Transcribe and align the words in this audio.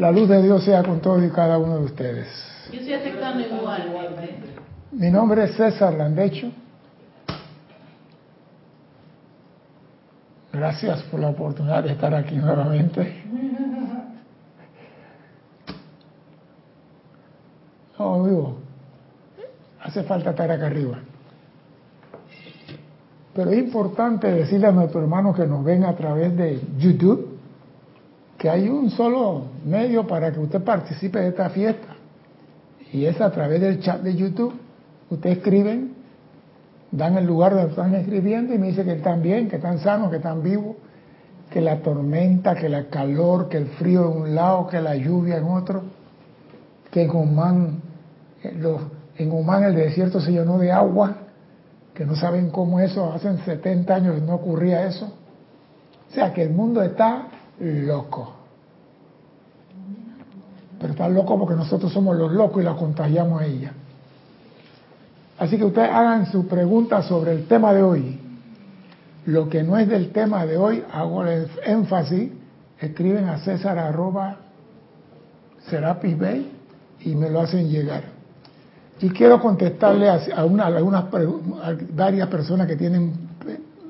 La 0.00 0.10
luz 0.10 0.30
de 0.30 0.40
Dios 0.40 0.64
sea 0.64 0.82
con 0.82 0.98
todos 1.00 1.22
y 1.22 1.28
cada 1.28 1.58
uno 1.58 1.76
de 1.76 1.84
ustedes. 1.84 2.26
Yo 2.72 2.78
estoy 2.78 2.94
aceptando 2.94 3.46
igualmente. 3.46 4.46
Mi 4.92 5.10
nombre 5.10 5.44
es 5.44 5.54
César 5.56 5.92
Landecho. 5.92 6.50
Gracias 10.54 11.02
por 11.02 11.20
la 11.20 11.28
oportunidad 11.28 11.84
de 11.84 11.92
estar 11.92 12.14
aquí 12.14 12.34
nuevamente. 12.34 13.24
No, 17.98 18.26
digo, 18.26 18.56
hace 19.82 20.02
falta 20.04 20.30
estar 20.30 20.50
acá 20.50 20.68
arriba. 20.68 20.98
Pero 23.34 23.50
es 23.50 23.58
importante 23.58 24.32
decirle 24.32 24.66
a 24.66 24.72
nuestros 24.72 25.02
hermanos 25.02 25.36
que 25.36 25.46
nos 25.46 25.62
ven 25.62 25.84
a 25.84 25.94
través 25.94 26.34
de 26.38 26.58
YouTube 26.78 27.29
que 28.40 28.48
hay 28.48 28.70
un 28.70 28.88
solo 28.88 29.42
medio 29.66 30.06
para 30.06 30.32
que 30.32 30.40
usted 30.40 30.64
participe 30.64 31.20
de 31.20 31.28
esta 31.28 31.50
fiesta. 31.50 31.88
Y 32.90 33.04
es 33.04 33.20
a 33.20 33.30
través 33.30 33.60
del 33.60 33.80
chat 33.80 34.00
de 34.00 34.16
YouTube. 34.16 34.54
Ustedes 35.10 35.36
escriben, 35.36 35.92
dan 36.90 37.18
el 37.18 37.26
lugar 37.26 37.52
donde 37.52 37.68
están 37.68 37.94
escribiendo 37.94 38.54
y 38.54 38.58
me 38.58 38.68
dicen 38.68 38.86
que 38.86 38.94
están 38.94 39.20
bien, 39.20 39.50
que 39.50 39.56
están 39.56 39.78
sanos, 39.80 40.08
que 40.08 40.16
están 40.16 40.42
vivos, 40.42 40.76
que 41.50 41.60
la 41.60 41.80
tormenta, 41.82 42.54
que 42.54 42.70
la 42.70 42.86
calor, 42.86 43.50
que 43.50 43.58
el 43.58 43.66
frío 43.66 44.10
en 44.10 44.22
un 44.22 44.34
lado, 44.34 44.68
que 44.68 44.80
la 44.80 44.96
lluvia 44.96 45.36
en 45.36 45.44
otro, 45.44 45.82
que 46.90 47.02
en 47.02 47.10
Oman, 47.10 47.82
en 48.42 49.30
Oman 49.30 49.64
el 49.64 49.74
desierto 49.74 50.18
se 50.18 50.32
llenó 50.32 50.56
de 50.56 50.72
agua 50.72 51.14
que 51.92 52.06
no 52.06 52.16
saben 52.16 52.48
cómo 52.48 52.80
eso, 52.80 53.12
hace 53.12 53.36
70 53.36 53.94
años 53.94 54.22
no 54.22 54.36
ocurría 54.36 54.86
eso. 54.86 55.12
O 56.10 56.14
sea 56.14 56.32
que 56.32 56.44
el 56.44 56.50
mundo 56.50 56.82
está 56.82 57.28
loco. 57.60 58.39
Pero 60.80 60.92
está 60.92 61.08
loco 61.08 61.38
porque 61.38 61.54
nosotros 61.54 61.92
somos 61.92 62.16
los 62.16 62.32
locos 62.32 62.62
y 62.62 62.64
la 62.64 62.74
contagiamos 62.74 63.42
a 63.42 63.46
ella. 63.46 63.72
Así 65.38 65.56
que 65.56 65.64
ustedes 65.64 65.90
hagan 65.90 66.26
su 66.26 66.46
pregunta 66.48 67.02
sobre 67.02 67.32
el 67.32 67.46
tema 67.46 67.72
de 67.72 67.82
hoy. 67.82 68.18
Lo 69.26 69.48
que 69.48 69.62
no 69.62 69.78
es 69.78 69.88
del 69.88 70.10
tema 70.10 70.46
de 70.46 70.56
hoy, 70.56 70.82
hago 70.92 71.24
el 71.24 71.48
énfasis, 71.64 72.32
escriben 72.78 73.28
a 73.28 73.38
César 73.38 73.78
arroba 73.78 74.36
Serapis 75.68 76.18
Bay 76.18 76.50
y 77.00 77.14
me 77.14 77.30
lo 77.30 77.40
hacen 77.40 77.68
llegar. 77.68 78.04
Y 79.00 79.08
quiero 79.10 79.40
contestarle 79.40 80.08
a, 80.08 80.44
una, 80.44 80.66
algunas 80.66 81.04
varias 81.94 82.28
personas 82.28 82.66
que 82.66 82.76
tienen 82.76 83.12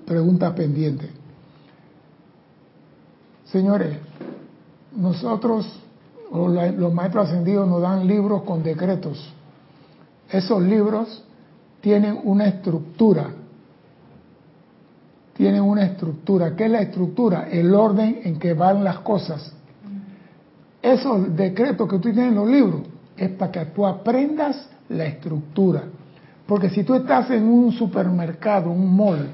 preguntas 0.06 0.52
pendientes. 0.52 1.10
Señores, 3.47 3.97
nosotros, 4.97 5.66
los 6.32 6.94
maestros 6.94 7.28
ascendidos, 7.28 7.68
nos 7.68 7.82
dan 7.82 8.06
libros 8.06 8.42
con 8.42 8.62
decretos. 8.62 9.32
Esos 10.30 10.62
libros 10.62 11.24
tienen 11.80 12.20
una 12.24 12.46
estructura. 12.46 13.30
Tienen 15.34 15.62
una 15.62 15.84
estructura. 15.84 16.54
¿Qué 16.54 16.66
es 16.66 16.70
la 16.70 16.82
estructura? 16.82 17.48
El 17.50 17.74
orden 17.74 18.20
en 18.24 18.38
que 18.38 18.54
van 18.54 18.84
las 18.84 18.98
cosas. 19.00 19.52
Esos 20.82 21.34
decretos 21.34 21.88
que 21.88 21.96
tú 21.96 22.12
tienes 22.12 22.28
en 22.28 22.34
los 22.34 22.48
libros 22.48 22.82
es 23.16 23.30
para 23.30 23.52
que 23.52 23.64
tú 23.66 23.86
aprendas 23.86 24.68
la 24.88 25.04
estructura. 25.04 25.84
Porque 26.46 26.70
si 26.70 26.84
tú 26.84 26.94
estás 26.94 27.30
en 27.30 27.44
un 27.44 27.72
supermercado, 27.72 28.70
un 28.70 28.96
mall, 28.96 29.30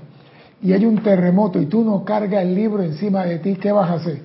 y 0.62 0.72
hay 0.72 0.84
un 0.86 1.02
terremoto 1.02 1.60
y 1.60 1.66
tú 1.66 1.84
no 1.84 2.04
cargas 2.04 2.42
el 2.42 2.54
libro 2.54 2.82
encima 2.82 3.24
de 3.24 3.38
ti, 3.38 3.56
¿qué 3.56 3.72
vas 3.72 3.90
a 3.90 3.94
hacer? 3.94 4.22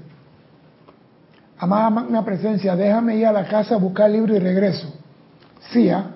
Amada 1.62 1.92
magna 1.92 2.26
presencia, 2.26 2.76
déjame 2.76 3.18
ir 3.18 3.28
a 3.28 3.32
la 3.32 3.48
casa 3.48 3.76
a 3.76 3.78
buscar 3.78 4.08
el 4.08 4.14
libro 4.14 4.36
y 4.36 4.40
regreso. 4.40 4.92
Sí, 5.72 5.90
¿ah? 5.90 6.10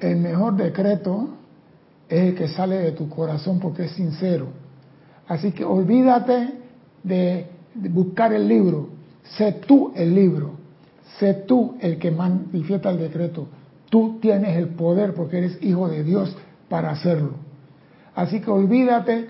el 0.00 0.16
mejor 0.16 0.56
decreto 0.56 1.28
es 2.08 2.20
el 2.20 2.34
que 2.34 2.48
sale 2.48 2.78
de 2.78 2.90
tu 2.90 3.08
corazón 3.08 3.60
porque 3.60 3.84
es 3.84 3.92
sincero. 3.92 4.48
Así 5.28 5.52
que 5.52 5.64
olvídate 5.64 6.48
de 7.04 7.46
buscar 7.90 8.32
el 8.32 8.48
libro, 8.48 8.88
sé 9.36 9.52
tú 9.52 9.92
el 9.94 10.12
libro. 10.12 10.64
Sé 11.20 11.34
tú 11.46 11.76
el 11.80 11.98
que 11.98 12.10
manifiesta 12.10 12.90
el 12.90 12.98
decreto. 12.98 13.46
Tú 13.88 14.18
tienes 14.20 14.56
el 14.56 14.70
poder 14.70 15.14
porque 15.14 15.38
eres 15.38 15.62
hijo 15.62 15.88
de 15.88 16.02
Dios 16.02 16.36
para 16.68 16.90
hacerlo. 16.90 17.34
Así 18.16 18.40
que 18.40 18.50
olvídate. 18.50 19.28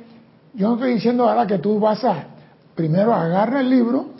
Yo 0.54 0.68
no 0.68 0.74
estoy 0.76 0.94
diciendo 0.94 1.28
ahora 1.28 1.46
que 1.46 1.58
tú 1.58 1.78
vas 1.78 2.02
a, 2.04 2.28
primero 2.74 3.12
agarra 3.12 3.60
el 3.60 3.68
libro, 3.68 4.13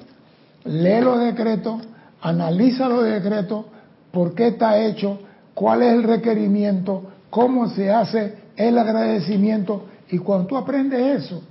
lee 0.64 1.00
los 1.00 1.20
decretos, 1.20 1.82
analiza 2.20 2.88
los 2.88 3.04
decretos, 3.04 3.66
por 4.10 4.34
qué 4.34 4.48
está 4.48 4.78
hecho, 4.78 5.18
cuál 5.54 5.82
es 5.82 5.92
el 5.92 6.02
requerimiento, 6.02 7.04
cómo 7.30 7.68
se 7.68 7.90
hace 7.90 8.36
el 8.56 8.78
agradecimiento. 8.78 9.86
Y 10.10 10.18
cuando 10.18 10.46
tú 10.46 10.56
aprendes 10.56 11.24
eso, 11.24 11.42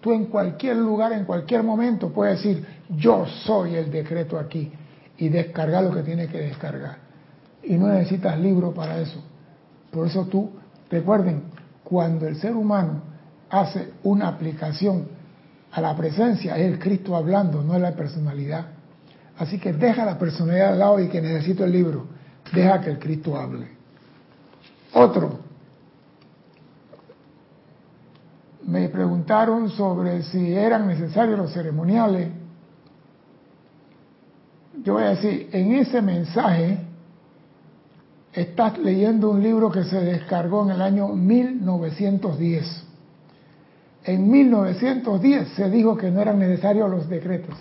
tú 0.00 0.12
en 0.12 0.26
cualquier 0.26 0.76
lugar, 0.76 1.12
en 1.12 1.24
cualquier 1.24 1.62
momento 1.62 2.10
puedes 2.10 2.42
decir, 2.42 2.64
yo 2.96 3.26
soy 3.44 3.74
el 3.74 3.90
decreto 3.90 4.38
aquí 4.38 4.72
y 5.18 5.28
descargar 5.28 5.84
lo 5.84 5.92
que 5.92 6.02
tiene 6.02 6.28
que 6.28 6.38
descargar. 6.38 6.98
Y 7.62 7.76
no 7.76 7.88
necesitas 7.88 8.38
libro 8.38 8.72
para 8.72 8.98
eso. 8.98 9.22
Por 9.90 10.06
eso 10.06 10.26
tú, 10.26 10.50
recuerden, 10.90 11.42
cuando 11.84 12.26
el 12.26 12.36
ser 12.36 12.54
humano 12.54 13.02
hace 13.50 13.92
una 14.02 14.28
aplicación 14.28 15.17
a 15.72 15.80
la 15.80 15.96
presencia, 15.96 16.56
es 16.56 16.72
el 16.72 16.78
Cristo 16.78 17.16
hablando, 17.16 17.62
no 17.62 17.74
es 17.74 17.80
la 17.80 17.92
personalidad. 17.92 18.66
Así 19.38 19.58
que 19.58 19.72
deja 19.72 20.04
la 20.04 20.18
personalidad 20.18 20.72
al 20.72 20.78
lado 20.78 21.00
y 21.00 21.08
que 21.08 21.20
necesito 21.20 21.64
el 21.64 21.72
libro. 21.72 22.06
Deja 22.52 22.80
que 22.80 22.90
el 22.90 22.98
Cristo 22.98 23.36
hable. 23.36 23.68
Otro. 24.94 25.40
Me 28.64 28.88
preguntaron 28.88 29.70
sobre 29.70 30.22
si 30.22 30.52
eran 30.52 30.86
necesarios 30.86 31.38
los 31.38 31.52
ceremoniales 31.52 32.28
yo 34.82 34.94
voy 34.94 35.02
a 35.04 35.10
decir, 35.10 35.48
en 35.52 35.74
ese 35.74 36.00
mensaje 36.02 36.78
estás 38.32 38.78
leyendo 38.78 39.30
un 39.30 39.42
libro 39.42 39.70
que 39.70 39.84
se 39.84 40.00
descargó 40.00 40.64
en 40.64 40.70
el 40.70 40.82
año 40.82 41.08
1910. 41.08 42.84
En 44.08 44.30
1910 44.30 45.48
se 45.48 45.68
dijo 45.68 45.94
que 45.94 46.10
no 46.10 46.22
eran 46.22 46.38
necesarios 46.38 46.90
los 46.90 47.10
decretos. 47.10 47.54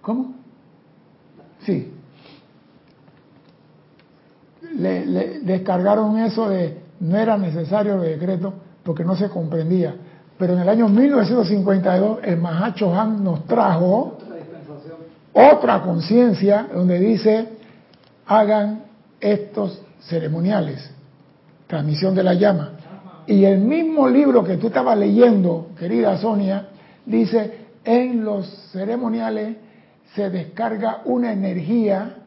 ¿Cómo? 0.00 0.32
Sí. 1.66 1.92
Le, 4.78 5.40
descargaron 5.40 6.18
eso 6.20 6.48
de 6.48 6.80
no 7.00 7.18
era 7.18 7.36
necesario 7.36 7.96
los 7.96 8.06
decretos 8.06 8.54
porque 8.82 9.04
no 9.04 9.14
se 9.14 9.28
comprendía. 9.28 9.94
Pero 10.38 10.54
en 10.54 10.60
el 10.60 10.68
año 10.70 10.88
1952 10.88 12.20
el 12.22 12.38
Mahacho 12.38 12.98
Han 12.98 13.22
nos 13.22 13.44
trajo 13.44 14.16
otra 15.34 15.82
conciencia 15.82 16.66
donde 16.72 16.98
dice 16.98 17.46
hagan 18.24 18.84
estos 19.20 19.82
ceremoniales, 20.00 20.90
transmisión 21.66 22.14
de 22.14 22.22
la 22.22 22.32
llama. 22.32 22.79
Y 23.30 23.44
el 23.44 23.58
mismo 23.58 24.08
libro 24.08 24.42
que 24.42 24.56
tú 24.56 24.66
estabas 24.66 24.98
leyendo, 24.98 25.68
querida 25.78 26.18
Sonia, 26.18 26.70
dice, 27.06 27.58
en 27.84 28.24
los 28.24 28.44
ceremoniales 28.72 29.56
se 30.16 30.30
descarga 30.30 31.02
una 31.04 31.32
energía 31.32 32.24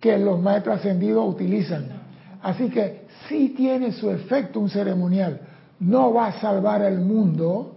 que 0.00 0.18
los 0.18 0.42
maestros 0.42 0.78
ascendidos 0.78 1.32
utilizan. 1.32 1.86
Así 2.42 2.68
que 2.68 3.06
sí 3.28 3.54
tiene 3.56 3.92
su 3.92 4.10
efecto 4.10 4.58
un 4.58 4.70
ceremonial. 4.70 5.42
No 5.78 6.12
va 6.12 6.26
a 6.26 6.40
salvar 6.40 6.82
el 6.82 6.98
mundo, 6.98 7.76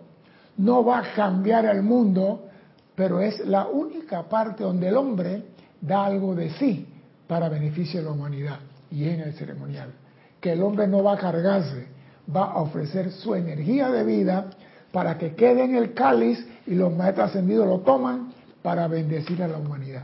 no 0.58 0.84
va 0.84 0.98
a 0.98 1.14
cambiar 1.14 1.66
el 1.66 1.84
mundo, 1.84 2.48
pero 2.96 3.22
es 3.22 3.46
la 3.46 3.68
única 3.68 4.24
parte 4.24 4.64
donde 4.64 4.88
el 4.88 4.98
hombre 4.98 5.44
da 5.80 6.06
algo 6.06 6.34
de 6.34 6.50
sí 6.54 6.88
para 7.28 7.50
beneficio 7.50 8.00
de 8.00 8.08
la 8.08 8.14
humanidad 8.14 8.60
y 8.90 9.08
en 9.08 9.20
el 9.20 9.34
ceremonial. 9.34 10.07
Que 10.42 10.54
el 10.54 10.62
hombre 10.62 10.88
no 10.88 11.04
va 11.04 11.14
a 11.14 11.18
cargarse, 11.18 11.88
va 12.34 12.52
a 12.52 12.58
ofrecer 12.58 13.12
su 13.12 13.36
energía 13.36 13.90
de 13.90 14.04
vida 14.04 14.50
para 14.92 15.18
que 15.18 15.36
quede 15.36 15.64
en 15.64 15.76
el 15.76 15.94
cáliz 15.94 16.46
y 16.66 16.76
los 16.76 16.96
maestros 16.96 17.30
ascendidos 17.30 17.68
lo 17.68 17.80
toman 17.80 18.34
para 18.62 18.88
bendecir 18.88 19.42
a 19.44 19.48
la 19.48 19.58
humanidad. 19.58 20.04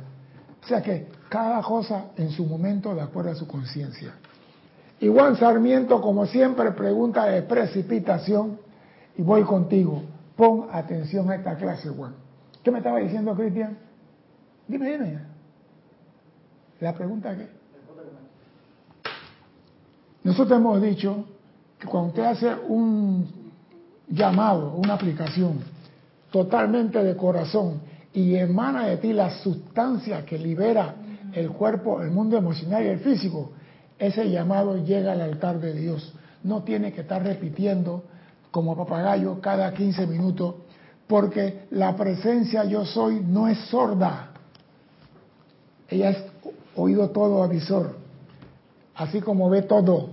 O 0.64 0.68
sea 0.68 0.82
que 0.82 1.08
cada 1.30 1.62
cosa 1.62 2.06
en 2.16 2.30
su 2.32 2.46
momento 2.46 2.94
de 2.96 3.02
acuerdo 3.02 3.32
a 3.32 3.36
su 3.36 3.48
conciencia. 3.48 4.14
Y 5.00 5.10
Juan 5.10 5.36
Sarmiento, 5.36 6.00
como 6.02 6.26
siempre, 6.26 6.72
pregunta 6.72 7.26
de 7.26 7.42
precipitación 7.42 8.58
y 9.18 9.22
voy 9.22 9.44
contigo. 9.44 10.04
Pon 10.36 10.68
atención 10.72 11.30
a 11.30 11.36
esta 11.36 11.56
clase, 11.56 11.90
Juan. 11.90 12.16
¿Qué 12.64 12.72
me 12.72 12.78
estaba 12.78 13.00
diciendo 13.00 13.36
Cristian? 13.36 13.78
Dime, 14.68 14.92
dime. 14.92 15.20
La 16.80 16.94
pregunta 16.94 17.36
que... 17.36 17.63
Nosotros 20.24 20.58
hemos 20.58 20.82
dicho 20.82 21.26
que 21.80 21.88
cuando 21.88 22.10
usted 22.10 22.24
hace 22.24 22.56
un 22.68 23.28
llamado, 24.08 24.74
una 24.76 24.94
aplicación 24.94 25.60
totalmente 26.32 27.04
de 27.04 27.16
corazón 27.16 27.82
y 28.14 28.36
emana 28.36 28.88
de 28.88 28.98
ti 28.98 29.14
la 29.14 29.30
sustancia 29.42 30.26
que 30.26 30.38
libera 30.38 30.96
el 31.34 31.50
cuerpo, 31.50 32.02
el 32.02 32.12
mundo 32.12 32.38
emocional 32.38 32.84
y 32.84 32.88
el 32.88 33.00
físico, 33.00 33.52
ese 33.98 34.30
llamado 34.30 34.78
llega 34.78 35.14
al 35.14 35.22
altar 35.22 35.60
de 35.60 35.74
Dios. 35.74 36.14
No 36.44 36.64
tiene 36.64 36.94
que 36.94 37.02
estar 37.02 37.24
repitiendo 37.24 38.04
como 38.52 38.78
papagayo 38.78 39.42
cada 39.42 39.74
15 39.74 40.08
minutos, 40.08 40.56
porque 41.08 41.66
la 41.72 41.96
presencia 41.96 42.64
yo 42.66 42.86
soy 42.86 43.20
no 43.20 43.48
es 43.48 43.58
sorda. 43.70 44.30
Ella 45.90 46.12
es 46.12 46.24
oído 46.76 47.10
todo 47.10 47.44
avisor, 47.44 47.98
así 48.96 49.22
como 49.22 49.50
ve 49.50 49.64
todo, 49.64 50.10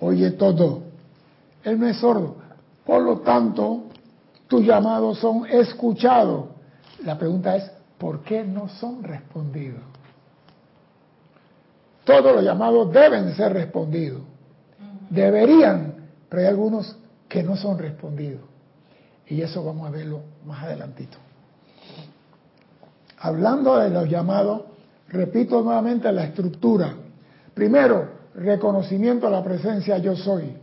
oye 0.00 0.30
todo. 0.32 0.82
Él 1.64 1.78
no 1.78 1.86
es 1.86 1.98
sordo. 1.98 2.36
Por 2.84 3.02
lo 3.02 3.18
tanto, 3.20 3.84
tus 4.48 4.64
llamados 4.64 5.18
son 5.18 5.46
escuchados. 5.46 6.46
La 7.04 7.18
pregunta 7.18 7.56
es, 7.56 7.70
¿por 7.98 8.20
qué 8.22 8.44
no 8.44 8.68
son 8.68 9.02
respondidos? 9.02 9.80
Todos 12.04 12.34
los 12.34 12.44
llamados 12.44 12.92
deben 12.92 13.34
ser 13.34 13.52
respondidos. 13.52 14.22
Deberían, 15.08 15.94
pero 16.28 16.42
hay 16.42 16.48
algunos 16.48 16.96
que 17.28 17.42
no 17.42 17.56
son 17.56 17.78
respondidos. 17.78 18.42
Y 19.26 19.40
eso 19.40 19.64
vamos 19.64 19.86
a 19.86 19.90
verlo 19.90 20.20
más 20.44 20.64
adelantito. 20.64 21.18
Hablando 23.18 23.78
de 23.78 23.88
los 23.90 24.08
llamados, 24.08 24.62
repito 25.08 25.62
nuevamente 25.62 26.10
la 26.10 26.24
estructura. 26.24 26.94
Primero, 27.54 28.08
reconocimiento 28.34 29.26
a 29.26 29.30
la 29.30 29.44
presencia 29.44 29.98
yo 29.98 30.16
soy. 30.16 30.56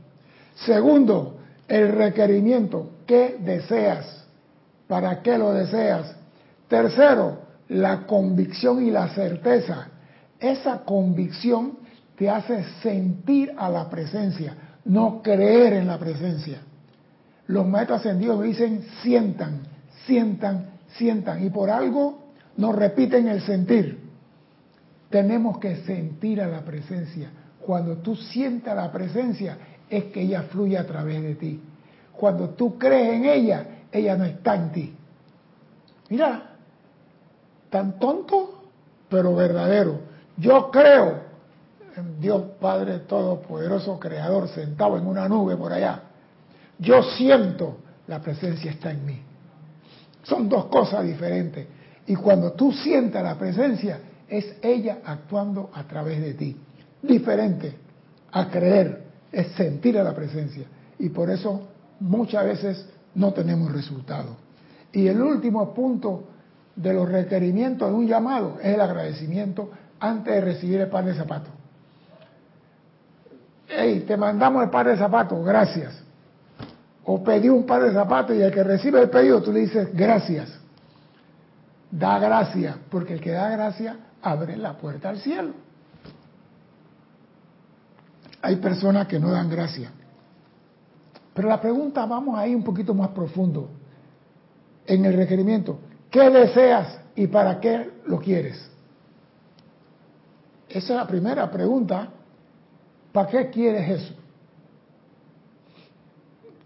Segundo, 0.56 1.38
el 1.68 1.92
requerimiento. 1.92 2.92
¿Qué 3.06 3.38
deseas? 3.40 4.26
¿Para 4.88 5.22
qué 5.22 5.38
lo 5.38 5.54
deseas? 5.54 6.16
Tercero, 6.68 7.40
la 7.70 8.06
convicción 8.06 8.86
y 8.86 8.92
la 8.92 9.10
certeza. 9.10 9.88
Esa 10.40 10.80
convicción 10.84 11.78
te 12.16 12.30
hace 12.30 12.66
sentir 12.82 13.54
a 13.58 13.70
la 13.70 13.90
presencia, 13.90 14.56
no 14.86 15.22
creer 15.22 15.74
en 15.74 15.88
la 15.88 15.98
presencia. 15.98 16.60
Los 17.48 17.66
maestros 17.68 18.02
ascendidos 18.02 18.44
dicen 18.44 18.86
sientan, 19.02 19.62
sientan, 20.06 20.72
sientan. 20.98 21.46
Y 21.46 21.50
por 21.50 21.70
algo 21.70 22.20
nos 22.58 22.76
repiten 22.76 23.28
el 23.28 23.42
sentir. 23.42 24.09
Tenemos 25.10 25.58
que 25.58 25.78
sentir 25.78 26.42
a 26.42 26.48
la 26.48 26.62
presencia. 26.62 27.30
Cuando 27.60 27.98
tú 27.98 28.16
sientas 28.16 28.76
la 28.76 28.92
presencia, 28.92 29.58
es 29.90 30.06
que 30.06 30.22
ella 30.22 30.44
fluye 30.44 30.78
a 30.78 30.86
través 30.86 31.22
de 31.22 31.36
ti. 31.36 31.62
Cuando 32.14 32.50
tú 32.50 32.78
crees 32.78 33.16
en 33.16 33.26
ella, 33.26 33.66
ella 33.92 34.16
no 34.16 34.26
está 34.26 34.56
en 34.56 34.72
ti. 34.72 34.96
Mira, 36.10 36.56
tan 37.70 38.00
tonto, 38.00 38.64
pero 39.10 39.36
verdadero. 39.36 40.02
Yo 40.38 40.70
creo 40.72 41.22
en 41.96 42.20
Dios 42.20 42.44
Padre 42.60 43.00
Todopoderoso, 43.00 44.00
Creador, 44.00 44.48
sentado 44.50 44.98
en 44.98 45.08
una 45.08 45.28
nube 45.28 45.56
por 45.56 45.74
allá. 45.74 46.04
Yo 46.78 47.04
siento 47.04 47.78
la 48.08 48.20
presencia 48.20 48.72
está 48.72 48.92
en 48.92 49.06
mí. 49.06 49.22
Son 50.24 50.50
dos 50.50 50.66
cosas 50.66 51.04
diferentes. 51.04 51.68
Y 52.08 52.16
cuando 52.16 52.54
tú 52.54 52.72
sientas 52.72 53.24
la 53.24 53.38
presencia, 53.38 54.00
es 54.30 54.56
ella 54.62 55.00
actuando 55.04 55.70
a 55.74 55.84
través 55.84 56.22
de 56.22 56.34
ti. 56.34 56.56
Diferente 57.02 57.76
a 58.32 58.50
creer, 58.50 59.04
es 59.32 59.48
sentir 59.54 59.98
a 59.98 60.04
la 60.04 60.14
presencia. 60.14 60.66
Y 60.98 61.10
por 61.10 61.30
eso 61.30 61.68
muchas 62.00 62.46
veces 62.46 62.90
no 63.16 63.34
tenemos 63.34 63.72
resultado. 63.72 64.36
Y 64.92 65.08
el 65.08 65.22
último 65.22 65.74
punto 65.74 66.26
de 66.76 66.94
los 66.94 67.10
requerimientos 67.10 67.90
de 67.90 67.96
un 67.96 68.08
llamado 68.08 68.58
es 68.62 68.74
el 68.74 68.82
agradecimiento 68.82 69.72
antes 70.00 70.34
de 70.34 70.42
recibir 70.42 70.82
el 70.82 70.88
par 70.88 71.06
de 71.06 71.14
zapatos. 71.14 71.52
Hey, 73.68 74.04
te 74.08 74.18
mandamos 74.18 74.64
el 74.64 74.70
par 74.70 74.88
de 74.88 74.98
zapatos, 74.98 75.46
gracias. 75.46 76.02
O 77.04 77.24
pedí 77.24 77.50
un 77.50 77.66
par 77.66 77.84
de 77.84 77.94
zapatos 77.94 78.36
y 78.36 78.42
el 78.42 78.52
que 78.52 78.64
recibe 78.64 79.02
el 79.02 79.10
pedido 79.10 79.42
tú 79.42 79.52
le 79.52 79.62
dices 79.62 79.90
gracias. 79.94 80.50
Da 81.92 82.20
gracias, 82.20 82.78
porque 82.90 83.14
el 83.14 83.22
que 83.22 83.32
da 83.32 83.50
gracias 83.50 83.96
abre 84.22 84.58
la 84.58 84.78
puerta 84.78 85.10
al 85.10 85.20
cielo. 85.20 85.54
Hay 88.42 88.56
personas 88.58 89.08
que 89.08 89.20
no 89.20 89.32
dan 89.32 89.50
gracias. 89.50 89.92
Pero 91.34 91.48
la 91.48 91.62
pregunta, 91.62 92.06
vamos 92.06 92.38
ahí 92.38 92.54
un 92.54 92.64
poquito 92.64 92.94
más 92.94 93.10
profundo 93.10 93.70
en 94.86 95.06
el 95.06 95.14
requerimiento. 95.14 95.80
¿Qué 96.10 96.30
deseas 96.30 97.00
y 97.16 97.28
para 97.28 97.60
qué 97.60 97.92
lo 98.08 98.20
quieres? 98.20 98.70
Esa 100.68 100.78
es 100.78 100.90
la 100.90 101.08
primera 101.08 101.50
pregunta. 101.50 102.10
¿Para 103.12 103.28
qué 103.28 103.50
quieres 103.50 104.02
eso? 104.02 104.14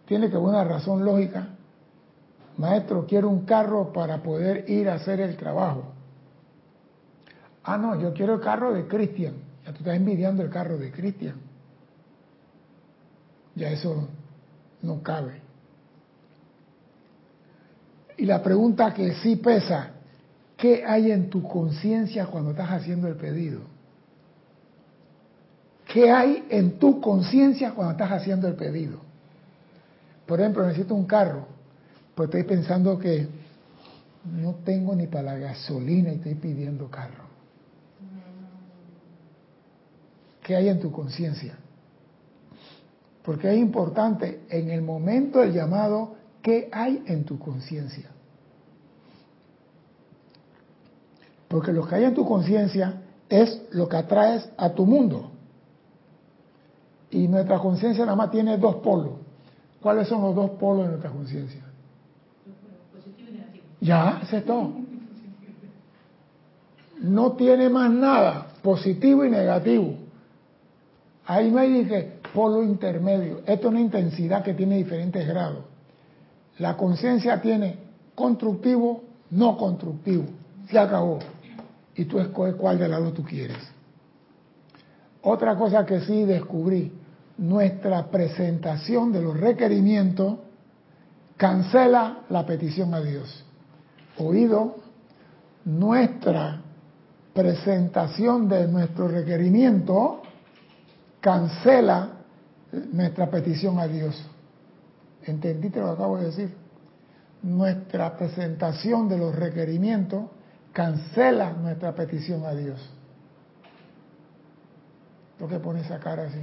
Tiene 0.06 0.30
que 0.30 0.36
haber 0.36 0.50
una 0.50 0.64
razón 0.64 1.04
lógica. 1.06 1.48
Maestro, 2.58 3.06
quiero 3.08 3.30
un 3.30 3.46
carro 3.46 3.92
para 3.92 4.22
poder 4.22 4.70
ir 4.70 4.90
a 4.90 4.96
hacer 4.96 5.22
el 5.22 5.38
trabajo. 5.38 5.93
Ah, 7.64 7.78
no, 7.78 8.00
yo 8.00 8.14
quiero 8.14 8.36
el 8.36 8.42
carro 8.42 8.74
de 8.74 8.88
Cristian. 8.88 9.36
Ya 9.66 9.72
tú 9.72 9.80
estás 9.80 9.96
envidiando 9.96 10.44
el 10.44 10.50
carro 10.50 10.78
de 10.78 10.92
Cristian. 10.92 11.36
Ya 13.56 13.70
eso 13.70 14.08
no 14.82 15.02
cabe. 15.02 15.42
Y 18.18 18.26
la 18.26 18.44
pregunta 18.44 18.94
que 18.94 19.14
sí 19.16 19.38
pesa, 19.38 19.92
¿qué 20.58 20.84
hay 20.86 21.12
en 21.12 21.30
tu 21.30 21.44
conciencia 21.44 22.26
cuando 22.28 22.52
estás 22.52 22.70
haciendo 22.70 23.08
el 23.08 23.16
pedido? 23.16 23.62
¿Qué 25.86 26.12
hay 26.12 26.46
en 26.50 26.80
tu 26.80 27.00
conciencia 27.00 27.72
cuando 27.72 27.92
estás 27.92 28.12
haciendo 28.12 28.48
el 28.48 28.56
pedido? 28.56 29.00
Por 30.26 30.40
ejemplo, 30.40 30.66
necesito 30.66 30.96
un 30.96 31.06
carro, 31.06 31.48
pues 32.16 32.30
estoy 32.30 32.44
pensando 32.44 32.98
que 32.98 33.28
no 34.26 34.56
tengo 34.64 34.96
ni 34.96 35.08
para 35.08 35.34
la 35.34 35.38
gasolina 35.38 36.12
y 36.12 36.16
estoy 36.16 36.36
pidiendo 36.36 36.90
carro. 36.90 37.23
¿Qué 40.44 40.56
hay 40.56 40.68
en 40.68 40.80
tu 40.80 40.92
conciencia? 40.92 41.56
Porque 43.24 43.50
es 43.50 43.58
importante 43.58 44.42
en 44.50 44.70
el 44.70 44.82
momento 44.82 45.40
del 45.40 45.54
llamado, 45.54 46.16
¿qué 46.42 46.70
hay 46.72 47.02
en 47.08 47.24
tu 47.24 47.40
conciencia? 47.40 48.10
Porque 51.48 51.72
lo 51.72 51.88
que 51.88 51.96
hay 51.96 52.04
en 52.04 52.14
tu 52.14 52.26
conciencia 52.26 53.02
es 53.30 53.62
lo 53.72 53.88
que 53.88 53.96
atraes 53.96 54.50
a 54.58 54.70
tu 54.72 54.86
mundo. 54.86 55.32
Y 57.10 57.28
nuestra 57.28 57.60
conciencia 57.60 58.04
nada 58.06 58.18
más 58.18 58.32
tiene 58.32 58.58
dos 58.58 58.76
polos. 58.78 59.14
¿Cuáles 59.82 60.08
son 60.08 60.22
los 60.22 60.36
dos 60.36 60.52
polos 60.52 60.86
de 60.86 60.90
nuestra 60.90 61.12
conciencia? 61.12 61.62
Positivo 62.92 63.30
y 63.30 63.34
negativo. 63.34 63.66
Ya, 63.80 64.20
ese 64.24 64.38
es 64.38 64.46
todo. 64.46 64.74
No 67.00 67.34
tiene 67.34 67.70
más 67.70 67.92
nada, 67.92 68.48
positivo 68.62 69.24
y 69.24 69.30
negativo. 69.30 70.03
Ahí 71.26 71.56
hay 71.56 71.84
dije, 71.84 72.20
polo 72.34 72.64
intermedio. 72.64 73.40
Esto 73.46 73.68
es 73.68 73.74
una 73.74 73.80
intensidad 73.80 74.44
que 74.44 74.54
tiene 74.54 74.78
diferentes 74.78 75.28
grados. 75.28 75.64
La 76.60 76.76
conciencia 76.76 77.42
tiene 77.42 77.78
constructivo, 78.16 79.04
no 79.32 79.58
constructivo. 79.58 80.26
Se 80.70 80.78
acabó. 80.78 81.20
Y 81.96 82.06
tú 82.06 82.20
escoges 82.20 82.56
cuál 82.56 82.80
de 82.80 82.88
lado 82.88 83.14
tú 83.14 83.24
quieres. 83.24 83.58
Otra 85.22 85.56
cosa 85.56 85.86
que 85.86 86.02
sí 86.02 86.26
descubrí, 86.26 86.92
nuestra 87.38 88.08
presentación 88.08 89.12
de 89.12 89.22
los 89.22 89.40
requerimientos 89.40 90.38
cancela 91.38 92.20
la 92.30 92.46
petición 92.46 92.94
a 92.94 93.02
Dios. 93.02 93.44
Oído, 94.18 94.76
nuestra 95.66 96.62
presentación 97.34 98.48
de 98.50 98.68
nuestro 98.68 99.08
requerimiento 99.08 100.23
cancela 101.24 102.10
nuestra 102.92 103.32
petición 103.32 103.80
a 103.80 103.88
Dios. 103.88 104.22
¿Entendiste 105.24 105.80
lo 105.80 105.86
que 105.86 105.92
acabo 105.94 106.18
de 106.18 106.26
decir? 106.26 106.54
Nuestra 107.42 108.18
presentación 108.18 109.08
de 109.08 109.18
los 109.18 109.34
requerimientos 109.34 110.26
cancela 110.74 111.54
nuestra 111.54 111.96
petición 111.96 112.46
a 112.46 112.54
Dios. 112.54 112.78
¿Por 115.40 115.50
qué 115.50 115.60
pone 115.60 115.80
esa 115.80 115.98
cara 116.00 116.24
así? 116.24 116.42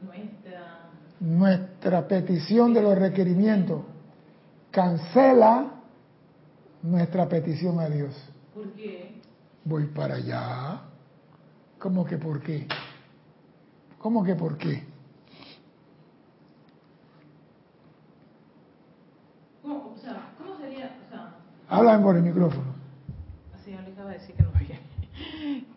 Nuestra... 0.00 0.78
Nuestra 1.18 2.06
petición 2.06 2.74
de 2.74 2.82
los 2.82 2.96
requerimientos 2.96 3.82
cancela 4.70 5.72
nuestra 6.82 7.28
petición 7.28 7.80
a 7.80 7.88
Dios. 7.88 8.14
¿Por 8.54 8.72
qué? 8.74 9.20
Voy 9.64 9.86
para 9.86 10.16
allá. 10.16 10.82
¿Cómo 11.78 12.04
que 12.04 12.16
por 12.16 12.40
qué? 12.40 12.66
¿Cómo 14.02 14.24
que 14.24 14.34
por 14.34 14.58
qué? 14.58 14.82
¿Cómo, 19.62 19.92
o 19.94 19.98
sea, 20.02 20.32
¿cómo 20.36 20.52
Hablan 21.68 22.02
por 22.02 22.16
el 22.16 22.22
micrófono. 22.22 22.72
Sí, 23.64 23.72
ahorita 23.72 23.92
acaba 23.92 24.10
de 24.10 24.18
decir 24.18 24.34
que 24.34 24.42
no. 24.42 24.50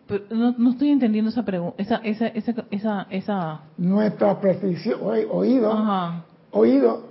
Pero 0.08 0.24
no, 0.30 0.54
no 0.58 0.70
estoy 0.70 0.90
entendiendo 0.90 1.30
esa 1.30 1.44
pregunta, 1.44 1.76
esa, 1.82 1.96
esa, 1.96 2.26
esa, 2.28 2.52
esa, 2.70 3.06
esa... 3.10 3.60
Nuestra 3.76 4.38
precisión, 4.40 5.00
oí- 5.02 5.26
oído, 5.28 5.72
Ajá. 5.72 6.24
oído, 6.52 7.06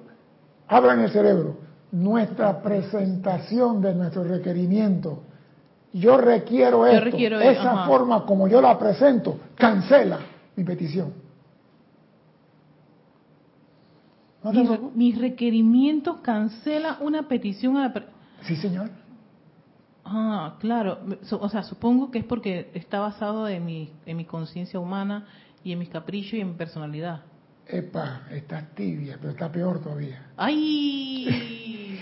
habla 0.68 0.94
en 0.94 1.00
el 1.02 1.10
cerebro. 1.12 1.58
Nuestra 1.92 2.62
presentación 2.62 3.82
de 3.82 3.96
nuestro 3.96 4.24
requerimiento. 4.24 5.24
Yo 5.94 6.18
requiero 6.18 6.86
Yo 6.86 6.88
esto. 6.88 7.06
requiero- 7.06 7.40
Esa 7.42 7.72
ajá. 7.72 7.88
forma 7.88 8.26
como 8.26 8.48
yo 8.48 8.62
la 8.62 8.78
presento 8.80 9.40
cancela 9.56 10.20
mi 10.56 10.64
petición. 10.64 11.14
¿No 14.44 14.52
te 14.52 14.80
Mis, 14.96 15.18
requerimientos 15.20 16.18
cancela 16.22 16.98
una 17.02 17.28
petición 17.28 17.78
a 17.78 17.88
la... 17.88 17.94
per- 17.94 18.10
Sí, 18.44 18.56
señor. 18.56 18.90
Ah, 20.04 20.56
claro. 20.60 21.00
O 21.40 21.50
sea, 21.50 21.64
supongo 21.64 22.12
que 22.12 22.20
es 22.20 22.26
porque 22.26 22.70
está 22.76 23.00
basado 23.00 23.48
en 23.48 23.66
mi, 23.66 23.92
en 24.06 24.18
mi 24.18 24.26
conciencia 24.26 24.80
humana 24.80 25.26
y 25.64 25.72
en 25.72 25.80
mis 25.80 25.90
caprichos 25.90 26.34
y 26.34 26.42
en 26.42 26.50
mi 26.50 26.54
personalidad. 26.54 27.22
Epa, 27.68 28.22
está 28.30 28.62
tibia, 28.76 29.18
pero 29.20 29.32
está 29.32 29.52
peor 29.52 29.82
todavía. 29.82 30.28
¡Ay! 30.38 32.00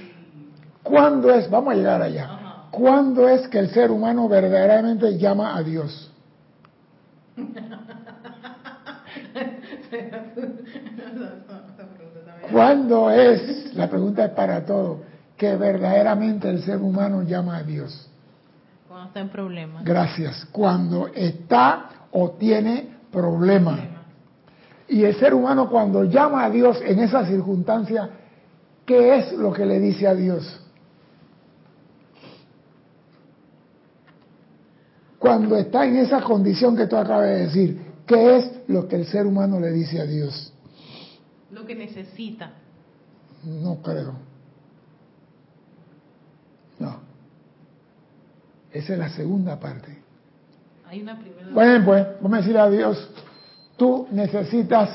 ¿Cuándo 0.83 1.33
es? 1.33 1.49
Vamos 1.49 1.73
a 1.73 1.77
llegar 1.77 2.01
allá. 2.01 2.25
Ajá. 2.25 2.67
¿Cuándo 2.71 3.29
es 3.29 3.47
que 3.47 3.59
el 3.59 3.69
ser 3.69 3.89
humano 3.89 4.27
verdaderamente 4.27 5.17
llama 5.17 5.55
a 5.55 5.63
Dios? 5.63 6.11
¿Cuándo 12.51 13.09
es? 13.09 13.73
La 13.75 13.89
pregunta 13.89 14.25
es 14.25 14.31
para 14.31 14.65
todo. 14.65 15.01
Que 15.37 15.55
verdaderamente 15.55 16.49
el 16.49 16.61
ser 16.63 16.77
humano 16.77 17.23
llama 17.23 17.57
a 17.57 17.63
Dios. 17.63 18.09
Cuando 18.87 19.07
está 19.07 19.19
en 19.19 19.29
problemas. 19.29 19.83
Gracias. 19.83 20.45
Cuando 20.51 21.07
está 21.07 21.89
o 22.11 22.31
tiene 22.31 22.97
problema. 23.11 23.79
Y 24.87 25.03
el 25.03 25.15
ser 25.15 25.33
humano 25.33 25.69
cuando 25.69 26.03
llama 26.03 26.43
a 26.43 26.49
Dios 26.49 26.79
en 26.85 26.99
esa 26.99 27.25
circunstancia, 27.25 28.09
¿qué 28.85 29.17
es 29.17 29.33
lo 29.33 29.51
que 29.51 29.65
le 29.65 29.79
dice 29.79 30.07
a 30.07 30.13
Dios? 30.13 30.59
Cuando 35.17 35.55
está 35.55 35.85
en 35.85 35.95
esa 35.97 36.21
condición 36.21 36.75
que 36.75 36.85
tú 36.85 36.97
acabas 36.97 37.27
de 37.27 37.37
decir, 37.45 37.81
¿qué 38.05 38.37
es 38.37 38.51
lo 38.67 38.87
que 38.87 38.95
el 38.95 39.05
ser 39.05 39.25
humano 39.25 39.59
le 39.59 39.71
dice 39.71 39.99
a 39.99 40.05
Dios? 40.05 40.53
Lo 41.51 41.65
que 41.65 41.75
necesita. 41.75 42.51
No 43.43 43.81
creo. 43.81 44.13
No. 46.79 46.97
Esa 48.71 48.93
es 48.93 48.99
la 48.99 49.09
segunda 49.09 49.59
parte. 49.59 49.97
Hay 50.87 51.01
una 51.01 51.19
primera... 51.19 51.49
Bueno, 51.53 51.85
pues, 51.85 52.07
vamos 52.21 52.33
a 52.33 52.37
decirle 52.37 52.59
a 52.59 52.69
Dios, 52.69 53.09
tú 53.77 54.07
necesitas 54.11 54.89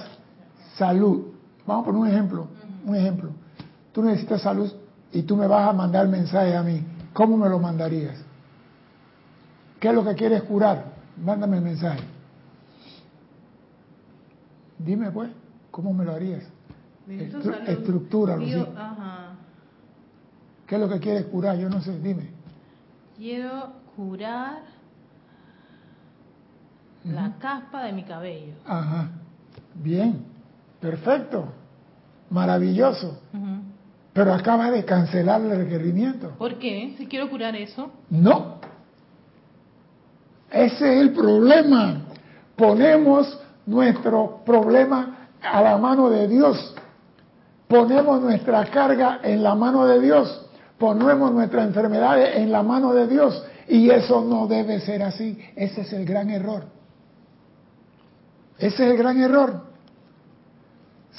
salud. 0.76 1.32
Vamos 1.66 1.82
a 1.82 1.86
poner 1.86 2.00
un 2.00 2.08
ejemplo, 2.08 2.48
un 2.84 2.96
ejemplo. 2.96 3.30
Tú 3.92 4.02
necesitas 4.02 4.42
salud 4.42 4.72
y 5.12 5.22
tú 5.22 5.36
me 5.36 5.46
vas 5.46 5.68
a 5.68 5.72
mandar 5.72 6.08
mensaje 6.08 6.56
a 6.56 6.62
mí. 6.62 6.82
¿Cómo 7.12 7.36
me 7.36 7.48
lo 7.48 7.58
mandarías? 7.58 8.16
¿Qué 9.80 9.88
es 9.88 9.94
lo 9.94 10.04
que 10.04 10.14
quieres 10.14 10.42
curar? 10.42 10.92
Mándame 11.16 11.58
el 11.58 11.62
mensaje. 11.62 12.00
Dime 14.78 15.10
pues, 15.10 15.30
¿cómo 15.70 15.92
me 15.92 16.04
lo 16.04 16.12
harías? 16.12 16.44
Necesito 17.06 17.38
Estru- 17.38 17.52
salud. 17.54 17.68
estructúralo, 17.68 18.44
Dios, 18.44 18.66
sí. 18.68 18.74
Ajá. 18.76 19.30
¿Qué 20.66 20.74
es 20.74 20.80
lo 20.80 20.88
que 20.88 21.00
quieres 21.00 21.24
curar? 21.26 21.56
Yo 21.58 21.68
no 21.68 21.80
sé, 21.80 21.98
dime. 22.00 22.30
Quiero 23.16 23.72
curar 23.96 24.58
la 27.04 27.34
caspa 27.38 27.84
de 27.84 27.92
mi 27.92 28.02
cabello. 28.04 28.52
Ajá. 28.66 29.08
Bien, 29.74 30.24
perfecto, 30.80 31.46
maravilloso. 32.30 33.20
Pero 34.12 34.34
acaba 34.34 34.70
de 34.70 34.84
cancelar 34.84 35.40
el 35.40 35.56
requerimiento. 35.56 36.30
¿Por 36.38 36.58
qué? 36.58 36.94
Si 36.98 37.06
quiero 37.06 37.30
curar 37.30 37.54
eso. 37.56 37.90
No. 38.10 38.56
Ese 40.50 40.94
es 40.96 41.00
el 41.02 41.12
problema. 41.12 42.02
Ponemos 42.56 43.38
nuestro 43.68 44.40
problema 44.44 45.28
a 45.42 45.62
la 45.62 45.76
mano 45.76 46.08
de 46.08 46.26
Dios. 46.26 46.74
Ponemos 47.68 48.20
nuestra 48.22 48.64
carga 48.66 49.20
en 49.22 49.42
la 49.42 49.54
mano 49.54 49.86
de 49.86 50.00
Dios. 50.00 50.46
Ponemos 50.78 51.32
nuestras 51.32 51.66
enfermedades 51.66 52.36
en 52.36 52.50
la 52.50 52.62
mano 52.62 52.94
de 52.94 53.06
Dios. 53.06 53.44
Y 53.68 53.90
eso 53.90 54.24
no 54.24 54.46
debe 54.46 54.80
ser 54.80 55.02
así. 55.02 55.38
Ese 55.54 55.82
es 55.82 55.92
el 55.92 56.06
gran 56.06 56.30
error. 56.30 56.64
Ese 58.58 58.86
es 58.86 58.92
el 58.92 58.96
gran 58.96 59.20
error. 59.20 59.64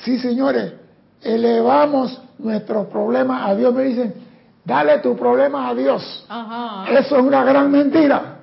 Sí, 0.03 0.17
señores, 0.17 0.73
elevamos 1.21 2.19
nuestros 2.39 2.87
problemas 2.87 3.47
a 3.47 3.55
Dios. 3.55 3.73
Me 3.75 3.83
dicen, 3.83 4.15
dale 4.65 4.99
tu 4.99 5.15
problema 5.15 5.69
a 5.69 5.75
Dios. 5.75 6.25
Ajá. 6.27 6.91
Eso 6.91 7.17
es 7.17 7.23
una 7.23 7.43
gran 7.43 7.69
mentira. 7.69 8.38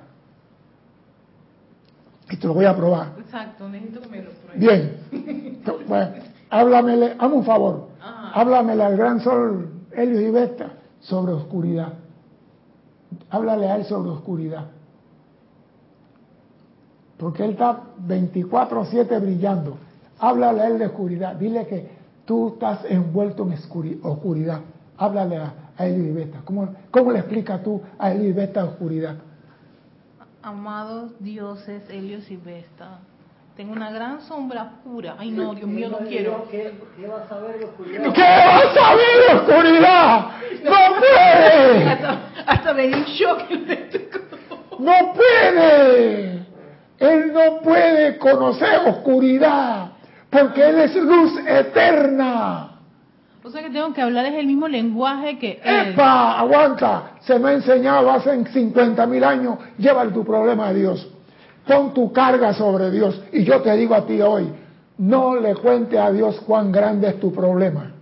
Y 2.37 2.39
te 2.39 2.47
lo 2.47 2.53
voy 2.53 2.65
a 2.65 2.75
probar. 2.75 3.13
Exacto, 3.19 3.67
necesito 3.67 3.99
que 4.01 4.09
me 4.09 4.21
lo 4.21 4.29
pruebe. 4.31 4.59
Bien. 4.59 5.57
Bueno, 5.87 6.07
háblamele, 6.51 7.15
hazme 7.17 7.35
un 7.35 7.43
favor. 7.45 7.87
Ajá. 7.99 8.39
Háblamele 8.39 8.83
al 8.83 8.95
gran 8.95 9.19
sol 9.21 9.69
Helios 9.91 10.21
y 10.21 10.29
Vesta 10.31 10.69
sobre 10.99 11.33
oscuridad. 11.33 11.93
Háblale 13.31 13.67
a 13.69 13.75
él 13.77 13.85
sobre 13.85 14.11
oscuridad. 14.11 14.65
Porque 17.17 17.43
él 17.43 17.51
está 17.51 17.81
24-7 18.07 19.19
brillando. 19.19 19.77
Háblale 20.19 20.61
a 20.61 20.67
él 20.67 20.77
de 20.77 20.85
oscuridad. 20.85 21.35
Dile 21.35 21.65
que 21.65 21.89
tú 22.25 22.49
estás 22.49 22.81
envuelto 22.87 23.43
en 23.43 23.53
oscuri- 23.53 23.99
oscuridad. 24.03 24.59
Háblale 24.97 25.37
a, 25.37 25.53
a 25.75 25.85
Helios 25.87 26.07
y 26.07 26.11
Vesta. 26.11 26.41
¿Cómo, 26.45 26.69
¿Cómo 26.91 27.11
le 27.11 27.19
explicas 27.19 27.63
tú 27.63 27.81
a 27.97 28.11
Helios 28.11 28.27
y 28.29 28.33
Vesta 28.33 28.63
oscuridad? 28.65 29.15
Amados 30.47 31.11
dioses, 31.19 31.83
Helios 31.89 32.31
y 32.31 32.37
Vesta, 32.37 32.99
tengo 33.57 33.73
una 33.73 33.91
gran 33.91 34.21
sombra 34.21 34.63
oscura. 34.63 35.15
Ay, 35.17 35.29
no, 35.29 35.53
Dios 35.53 35.67
mío, 35.67 35.89
no 35.89 35.97
quiero. 36.07 36.47
¿Qué, 36.49 36.73
qué 36.95 37.05
vas 37.05 37.29
a 37.29 37.39
ver 37.39 37.59
de 37.59 37.65
oscuridad? 37.65 38.13
¿Qué 38.13 38.21
vas 38.21 38.77
a 38.77 38.95
ver 38.95 39.27
de 39.27 39.35
oscuridad? 39.39 40.27
¡No 40.63 40.99
puede! 40.99 41.89
Hasta, 41.89 42.19
hasta 42.45 42.73
me 42.73 42.87
dio 42.87 42.95
un 42.95 43.03
shock. 43.03 43.41
¡No 44.79 45.13
puede! 45.13 46.45
Él 46.97 47.33
no 47.33 47.59
puede 47.61 48.17
conocer 48.17 48.87
oscuridad, 48.87 49.89
porque 50.29 50.61
Él 50.69 50.79
es 50.79 50.95
luz 50.95 51.37
eterna. 51.45 52.76
O 53.47 53.49
sea 53.49 53.63
que 53.63 53.69
tengo 53.69 53.93
que 53.93 54.01
hablar 54.01 54.25
es 54.25 54.33
el 54.33 54.45
mismo 54.45 54.67
lenguaje 54.67 55.39
que 55.39 55.61
él. 55.63 55.91
¡Epa! 55.93 56.37
Aguanta. 56.37 57.11
Se 57.21 57.39
me 57.39 57.51
ha 57.51 57.53
enseñado 57.53 58.11
hace 58.11 58.43
50 58.43 59.05
mil 59.07 59.23
años. 59.23 59.57
Llévale 59.77 60.11
tu 60.11 60.25
problema 60.25 60.67
a 60.67 60.73
Dios. 60.73 61.07
Pon 61.65 61.93
tu 61.93 62.11
carga 62.11 62.53
sobre 62.53 62.91
Dios. 62.91 63.21
Y 63.31 63.45
yo 63.45 63.61
te 63.61 63.71
digo 63.77 63.95
a 63.95 64.05
ti 64.05 64.21
hoy, 64.21 64.51
no 64.97 65.37
le 65.37 65.55
cuente 65.55 65.97
a 65.97 66.11
Dios 66.11 66.41
cuán 66.41 66.73
grande 66.73 67.07
es 67.07 67.21
tu 67.21 67.31
problema. 67.31 67.93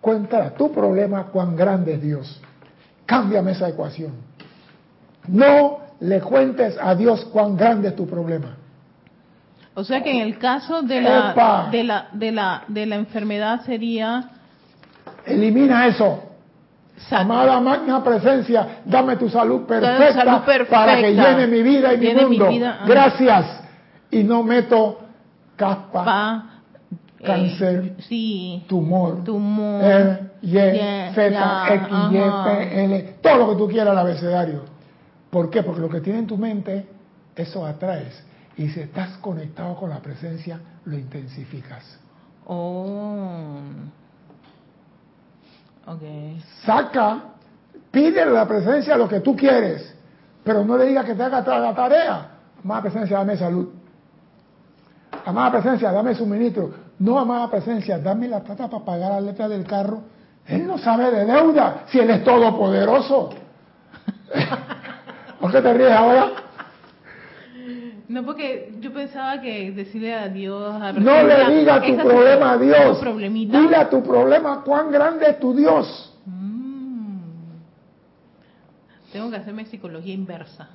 Cuéntale 0.00 0.44
a 0.44 0.54
tu 0.54 0.70
problema 0.70 1.24
cuán 1.24 1.56
grande 1.56 1.94
es 1.94 2.02
Dios. 2.02 2.40
Cámbiame 3.04 3.52
esa 3.52 3.68
ecuación. 3.68 4.12
No 5.26 5.78
le 5.98 6.20
cuentes 6.20 6.78
a 6.80 6.94
Dios 6.94 7.24
cuán 7.32 7.56
grande 7.56 7.88
es 7.88 7.96
tu 7.96 8.06
problema. 8.06 8.58
O 9.74 9.82
sea 9.82 10.04
que 10.04 10.12
en 10.12 10.20
el 10.20 10.38
caso 10.38 10.82
de 10.82 11.00
la 11.00 11.68
de 11.72 11.82
la 11.82 12.08
de 12.12 12.30
la 12.30 12.62
de 12.68 12.86
la 12.86 12.94
enfermedad 12.94 13.64
sería 13.64 14.28
Elimina 15.26 15.86
eso. 15.86 16.28
Amada 17.10 17.60
magna 17.60 18.02
presencia, 18.02 18.82
dame 18.84 19.16
tu 19.16 19.28
salud 19.28 19.62
perfecta, 19.66 20.12
salud 20.12 20.44
perfecta. 20.44 20.76
para 20.76 20.96
que 20.96 21.14
llene 21.14 21.46
mi 21.46 21.62
vida 21.62 21.94
y 21.94 21.98
mi 21.98 22.14
mundo. 22.14 22.48
vida. 22.48 22.80
Gracias. 22.86 23.60
Y 24.10 24.22
no 24.22 24.42
meto 24.42 25.00
caspa, 25.56 26.04
pa, 26.04 26.44
eh, 27.18 27.24
Cáncer. 27.24 27.94
sí, 27.98 28.64
tumor, 28.68 29.24
tumor, 29.24 29.82
E, 29.82 30.18
Y, 30.42 30.50
Yeah, 30.52 31.12
Z, 31.14 31.74
X, 31.74 31.88
Y. 32.10 32.44
P, 32.44 32.84
L, 32.84 33.14
todo 33.22 33.36
lo 33.38 33.50
que 33.50 33.56
tú 33.56 33.68
quieras 33.68 33.92
al 33.92 33.98
abecedario. 33.98 34.62
¿Por 35.30 35.50
qué? 35.50 35.62
Porque 35.62 35.80
lo 35.80 35.88
que 35.88 36.00
tiene 36.00 36.20
en 36.20 36.26
tu 36.26 36.36
mente, 36.36 36.86
eso 37.34 37.64
atraes. 37.64 38.22
Y 38.56 38.68
si 38.68 38.80
estás 38.80 39.16
conectado 39.18 39.74
con 39.76 39.88
la 39.88 40.00
presencia, 40.00 40.60
lo 40.84 40.98
intensificas. 40.98 41.98
Oh. 42.46 43.60
Okay. 45.86 46.40
Saca, 46.64 47.18
pídele 47.90 48.30
la 48.30 48.46
presencia 48.46 48.96
lo 48.96 49.08
que 49.08 49.20
tú 49.20 49.36
quieres, 49.36 49.94
pero 50.44 50.64
no 50.64 50.76
le 50.76 50.86
digas 50.86 51.04
que 51.04 51.14
te 51.14 51.22
haga 51.22 51.42
toda 51.42 51.58
la 51.58 51.74
tarea. 51.74 52.28
Amada 52.64 52.82
presencia, 52.82 53.18
dame 53.18 53.36
salud. 53.36 53.68
Amada 55.24 55.50
presencia, 55.52 55.90
dame 55.90 56.14
suministro. 56.14 56.70
No, 56.98 57.18
amada 57.18 57.50
presencia, 57.50 57.98
dame 57.98 58.28
la 58.28 58.40
plata 58.40 58.68
para 58.68 58.84
pagar 58.84 59.10
la 59.12 59.20
letra 59.20 59.48
del 59.48 59.64
carro 59.64 60.02
Él 60.46 60.66
no 60.66 60.78
sabe 60.78 61.10
de 61.10 61.24
deuda 61.24 61.84
si 61.88 61.98
Él 61.98 62.10
es 62.10 62.24
todopoderoso. 62.24 63.30
¿Por 65.40 65.50
qué 65.50 65.60
te 65.60 65.74
ríes 65.74 65.90
ahora? 65.90 66.30
No, 68.12 68.26
porque 68.26 68.74
yo 68.78 68.92
pensaba 68.92 69.40
que 69.40 69.72
decirle 69.72 70.12
a 70.12 70.28
Dios... 70.28 70.74
A 70.74 70.92
no 70.92 71.22
le 71.22 71.56
diga 71.56 71.80
tu 71.80 71.96
problema 71.96 72.52
a 72.52 72.58
Dios. 72.58 73.00
Dile 73.00 73.74
a 73.76 73.88
tu 73.88 74.02
problema 74.02 74.62
cuán 74.62 74.92
grande 74.92 75.30
es 75.30 75.40
tu 75.40 75.54
Dios. 75.54 76.14
Mm. 76.26 77.20
Tengo 79.12 79.30
que 79.30 79.36
hacerme 79.36 79.64
psicología 79.64 80.12
inversa. 80.12 80.68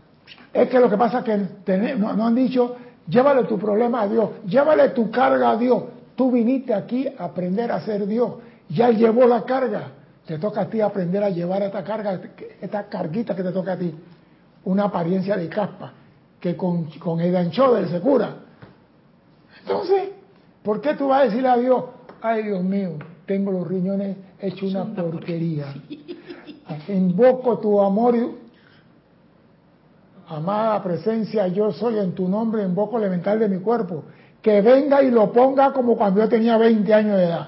Es 0.51 0.67
que 0.67 0.79
lo 0.79 0.89
que 0.89 0.97
pasa 0.97 1.19
es 1.19 1.25
que 1.63 1.95
no 1.95 2.25
han 2.25 2.33
dicho, 2.33 2.75
llévale 3.07 3.43
tu 3.43 3.59
problema 3.59 4.01
a 4.01 4.07
Dios, 4.07 4.29
llévale 4.47 4.89
tu 4.89 5.11
carga 5.11 5.51
a 5.51 5.57
Dios. 5.57 5.83
Tú 6.15 6.31
viniste 6.31 6.73
aquí 6.73 7.07
a 7.19 7.25
aprender 7.25 7.71
a 7.71 7.79
ser 7.81 8.07
Dios. 8.07 8.31
Ya 8.69 8.89
llevó 8.89 9.27
la 9.27 9.43
carga. 9.43 9.91
Te 10.25 10.39
toca 10.39 10.61
a 10.61 10.65
ti 10.65 10.81
aprender 10.81 11.23
a 11.23 11.29
llevar 11.29 11.61
esta 11.61 11.83
carga, 11.83 12.19
esta 12.59 12.87
carguita 12.89 13.35
que 13.35 13.43
te 13.43 13.51
toca 13.51 13.73
a 13.73 13.77
ti. 13.77 13.93
Una 14.63 14.85
apariencia 14.85 15.37
de 15.37 15.47
caspa 15.47 15.93
que 16.47 16.55
con, 16.57 16.85
con 16.99 17.19
el 17.19 17.35
anchover 17.35 17.89
se 17.89 17.99
cura. 17.99 18.35
Entonces, 19.61 20.09
¿por 20.63 20.79
qué 20.79 20.93
tú 20.93 21.09
vas 21.09 21.21
a 21.21 21.25
decirle 21.25 21.49
a 21.49 21.57
Dios, 21.57 21.83
ay 22.21 22.43
Dios 22.43 22.63
mío, 22.63 22.91
tengo 23.25 23.51
los 23.51 23.67
riñones 23.67 24.15
hechos 24.39 24.73
una 24.73 24.85
porquería? 24.85 25.73
Invoco 26.87 27.59
tu 27.59 27.81
amor 27.81 28.15
amada 30.29 30.83
presencia, 30.83 31.47
yo 31.47 31.71
soy 31.71 31.99
en 31.99 32.13
tu 32.13 32.27
nombre, 32.27 32.63
invoco 32.63 32.97
elemental 32.97 33.39
de 33.39 33.47
mi 33.47 33.59
cuerpo, 33.59 34.03
que 34.41 34.61
venga 34.61 35.01
y 35.01 35.11
lo 35.11 35.31
ponga 35.31 35.71
como 35.71 35.97
cuando 35.97 36.21
yo 36.21 36.29
tenía 36.29 36.57
20 36.57 36.93
años 36.93 37.17
de 37.17 37.23
edad. 37.25 37.47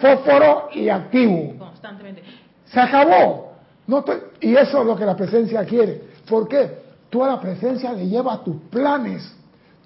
Fósforo 0.00 0.68
y 0.72 0.88
activo. 0.88 1.54
Constantemente. 1.58 2.22
Se 2.66 2.80
acabó. 2.80 3.52
No 3.86 4.04
y 4.40 4.54
eso 4.54 4.80
es 4.80 4.86
lo 4.86 4.96
que 4.96 5.04
la 5.04 5.16
presencia 5.16 5.64
quiere. 5.64 6.02
¿Por 6.28 6.48
qué? 6.48 6.85
Tú 7.16 7.24
a 7.24 7.28
la 7.28 7.40
presencia 7.40 7.94
le 7.94 8.06
llevas 8.08 8.44
tus 8.44 8.56
planes, 8.68 9.26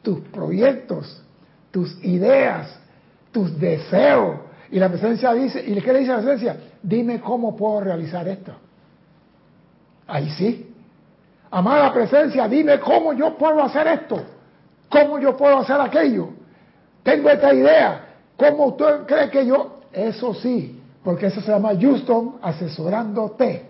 tus 0.03 0.19
proyectos, 0.31 1.23
tus 1.71 2.05
ideas, 2.05 2.77
tus 3.31 3.57
deseos. 3.57 4.35
Y 4.73 4.81
la 4.81 4.89
presencia 4.89 5.33
dice, 5.33 5.63
¿y 5.65 5.81
qué 5.81 5.93
le 5.93 6.01
dice 6.01 6.11
la 6.11 6.19
presencia? 6.19 6.57
Dime 6.83 7.21
cómo 7.21 7.57
puedo 7.57 7.83
realizar 7.83 8.27
esto. 8.27 8.51
Ahí 10.09 10.29
sí. 10.31 10.75
Amada 11.53 11.93
presencia, 11.93 12.49
dime 12.49 12.81
cómo 12.81 13.13
yo 13.13 13.39
puedo 13.39 13.63
hacer 13.63 13.87
esto. 13.87 14.21
¿Cómo 14.89 15.21
yo 15.21 15.37
puedo 15.37 15.59
hacer 15.59 15.81
aquello? 15.81 16.31
Tengo 17.05 17.31
esta 17.31 17.55
idea. 17.55 18.09
¿Cómo 18.37 18.67
usted 18.67 19.07
cree 19.07 19.31
que 19.31 19.47
yo? 19.47 19.83
Eso 19.93 20.35
sí, 20.35 20.83
porque 21.05 21.27
eso 21.27 21.41
se 21.43 21.53
llama 21.53 21.79
Houston 21.81 22.39
asesorándote. 22.43 23.69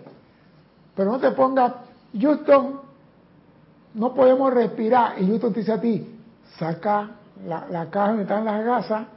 Pero 0.95 1.11
no 1.11 1.19
te 1.19 1.29
ponga, 1.29 1.75
Houston, 2.19 2.89
no 3.93 4.13
podemos 4.13 4.53
respirar. 4.53 5.21
Y 5.21 5.27
Houston 5.27 5.53
te 5.53 5.59
dice 5.61 5.73
a 5.73 5.81
ti, 5.81 6.07
saca 6.57 7.11
la, 7.45 7.89
caja 7.89 8.07
donde 8.09 8.23
están 8.23 8.45
las 8.45 8.63
gasas, 8.63 9.07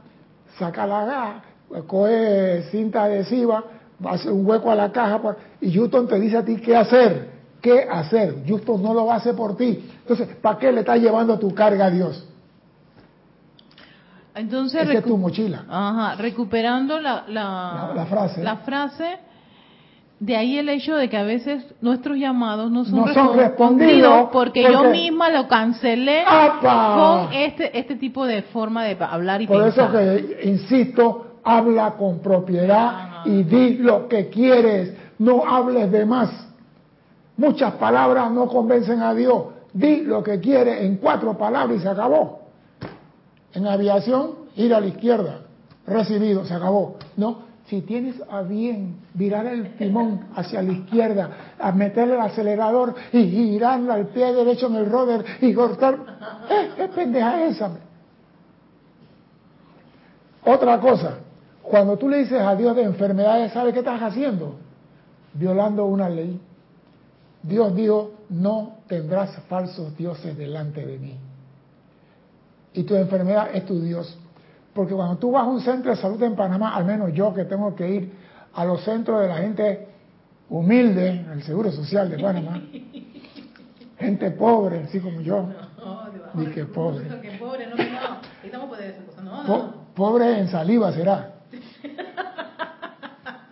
saca 0.57 0.87
la 0.87 1.05
gas, 1.05 1.43
coge 1.87 2.63
cinta 2.71 3.03
adhesiva, 3.03 3.63
hace 4.05 4.29
un 4.29 4.45
hueco 4.45 4.71
a 4.71 4.75
la 4.75 4.91
caja, 4.91 5.19
y 5.61 5.73
Houston 5.73 6.07
te 6.07 6.19
dice 6.19 6.37
a 6.37 6.45
ti 6.45 6.57
qué 6.57 6.75
hacer, 6.75 7.29
qué 7.61 7.87
hacer. 7.89 8.43
Houston 8.47 8.81
no 8.81 8.93
lo 8.93 9.05
va 9.05 9.15
a 9.15 9.17
hacer 9.17 9.35
por 9.35 9.55
ti. 9.55 9.89
Entonces, 10.01 10.35
¿para 10.37 10.57
qué 10.59 10.71
le 10.71 10.81
estás 10.81 10.99
llevando 10.99 11.37
tu 11.39 11.53
carga 11.53 11.85
a 11.85 11.91
Dios? 11.91 12.27
Entonces, 14.35 14.89
es 14.89 15.03
tu 15.03 15.17
mochila. 15.17 15.63
Ajá, 15.69 16.15
recuperando 16.15 16.99
la, 16.99 17.23
la, 17.27 18.05
frase. 18.09 18.43
La 18.43 18.57
frase 18.57 19.19
de 20.19 20.35
ahí 20.35 20.57
el 20.57 20.69
hecho 20.69 20.95
de 20.95 21.09
que 21.09 21.17
a 21.17 21.23
veces 21.23 21.65
nuestros 21.81 22.17
llamados 22.17 22.71
no 22.71 22.85
son, 22.85 23.35
respondidos 23.35 24.29
porque, 24.31 24.63
yo 24.63 24.85
misma 24.85 25.29
lo 25.29 25.47
cancelé 25.47 26.23
con 26.61 27.33
este 27.33 27.77
este 27.77 27.95
tipo 27.95 28.25
de 28.25 28.43
forma 28.43 28.83
de 28.85 28.97
hablar 28.99 29.41
y 29.41 29.47
pensar. 29.47 29.91
Por 29.91 30.01
eso 30.01 30.31
que 30.39 30.47
insisto, 30.47 31.39
habla 31.43 31.91
con 31.91 32.19
propiedad 32.19 33.25
y 33.25 33.43
di 33.43 33.77
lo 33.77 34.07
que 34.07 34.29
quieres, 34.29 34.93
no 35.19 35.45
hables 35.45 35.91
de 35.91 36.05
más. 36.05 36.29
Muchas 37.37 37.73
palabras 37.73 38.31
no 38.31 38.47
convencen 38.47 39.01
a 39.01 39.13
Dios. 39.13 39.43
Di 39.73 40.01
lo 40.01 40.23
que 40.23 40.39
quieres 40.39 40.81
en 40.81 40.97
cuatro 40.97 41.37
palabras 41.37 41.77
y 41.77 41.81
se 41.81 41.89
acabó. 41.89 42.39
En 43.53 43.67
aviación, 43.67 44.31
ir 44.55 44.73
a 44.73 44.79
la 44.79 44.87
izquierda. 44.87 45.41
Recibido, 45.85 46.45
se 46.45 46.53
acabó. 46.53 46.95
No, 47.17 47.44
si 47.67 47.81
tienes 47.81 48.15
a 48.29 48.43
bien 48.43 48.97
virar 49.13 49.47
el 49.47 49.75
timón 49.77 50.27
hacia 50.35 50.61
la 50.61 50.71
izquierda, 50.71 51.55
a 51.59 51.71
meterle 51.71 52.13
el 52.13 52.21
acelerador 52.21 52.93
y 53.11 53.23
girarlo 53.23 53.91
al 53.91 54.07
pie 54.07 54.33
derecho 54.33 54.67
en 54.67 54.75
el 54.75 54.89
roder 54.89 55.25
y 55.41 55.53
cortar, 55.53 55.97
eh, 56.49 56.69
¿qué 56.75 56.87
pendeja 56.89 57.45
esa? 57.45 57.71
Otra 60.43 60.79
cosa, 60.79 61.17
cuando 61.63 61.97
tú 61.97 62.07
le 62.07 62.17
dices 62.17 62.39
a 62.39 62.55
Dios 62.55 62.75
de 62.75 62.83
enfermedades, 62.83 63.51
¿sabe 63.51 63.73
qué 63.73 63.79
estás 63.79 64.01
haciendo? 64.01 64.55
Violando 65.33 65.85
una 65.85 66.07
ley. 66.07 66.39
Dios 67.41 67.75
dijo, 67.75 68.11
no 68.29 68.75
tendrás 68.87 69.35
falsos 69.49 69.97
dioses 69.97 70.37
delante 70.37 70.85
de 70.85 70.99
mí. 70.99 71.15
Y 72.73 72.83
tu 72.83 72.95
enfermedad 72.95 73.49
es 73.53 73.65
tu 73.65 73.81
Dios. 73.81 74.19
Porque 74.75 74.93
cuando 74.93 75.15
tú 75.15 75.31
vas 75.31 75.43
a 75.43 75.47
un 75.47 75.61
centro 75.61 75.89
de 75.89 75.95
salud 75.95 76.21
en 76.21 76.35
Panamá, 76.35 76.75
al 76.75 76.83
menos 76.83 77.13
yo 77.13 77.33
que 77.33 77.45
tengo 77.45 77.73
que 77.73 77.89
ir 77.89 78.11
a 78.53 78.65
los 78.65 78.83
centros 78.83 79.21
de 79.21 79.29
la 79.29 79.37
gente 79.37 79.87
humilde, 80.49 81.25
el 81.31 81.41
Seguro 81.43 81.71
Social 81.71 82.09
de 82.09 82.19
Panamá, 82.19 82.61
gente 83.97 84.31
pobre, 84.31 84.81
así 84.81 84.99
como 84.99 85.21
yo, 85.21 85.47
ni 86.33 86.47
que 86.47 86.65
pobre. 86.65 87.05
pobre 89.95 90.39
en 90.39 90.49
saliva 90.49 90.91
será. 90.91 91.31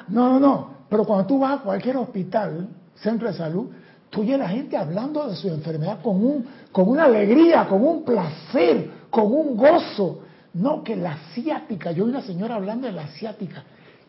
No, 0.10 0.32
no, 0.32 0.40
no. 0.40 0.74
Pero 0.90 1.06
cuando 1.06 1.26
tú 1.26 1.40
vas 1.40 1.60
a 1.60 1.64
cualquier 1.64 1.96
hospital, 1.96 2.68
centro 2.96 3.30
de 3.30 3.34
salud, 3.34 3.68
tú 4.10 4.22
oyes 4.22 4.36
a 4.36 4.40
la 4.40 4.50
gente 4.50 4.76
hablando 4.76 5.28
de 5.28 5.36
su 5.38 5.48
enfermedad 5.48 6.02
con, 6.04 6.18
un, 6.18 6.46
con 6.72 6.90
una 6.90 7.06
alegría, 7.06 7.66
con 7.68 7.84
un 7.84 8.04
placer, 8.04 8.92
con 9.10 9.32
un 9.32 9.56
gozo. 9.56 10.23
No, 10.54 10.84
que 10.84 10.96
la 10.96 11.14
asiática, 11.14 11.92
yo 11.92 12.06
vi 12.06 12.12
una 12.12 12.22
señora 12.22 12.56
hablando 12.56 12.88
de 12.88 12.94
la 12.94 13.04
asiática 13.04 13.64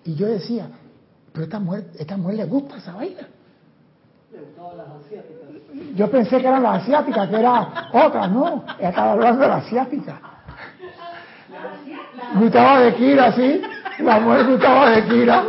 y 0.04 0.14
yo 0.14 0.26
decía, 0.26 0.68
pero 1.32 1.44
esta 1.44 1.58
mujer, 1.58 1.86
esta 1.98 2.16
mujer 2.16 2.36
le 2.36 2.44
gusta 2.44 2.76
esa 2.76 2.92
vaina. 2.92 3.26
Yo 5.96 6.10
pensé 6.10 6.38
que 6.40 6.46
eran 6.46 6.62
las 6.62 6.82
asiáticas, 6.82 7.28
que 7.28 7.36
era 7.36 7.88
otra, 7.92 8.26
no, 8.28 8.64
ella 8.78 8.88
estaba 8.90 9.12
hablando 9.12 9.42
de 9.42 9.48
la 9.48 9.56
asiática. 9.56 10.20
Gustaba 12.34 12.80
de 12.80 12.94
Kira, 12.94 13.32
sí, 13.32 13.62
la 14.00 14.20
mujer 14.20 14.46
gustaba 14.46 14.90
de 14.90 15.04
Kira. 15.06 15.44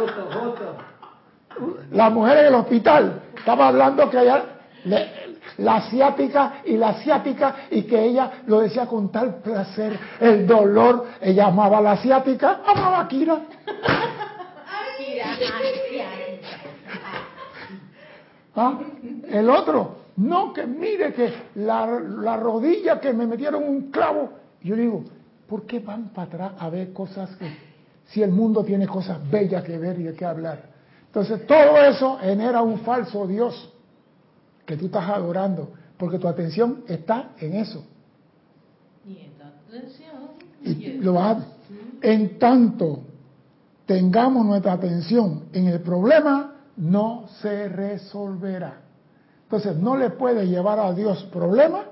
La 1.91 2.09
mujer 2.09 2.37
en 2.39 2.45
el 2.47 2.55
hospital 2.55 3.21
estaba 3.37 3.67
hablando 3.69 4.09
que 4.09 4.21
ella, 4.21 4.43
la 5.57 5.75
asiática 5.75 6.55
y 6.65 6.77
la 6.77 6.89
asiática 6.89 7.55
y 7.71 7.83
que 7.83 8.03
ella 8.03 8.31
lo 8.47 8.61
decía 8.61 8.85
con 8.85 9.11
tal 9.11 9.35
placer, 9.35 9.97
el 10.19 10.45
dolor, 10.45 11.05
ella 11.21 11.47
amaba 11.47 11.77
a 11.77 11.81
la 11.81 11.91
asiática, 11.93 12.61
amaba 12.65 13.01
a 13.01 13.07
Kira. 13.07 13.39
¿Ah? 18.55 18.79
El 19.29 19.49
otro, 19.49 19.95
no, 20.17 20.53
que 20.53 20.65
mire 20.65 21.13
que 21.13 21.33
la, 21.55 21.85
la 21.85 22.37
rodilla 22.37 22.99
que 22.99 23.13
me 23.13 23.27
metieron 23.27 23.63
un 23.63 23.91
clavo. 23.91 24.31
Yo 24.61 24.75
digo, 24.75 25.03
¿por 25.47 25.65
qué 25.65 25.79
van 25.79 26.09
para 26.09 26.27
atrás 26.27 26.51
a 26.59 26.69
ver 26.69 26.93
cosas 26.93 27.35
que, 27.35 27.47
si 28.05 28.23
el 28.23 28.31
mundo 28.31 28.63
tiene 28.63 28.87
cosas 28.87 29.19
bellas 29.29 29.63
que 29.63 29.77
ver 29.77 29.99
y 29.99 30.03
de 30.03 30.13
qué 30.13 30.25
hablar? 30.25 30.73
Entonces 31.07 31.45
todo 31.45 31.77
eso 31.77 32.17
genera 32.17 32.61
un 32.61 32.79
falso 32.79 33.27
Dios 33.27 33.71
que 34.65 34.77
tú 34.77 34.87
estás 34.87 35.09
adorando, 35.09 35.69
porque 35.97 36.19
tu 36.19 36.27
atención 36.27 36.83
está 36.87 37.31
en 37.39 37.53
eso. 37.53 37.85
Y 40.63 40.97
lo 40.97 41.13
vas 41.13 41.45
en 42.01 42.39
tanto 42.39 43.01
tengamos 43.85 44.45
nuestra 44.45 44.73
atención 44.73 45.45
en 45.53 45.67
el 45.67 45.81
problema, 45.81 46.55
no 46.77 47.25
se 47.41 47.69
resolverá. 47.69 48.81
Entonces, 49.43 49.77
no 49.77 49.95
le 49.95 50.09
puede 50.09 50.47
llevar 50.47 50.79
a 50.79 50.93
Dios 50.93 51.23
problema 51.31 51.83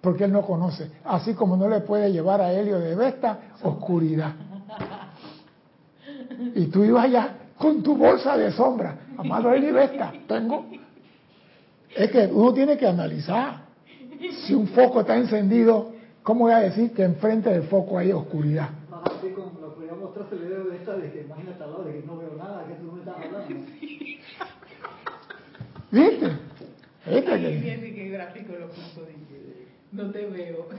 porque 0.00 0.24
Él 0.24 0.32
no 0.32 0.42
conoce. 0.42 0.90
Así 1.04 1.34
como 1.34 1.56
no 1.56 1.68
le 1.68 1.80
puede 1.80 2.12
llevar 2.12 2.40
a 2.40 2.52
Helio 2.52 2.78
de 2.78 2.94
Vesta 2.94 3.38
oscuridad. 3.62 4.32
Y 6.54 6.66
tú 6.66 6.82
ibas 6.82 7.04
allá 7.04 7.36
con 7.58 7.82
tu 7.82 7.94
bolsa 7.94 8.34
de 8.36 8.50
sombra. 8.52 8.96
Amado 9.18 9.52
Helio 9.52 9.74
Vesta, 9.74 10.10
tengo 10.26 10.64
es 11.96 12.10
que 12.10 12.26
uno 12.26 12.52
tiene 12.52 12.76
que 12.76 12.86
analizar. 12.86 13.64
Si 14.46 14.54
un 14.54 14.68
foco 14.68 15.00
está 15.00 15.16
encendido, 15.16 15.92
¿cómo 16.22 16.44
voy 16.44 16.52
a 16.52 16.58
decir 16.58 16.92
que 16.92 17.02
enfrente 17.02 17.50
del 17.50 17.64
foco 17.64 17.98
hay 17.98 18.12
oscuridad? 18.12 18.68
Así 19.04 19.30
como 19.30 19.58
nos 19.60 19.74
podía 19.74 19.94
mostrarse 19.94 20.34
el 20.34 20.42
video 20.42 20.64
de 20.64 20.76
esta, 20.76 20.96
de 20.96 21.10
que 21.10 21.22
imagínate 21.22 21.64
al 21.64 21.70
lado, 21.70 21.84
de 21.84 22.00
que 22.00 22.06
no 22.06 22.18
veo 22.18 22.34
nada, 22.36 22.64
que 22.66 22.74
tú 22.74 22.92
me 22.92 23.00
estás 23.00 23.16
hablando. 23.16 23.66
¿Viste? 25.90 26.30
¿Viste 27.06 28.00
no 29.92 30.10
te 30.10 30.26
veo. 30.26 30.66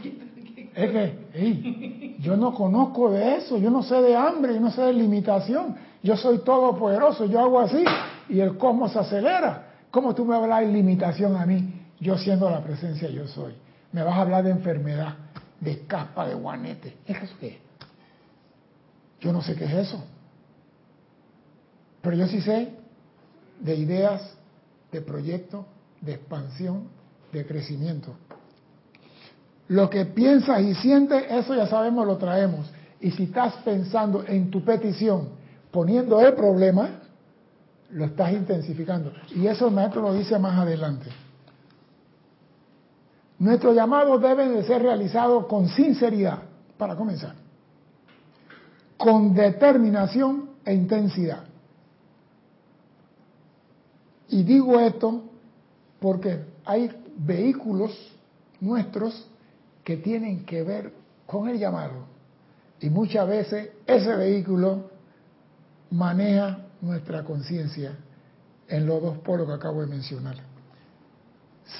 Es 0.73 0.89
que 0.89 1.13
hey, 1.33 2.15
yo 2.21 2.37
no 2.37 2.53
conozco 2.53 3.11
de 3.11 3.35
eso, 3.35 3.57
yo 3.57 3.69
no 3.69 3.83
sé 3.83 3.95
de 4.01 4.15
hambre, 4.15 4.53
yo 4.53 4.61
no 4.61 4.71
sé 4.71 4.83
de 4.83 4.93
limitación, 4.93 5.75
yo 6.01 6.15
soy 6.15 6.37
todopoderoso, 6.45 7.25
yo 7.25 7.41
hago 7.41 7.59
así 7.59 7.83
y 8.29 8.39
el 8.39 8.57
cosmos 8.57 8.93
se 8.93 8.99
acelera. 8.99 9.70
¿Cómo 9.91 10.15
tú 10.15 10.25
me 10.25 10.35
hablas 10.35 10.61
de 10.61 10.67
limitación 10.67 11.35
a 11.35 11.45
mí, 11.45 11.81
yo 11.99 12.17
siendo 12.17 12.49
la 12.49 12.63
presencia 12.63 13.09
yo 13.09 13.27
soy? 13.27 13.53
Me 13.91 14.01
vas 14.03 14.17
a 14.17 14.21
hablar 14.21 14.43
de 14.45 14.51
enfermedad, 14.51 15.15
de 15.59 15.85
capa, 15.85 16.25
de 16.27 16.33
guanete. 16.33 16.97
¿Es 17.05 17.21
eso 17.21 17.35
qué? 17.39 17.59
Yo 19.19 19.33
no 19.33 19.41
sé 19.41 19.55
qué 19.55 19.65
es 19.65 19.73
eso. 19.73 20.03
Pero 22.01 22.15
yo 22.15 22.27
sí 22.27 22.41
sé 22.41 22.69
de 23.59 23.75
ideas, 23.75 24.35
de 24.91 25.01
proyectos, 25.01 25.65
de 25.99 26.13
expansión, 26.13 26.87
de 27.31 27.45
crecimiento. 27.45 28.15
Lo 29.67 29.89
que 29.89 30.05
piensas 30.05 30.61
y 30.61 30.73
sientes, 30.75 31.23
eso 31.29 31.53
ya 31.53 31.67
sabemos, 31.67 32.07
lo 32.07 32.17
traemos. 32.17 32.71
Y 32.99 33.11
si 33.11 33.23
estás 33.23 33.55
pensando 33.63 34.23
en 34.25 34.49
tu 34.49 34.63
petición, 34.63 35.29
poniendo 35.69 36.19
el 36.19 36.33
problema, 36.33 37.00
lo 37.93 38.05
estás 38.05 38.31
intensificando. 38.33 39.11
Y 39.35 39.47
eso 39.47 39.67
el 39.67 39.73
maestro 39.73 40.01
lo 40.01 40.13
dice 40.13 40.37
más 40.39 40.57
adelante. 40.57 41.09
Nuestro 43.39 43.73
llamado 43.73 44.19
debe 44.19 44.49
de 44.49 44.63
ser 44.63 44.81
realizado 44.83 45.47
con 45.47 45.67
sinceridad, 45.67 46.39
para 46.77 46.95
comenzar, 46.95 47.35
con 48.97 49.33
determinación 49.33 50.51
e 50.63 50.73
intensidad. 50.73 51.43
Y 54.29 54.43
digo 54.43 54.79
esto 54.79 55.23
porque 55.99 56.45
hay 56.65 56.91
vehículos 57.17 57.91
nuestros 58.59 59.27
que 59.83 59.97
tienen 59.97 60.45
que 60.45 60.63
ver 60.63 60.93
con 61.25 61.49
el 61.49 61.57
llamado. 61.57 62.05
Y 62.79 62.89
muchas 62.89 63.27
veces 63.27 63.71
ese 63.85 64.15
vehículo 64.15 64.89
maneja 65.89 66.59
nuestra 66.81 67.23
conciencia 67.23 67.93
en 68.67 68.85
los 68.85 69.01
dos 69.01 69.17
polos 69.19 69.47
que 69.47 69.53
acabo 69.53 69.81
de 69.81 69.87
mencionar. 69.87 70.35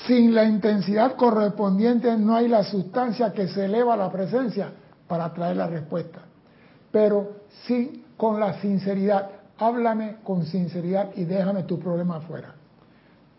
Sin 0.08 0.34
la 0.34 0.46
intensidad 0.46 1.16
correspondiente 1.16 2.16
no 2.18 2.36
hay 2.36 2.48
la 2.48 2.64
sustancia 2.64 3.34
que 3.34 3.48
se 3.48 3.66
eleva 3.66 3.96
a 3.96 3.98
la 3.98 4.12
presencia 4.12 4.72
para 5.08 5.34
traer 5.34 5.58
la 5.58 5.68
respuesta. 5.68 6.20
Pero 6.92 7.42
sí 7.66 8.06
con 8.18 8.40
la 8.40 8.62
sinceridad, 8.62 9.30
háblame 9.58 10.18
con 10.24 10.46
sinceridad 10.46 11.10
y 11.16 11.26
déjame 11.26 11.64
tu 11.64 11.80
problema 11.80 12.18
afuera. 12.18 12.54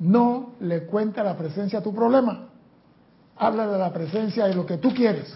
No 0.01 0.53
le 0.61 0.85
cuenta 0.87 1.23
la 1.23 1.37
presencia 1.37 1.81
tu 1.83 1.95
problema. 1.95 2.49
Habla 3.37 3.67
de 3.69 3.79
la 3.79 3.93
presencia 3.93 4.47
de 4.47 4.55
lo 4.55 4.67
que 4.67 4.79
tú 4.79 4.93
quieres. 4.93 5.33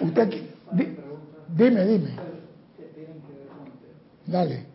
Usted, 0.00 0.28
di- 0.72 0.96
dime, 1.48 1.84
dime. 1.84 2.35
Dale. 4.26 4.66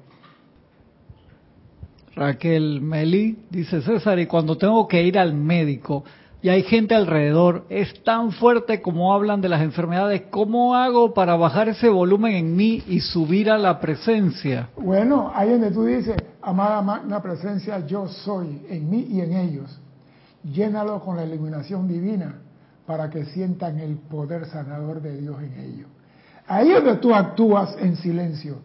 Raquel 2.16 2.82
Meli 2.82 3.38
dice 3.50 3.82
César, 3.82 4.20
y 4.20 4.28
cuando 4.28 4.58
tengo 4.58 4.88
que 4.88 5.02
ir 5.02 5.18
al 5.18 5.34
médico 5.34 6.04
y 6.44 6.50
hay 6.50 6.64
gente 6.64 6.96
alrededor, 6.96 7.66
es 7.70 8.04
tan 8.04 8.32
fuerte 8.32 8.82
como 8.82 9.14
hablan 9.14 9.42
de 9.42 9.50
las 9.50 9.62
enfermedades, 9.62 10.24
¿cómo 10.32 10.76
hago 10.76 11.14
para 11.14 11.36
bajar 11.36 11.70
ese 11.70 11.88
volumen 11.88 12.34
en 12.34 12.56
mí 12.56 12.84
y 12.88 13.00
subir 13.00 13.52
a 13.52 13.60
la 13.60 13.80
presencia? 13.80 14.70
Bueno, 14.76 15.32
ahí 15.36 15.52
donde 15.52 15.70
tú 15.70 15.86
dices, 15.86 16.16
amada 16.42 16.82
magna 16.82 17.22
presencia, 17.22 17.86
yo 17.86 18.08
soy 18.08 18.60
en 18.70 18.90
mí 18.90 19.08
y 19.12 19.22
en 19.22 19.34
ellos. 19.34 19.80
Llénalo 20.44 21.00
con 21.02 21.16
la 21.16 21.26
iluminación 21.26 21.88
divina 21.88 22.42
para 22.88 23.12
que 23.12 23.26
sientan 23.26 23.78
el 23.78 23.98
poder 23.98 24.48
sanador 24.48 25.00
de 25.00 25.22
Dios 25.22 25.38
en 25.44 25.60
ellos. 25.60 25.88
Ahí 26.48 26.72
es 26.72 26.84
donde 26.84 27.00
tú 27.00 27.14
actúas 27.14 27.78
en 27.80 27.96
silencio. 27.96 28.58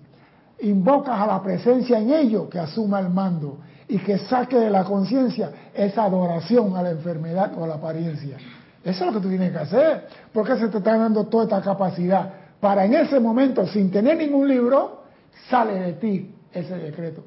Invocas 0.61 1.21
a 1.21 1.27
la 1.27 1.43
presencia 1.43 1.99
en 1.99 2.13
ellos 2.13 2.49
que 2.49 2.59
asuma 2.59 3.01
el 3.01 3.11
mando 3.11 3.59
y 3.89 3.99
que 3.99 4.19
saque 4.19 4.57
de 4.59 4.71
la 4.71 4.85
conciencia 4.85 5.51
esa 5.75 6.05
adoración 6.05 6.75
a 6.77 6.83
la 6.83 6.91
enfermedad 6.91 7.53
o 7.59 7.65
a 7.65 7.67
la 7.69 7.75
apariencia. 7.75 8.37
Eso 8.83 9.05
es 9.05 9.13
lo 9.13 9.13
que 9.21 9.25
tú 9.25 9.29
tienes 9.29 9.53
que 9.53 9.59
hacer. 9.59 10.09
Porque 10.33 10.57
se 10.57 10.69
te 10.69 10.79
está 10.79 10.97
dando 10.97 11.27
toda 11.27 11.45
esta 11.45 11.61
capacidad 11.61 12.33
para 12.61 12.85
en 12.85 12.95
ese 12.95 13.21
momento, 13.21 13.67
sin 13.67 13.91
tener 13.91 14.17
ningún 14.17 14.49
libro, 14.49 15.03
sale 15.51 15.75
de 15.75 15.93
ti 15.95 16.35
ese 16.53 16.77
decreto. 16.79 17.23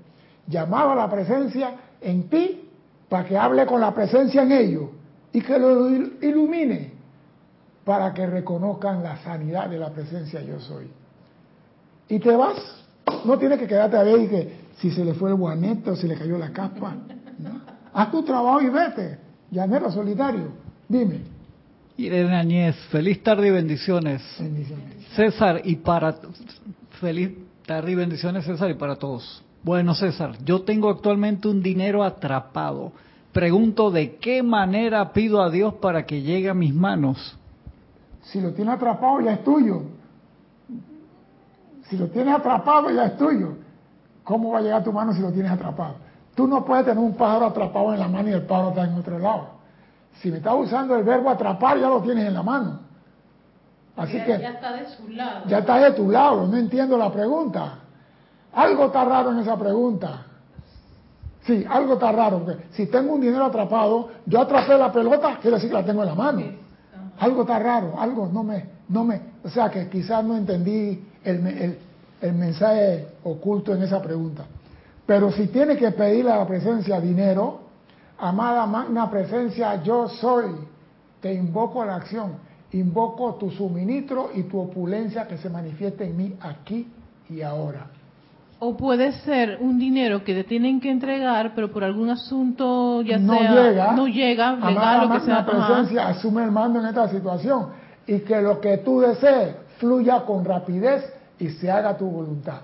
Llamado 0.48 0.92
a 0.92 0.96
la 0.96 1.10
presencia 1.10 1.76
en 2.02 2.30
ti 2.30 2.68
para 3.08 3.26
que 3.26 3.38
hable 3.38 3.66
con 3.66 3.80
la 3.80 3.94
presencia 3.94 4.42
en 4.42 4.52
ellos 4.52 4.90
y 5.32 5.42
que 5.42 5.60
lo 5.60 5.88
il- 5.90 6.18
ilumine 6.22 6.94
para 7.86 8.14
que 8.14 8.26
reconozcan 8.26 9.04
la 9.04 9.18
sanidad 9.18 9.68
de 9.70 9.78
la 9.78 9.90
presencia 9.92 10.42
yo 10.42 10.60
soy. 10.60 10.90
Y 12.08 12.20
te 12.20 12.36
vas, 12.36 12.56
no 13.26 13.38
tienes 13.38 13.60
que 13.60 13.68
quedarte 13.68 13.98
a 13.98 14.04
ver 14.04 14.22
y 14.22 14.28
que 14.28 14.54
si 14.78 14.92
se 14.92 15.04
le 15.04 15.14
fue 15.14 15.30
el 15.30 15.36
guanete 15.36 15.92
o 15.92 15.96
se 15.96 16.08
le 16.08 16.16
cayó 16.16 16.38
la 16.38 16.52
capa. 16.52 16.96
¿no? 17.38 17.62
Haz 17.94 18.12
tu 18.12 18.24
trabajo 18.24 18.62
y 18.62 18.70
vete, 18.70 19.18
llanero 19.52 19.92
solitario. 19.92 20.52
Dime. 20.88 21.22
Irene 21.98 22.36
Añez, 22.36 22.76
feliz 22.92 23.22
tarde 23.22 23.50
y 23.50 23.52
bendiciones. 23.52 24.22
Bendiciones. 24.40 25.06
César, 25.16 25.62
y 25.64 25.76
para... 25.76 26.16
Feliz 27.02 27.32
tarde 27.66 27.92
y 27.92 27.96
bendiciones, 27.96 28.46
César, 28.46 28.70
y 28.70 28.74
para 28.74 28.96
todos. 28.96 29.44
Bueno, 29.64 29.94
César, 29.94 30.38
yo 30.44 30.62
tengo 30.62 30.90
actualmente 30.90 31.48
un 31.48 31.62
dinero 31.62 32.04
atrapado. 32.04 32.94
Pregunto 33.34 33.92
de 33.92 34.16
qué 34.16 34.42
manera 34.42 35.12
pido 35.14 35.42
a 35.42 35.50
Dios 35.50 35.76
para 35.76 36.06
que 36.06 36.22
llegue 36.22 36.50
a 36.50 36.54
mis 36.54 36.74
manos. 36.74 37.38
Si 38.24 38.40
lo 38.40 38.54
tienes 38.54 38.76
atrapado, 38.76 39.22
ya 39.22 39.34
es 39.34 39.44
tuyo. 39.44 39.84
Si 41.90 41.98
lo 41.98 42.08
tienes 42.08 42.36
atrapado, 42.36 42.92
ya 42.92 43.06
es 43.06 43.18
tuyo. 43.18 43.56
¿Cómo 44.24 44.52
va 44.52 44.60
a 44.60 44.62
llegar 44.62 44.82
a 44.82 44.84
tu 44.84 44.94
mano 44.94 45.12
si 45.14 45.22
lo 45.22 45.32
tienes 45.32 45.52
atrapado? 45.52 45.96
Tú 46.36 46.48
no 46.48 46.64
puedes 46.64 46.86
tener 46.86 47.04
un 47.04 47.16
pájaro 47.16 47.48
atrapado 47.48 47.94
en 47.94 48.00
la 48.00 48.08
mano 48.08 48.30
y 48.30 48.34
el 48.34 48.44
pájaro 48.44 48.70
está 48.70 48.84
en 48.84 48.94
otro 48.94 49.18
lado. 49.18 49.48
Si 50.22 50.30
me 50.30 50.38
estás 50.38 50.54
usando 50.56 50.96
el 50.96 51.04
verbo 51.04 51.30
atrapar, 51.30 51.80
ya 51.80 51.90
lo 51.90 52.02
tienes 52.02 52.28
en 52.28 52.34
la 52.34 52.44
mano. 52.44 52.80
Así 53.98 54.18
ya, 54.18 54.26
que 54.26 54.40
ya 54.40 54.50
está 54.52 54.74
de 54.74 54.86
su 54.88 55.08
lado. 55.10 55.42
ya 55.48 55.58
está 55.60 55.78
de 55.78 55.92
tu 55.92 56.10
lado, 56.10 56.48
no 56.48 56.58
entiendo 56.58 56.98
la 56.98 57.12
pregunta. 57.12 57.80
Algo 58.54 58.86
está 58.86 59.04
raro 59.04 59.32
en 59.32 59.40
esa 59.40 59.58
pregunta. 59.58 60.26
Sí, 61.42 61.66
algo 61.68 61.94
está 61.94 62.12
raro. 62.12 62.40
Porque 62.46 62.66
si 62.72 62.86
tengo 62.86 63.14
un 63.14 63.22
dinero 63.22 63.46
atrapado, 63.46 64.10
yo 64.26 64.42
atrapé 64.42 64.78
la 64.78 64.92
pelota, 64.92 65.38
quiere 65.42 65.56
decir 65.56 65.70
que 65.70 65.76
la 65.76 65.86
tengo 65.86 66.04
en 66.04 66.10
la 66.10 66.16
mano. 66.16 66.42
Algo 67.20 67.42
está 67.42 67.60
raro, 67.60 68.00
algo 68.00 68.30
no 68.32 68.44
me, 68.44 68.70
no 68.88 69.04
me, 69.04 69.22
o 69.44 69.50
sea 69.50 69.70
que 69.70 69.90
quizás 69.90 70.24
no 70.24 70.38
entendí 70.38 71.04
el, 71.30 71.40
me- 71.42 71.64
el- 71.64 71.78
el 72.22 72.34
mensaje 72.34 73.08
oculto 73.24 73.74
en 73.74 73.84
esa 73.84 74.02
pregunta. 74.02 74.44
Pero 75.06 75.32
si 75.32 75.48
tiene 75.48 75.78
que 75.78 75.92
pedirle 75.92 76.32
a 76.32 76.38
la 76.38 76.48
presencia 76.48 77.00
dinero, 77.00 77.62
amada 78.20 78.66
magna 78.66 79.10
presencia, 79.10 79.82
yo 79.82 80.08
soy, 80.10 80.52
te 81.22 81.34
invoco 81.34 81.82
a 81.82 81.86
la 81.86 81.96
acción, 81.96 82.34
invoco 82.74 83.36
tu 83.36 83.50
suministro 83.52 84.30
y 84.36 84.44
tu 84.44 84.60
opulencia 84.60 85.28
que 85.28 85.38
se 85.38 85.50
manifieste 85.50 86.04
en 86.06 86.18
mí 86.18 86.34
aquí 86.42 86.88
y 87.30 87.42
ahora. 87.42 87.88
O 88.62 88.76
puede 88.76 89.14
ser 89.24 89.58
un 89.62 89.80
dinero 89.80 90.22
que 90.26 90.34
te 90.36 90.44
tienen 90.44 90.82
que 90.82 90.92
entregar, 90.92 91.54
pero 91.56 91.72
por 91.72 91.86
algún 91.86 92.10
asunto 92.10 93.02
ya 93.02 93.18
no 93.18 93.34
sea 93.40 93.52
llega, 93.64 93.92
no 93.94 94.08
llega, 94.08 94.50
amada 94.50 94.70
legal 94.72 94.98
o 94.98 95.02
que 95.04 95.08
magna 95.08 95.26
sea. 95.26 95.38
ajá. 95.40 95.68
presencia, 95.68 96.08
asume 96.10 96.44
el 96.44 96.52
mando 96.52 96.80
en 96.82 96.88
esta 96.88 97.08
situación 97.08 97.68
y 98.06 98.20
que 98.20 98.42
lo 98.42 98.60
que 98.60 98.80
tú 98.80 99.00
desees 99.00 99.56
fluya 99.78 100.26
con 100.26 100.44
rapidez 100.44 101.06
y 101.40 101.50
se 101.50 101.72
haga 101.72 101.98
tu 101.98 102.10
voluntad. 102.10 102.62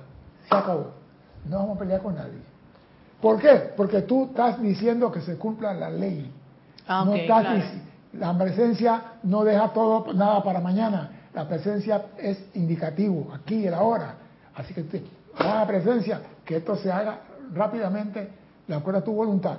Se 0.49 0.55
acabó. 0.55 0.91
No 1.49 1.59
vamos 1.59 1.77
a 1.77 1.79
pelear 1.79 2.01
con 2.01 2.15
nadie. 2.15 2.39
¿Por 3.21 3.39
qué? 3.39 3.71
Porque 3.75 4.01
tú 4.01 4.25
estás 4.25 4.61
diciendo 4.61 5.11
que 5.11 5.21
se 5.21 5.37
cumpla 5.37 5.73
la 5.73 5.89
ley. 5.89 6.31
Ah, 6.87 7.03
no 7.05 7.15
estás 7.15 7.41
claro. 7.41 7.63
la 8.13 8.37
presencia 8.37 9.01
no 9.23 9.43
deja 9.43 9.73
todo 9.73 10.13
nada 10.13 10.43
para 10.43 10.59
mañana. 10.59 11.11
La 11.33 11.47
presencia 11.47 12.05
es 12.17 12.37
indicativo, 12.53 13.33
aquí 13.33 13.55
y 13.55 13.67
el 13.67 13.73
ahora. 13.73 14.15
Así 14.55 14.73
que 14.73 14.83
te, 14.83 15.03
la 15.39 15.65
presencia, 15.65 16.21
que 16.45 16.57
esto 16.57 16.75
se 16.77 16.91
haga 16.91 17.19
rápidamente 17.53 18.29
de 18.67 18.75
acuerdo 18.75 18.99
a 18.99 19.03
tu 19.03 19.13
voluntad. 19.13 19.57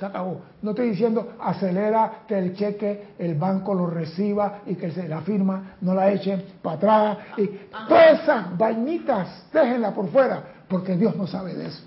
Se 0.00 0.06
acabó. 0.06 0.40
No 0.62 0.70
estoy 0.70 0.90
diciendo 0.92 1.34
acelera 1.38 2.22
que 2.26 2.38
el 2.38 2.56
cheque 2.56 3.08
el 3.18 3.34
banco 3.34 3.74
lo 3.74 3.86
reciba 3.86 4.60
y 4.64 4.74
que 4.74 4.90
se 4.92 5.06
la 5.06 5.20
firma 5.20 5.74
no 5.82 5.92
la 5.92 6.10
echen 6.10 6.42
para 6.62 6.76
atrás. 6.76 7.18
Y 7.36 7.46
todas 7.86 8.22
esas 8.22 8.56
vainitas, 8.56 9.44
déjenla 9.52 9.92
por 9.92 10.08
fuera, 10.08 10.42
porque 10.68 10.96
Dios 10.96 11.14
no 11.16 11.26
sabe 11.26 11.52
de 11.54 11.66
eso. 11.66 11.82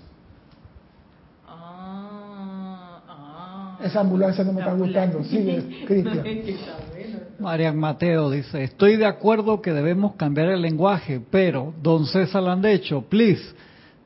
Ah, 1.48 3.00
ah. 3.08 3.78
Esa 3.82 4.02
ambulancia 4.02 4.44
no 4.44 4.52
me 4.52 4.60
está 4.60 4.74
gustando. 4.74 5.24
Sigue, 5.24 5.84
Cristian. 5.84 6.24
Marian 7.40 7.76
Mateo 7.76 8.30
dice, 8.30 8.62
estoy 8.62 8.94
de 8.94 9.06
acuerdo 9.06 9.60
que 9.60 9.72
debemos 9.72 10.14
cambiar 10.14 10.50
el 10.50 10.62
lenguaje, 10.62 11.20
pero, 11.32 11.74
don 11.82 12.06
César 12.06 12.44
Landecho, 12.44 13.02
please, 13.08 13.42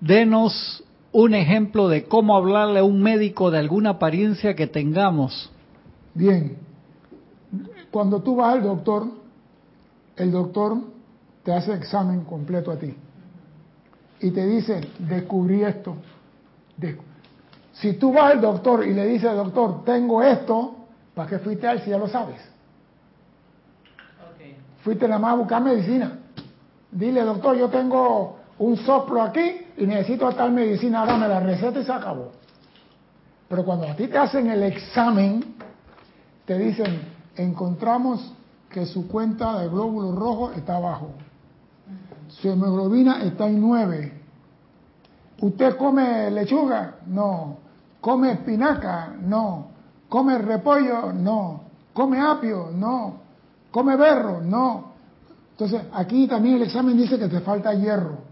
denos 0.01 0.83
un 1.13 1.35
ejemplo 1.35 1.89
de 1.89 2.05
cómo 2.05 2.37
hablarle 2.37 2.81
a 2.81 2.85
un 2.85 3.03
médico 3.03 3.51
de 3.51 3.59
alguna 3.59 3.91
apariencia 3.91 4.55
que 4.55 4.67
tengamos. 4.67 5.51
Bien, 6.15 6.57
cuando 7.91 8.21
tú 8.21 8.37
vas 8.37 8.55
al 8.55 8.63
doctor, 8.63 9.07
el 10.17 10.33
doctor 10.33 10.79
te 11.43 11.53
hace 11.53 11.73
examen 11.75 12.25
completo 12.25 12.71
a 12.71 12.77
ti 12.77 12.95
y 14.21 14.31
te 14.31 14.47
dice, 14.47 14.81
descubrí 14.99 15.63
esto. 15.63 15.97
Si 17.73 17.95
tú 17.95 18.13
vas 18.13 18.33
al 18.33 18.41
doctor 18.41 18.87
y 18.87 18.93
le 18.93 19.07
dices, 19.07 19.33
doctor, 19.35 19.85
tengo 19.85 20.23
esto, 20.23 20.75
¿para 21.15 21.31
qué 21.31 21.39
fuiste 21.39 21.67
a 21.67 21.73
él 21.73 21.81
si 21.81 21.91
ya 21.91 21.99
lo 21.99 22.09
sabes? 22.09 22.41
Fuiste 24.83 25.07
nada 25.07 25.21
más 25.21 25.33
a 25.33 25.37
buscar 25.37 25.63
medicina. 25.63 26.19
Dile, 26.91 27.23
doctor, 27.23 27.57
yo 27.57 27.69
tengo 27.69 28.39
un 28.59 28.77
soplo 28.77 29.23
aquí 29.23 29.61
y 29.79 29.87
necesito 29.87 30.31
tal 30.33 30.53
medicina, 30.53 31.07
dame 31.07 31.29
la 31.29 31.41
receta 31.41 31.79
y 31.79 31.85
se 31.85 31.93
acabó. 31.93 32.33
Pero 33.49 33.65
cuando 33.65 33.89
a 33.89 33.95
ti 33.95 34.09
te 34.09 34.19
hacen 34.19 34.51
el 34.51 34.63
examen, 34.65 35.55
te 36.45 36.59
dicen, 36.59 37.01
encontramos 37.37 38.33
que 38.71 38.85
su 38.87 39.09
cuenta 39.09 39.61
de 39.61 39.69
glóbulos 39.69 40.17
rojos 40.17 40.57
está 40.57 40.77
abajo. 40.77 41.11
Su 42.29 42.51
hemoglobina 42.51 43.23
está 43.23 43.47
en 43.47 43.61
9. 43.61 44.13
¿Usted 45.41 45.77
come 45.77 46.31
lechuga? 46.31 46.97
No. 47.07 47.59
¿Come 48.01 48.33
espinaca? 48.33 49.15
No. 49.21 49.69
¿Come 50.09 50.39
repollo? 50.39 51.13
No. 51.13 51.63
¿Come 51.93 52.21
apio? 52.21 52.71
No. 52.75 53.21
¿Come 53.71 53.97
berro? 53.97 54.41
No. 54.41 54.93
Entonces, 55.53 55.83
aquí 55.93 56.27
también 56.27 56.57
el 56.57 56.63
examen 56.63 56.97
dice 56.97 57.19
que 57.19 57.29
te 57.29 57.41
falta 57.41 57.73
hierro. 57.73 58.28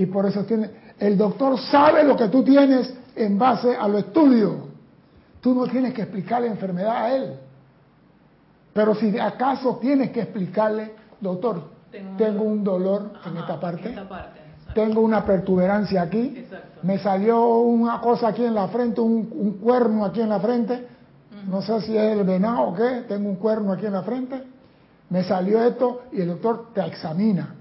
Y 0.00 0.06
por 0.06 0.24
eso 0.24 0.44
tiene, 0.44 0.70
el 0.98 1.18
doctor 1.18 1.60
sabe 1.60 2.02
lo 2.04 2.16
que 2.16 2.28
tú 2.28 2.42
tienes 2.42 2.90
en 3.14 3.38
base 3.38 3.76
a 3.76 3.86
lo 3.86 3.98
estudio. 3.98 4.68
Tú 5.42 5.54
no 5.54 5.66
tienes 5.66 5.92
que 5.92 6.00
explicar 6.00 6.40
la 6.40 6.46
enfermedad 6.46 6.96
a 6.96 7.14
él. 7.14 7.34
Pero 8.72 8.94
si 8.94 9.18
acaso 9.18 9.76
tienes 9.76 10.10
que 10.10 10.22
explicarle, 10.22 10.94
doctor, 11.20 11.64
tengo, 12.16 12.44
un 12.44 12.64
dolor. 12.64 13.12
en 13.26 13.36
esta 13.36 13.60
parte, 13.60 13.94
tengo 14.74 15.02
una 15.02 15.22
pertuberancia 15.22 16.00
aquí, 16.00 16.46
me 16.82 16.98
salió 16.98 17.58
una 17.58 18.00
cosa 18.00 18.28
aquí 18.28 18.42
en 18.42 18.54
la 18.54 18.68
frente, 18.68 19.02
un, 19.02 19.58
cuerno 19.62 20.06
aquí 20.06 20.22
en 20.22 20.30
la 20.30 20.40
frente, 20.40 20.86
no 21.46 21.60
sé 21.60 21.78
si 21.82 21.94
es 21.94 22.16
el 22.16 22.24
venado 22.24 22.68
o 22.68 22.74
qué, 22.74 23.04
tengo 23.06 23.28
un 23.28 23.36
cuerno 23.36 23.74
aquí 23.74 23.84
en 23.84 23.92
la 23.92 24.02
frente, 24.02 24.44
me 25.10 25.24
salió 25.24 25.62
esto 25.62 26.04
y 26.12 26.22
el 26.22 26.28
doctor 26.28 26.68
te 26.72 26.86
examina. 26.86 27.56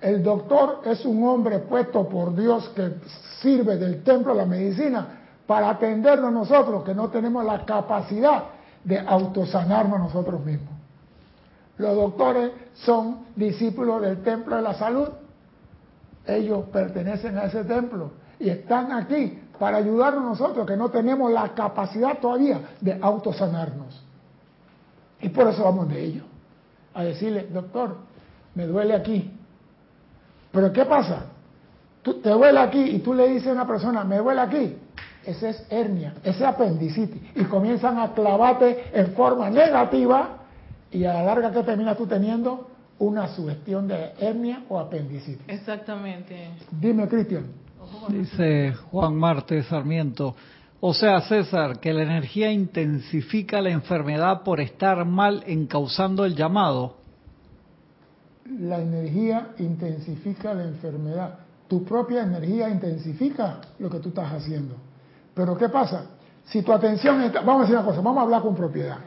El 0.00 0.22
doctor 0.22 0.80
es 0.84 1.04
un 1.04 1.22
hombre 1.24 1.58
puesto 1.58 2.08
por 2.08 2.34
Dios 2.34 2.70
que 2.74 2.94
sirve 3.40 3.76
del 3.76 4.02
templo 4.02 4.32
de 4.32 4.38
la 4.38 4.46
medicina 4.46 5.06
para 5.46 5.70
atendernos 5.70 6.28
a 6.28 6.30
nosotros 6.30 6.84
que 6.84 6.94
no 6.94 7.08
tenemos 7.10 7.44
la 7.44 7.64
capacidad 7.64 8.44
de 8.84 8.98
autosanarnos 8.98 9.98
nosotros 9.98 10.44
mismos. 10.44 10.74
Los 11.76 11.94
doctores 11.96 12.52
son 12.74 13.26
discípulos 13.36 14.02
del 14.02 14.22
templo 14.22 14.56
de 14.56 14.62
la 14.62 14.74
salud. 14.74 15.08
Ellos 16.26 16.64
pertenecen 16.72 17.36
a 17.38 17.44
ese 17.44 17.64
templo 17.64 18.12
y 18.38 18.48
están 18.48 18.92
aquí 18.92 19.38
para 19.58 19.78
ayudarnos 19.78 20.24
a 20.24 20.28
nosotros 20.28 20.66
que 20.66 20.76
no 20.76 20.90
tenemos 20.90 21.30
la 21.30 21.54
capacidad 21.54 22.18
todavía 22.18 22.60
de 22.80 22.98
autosanarnos. 23.00 24.02
Y 25.20 25.28
por 25.28 25.46
eso 25.48 25.64
vamos 25.64 25.88
de 25.88 26.02
ellos. 26.02 26.24
A 26.94 27.04
decirle, 27.04 27.46
doctor, 27.52 27.96
me 28.54 28.66
duele 28.66 28.94
aquí, 28.94 29.30
pero 30.50 30.72
¿qué 30.72 30.84
pasa? 30.84 31.26
Tú, 32.02 32.20
te 32.20 32.30
duele 32.30 32.58
aquí 32.58 32.80
y 32.80 32.98
tú 33.00 33.14
le 33.14 33.28
dices 33.28 33.48
a 33.48 33.52
una 33.52 33.66
persona, 33.66 34.04
me 34.04 34.18
duele 34.18 34.40
aquí. 34.40 34.76
Ese 35.24 35.50
es 35.50 35.66
hernia, 35.70 36.14
ese 36.22 36.38
es 36.38 36.42
apendicitis. 36.42 37.20
Y 37.34 37.44
comienzan 37.44 37.98
a 37.98 38.14
clavarte 38.14 38.90
en 38.92 39.12
forma 39.12 39.50
negativa 39.50 40.38
y 40.90 41.04
a 41.04 41.14
la 41.14 41.22
larga 41.22 41.52
que 41.52 41.62
terminas 41.62 41.96
tú 41.96 42.06
teniendo 42.06 42.68
una 42.98 43.28
sugestión 43.28 43.86
de 43.86 44.12
hernia 44.18 44.64
o 44.68 44.78
apendicitis. 44.78 45.44
Exactamente. 45.46 46.50
Dime, 46.70 47.06
Cristian. 47.06 47.46
Dice 48.08 48.74
Juan 48.90 49.14
Marte 49.14 49.62
Sarmiento. 49.62 50.34
O 50.80 50.94
sea, 50.94 51.20
César, 51.22 51.78
que 51.80 51.92
la 51.92 52.02
energía 52.02 52.50
intensifica 52.50 53.60
la 53.60 53.70
enfermedad 53.70 54.42
por 54.42 54.60
estar 54.60 55.04
mal 55.04 55.42
encauzando 55.46 56.24
el 56.24 56.34
llamado 56.34 56.99
la 58.58 58.80
energía 58.80 59.52
intensifica 59.58 60.54
la 60.54 60.64
enfermedad. 60.64 61.38
Tu 61.68 61.84
propia 61.84 62.22
energía 62.22 62.68
intensifica 62.68 63.60
lo 63.78 63.88
que 63.88 64.00
tú 64.00 64.08
estás 64.08 64.32
haciendo. 64.32 64.74
Pero 65.34 65.56
¿qué 65.56 65.68
pasa? 65.68 66.06
Si 66.46 66.62
tu 66.62 66.72
atención 66.72 67.22
está... 67.22 67.42
Vamos 67.42 67.60
a 67.60 67.62
decir 67.62 67.76
una 67.76 67.84
cosa, 67.84 68.00
vamos 68.00 68.18
a 68.18 68.22
hablar 68.22 68.42
con 68.42 68.56
propiedad. 68.56 68.98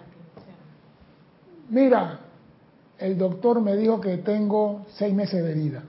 Mira, 1.70 2.20
el 2.98 3.18
doctor 3.18 3.60
me 3.60 3.76
dijo 3.76 4.00
que 4.00 4.18
tengo 4.18 4.86
seis 4.96 5.14
meses 5.14 5.44
de 5.44 5.54
vida. 5.54 5.84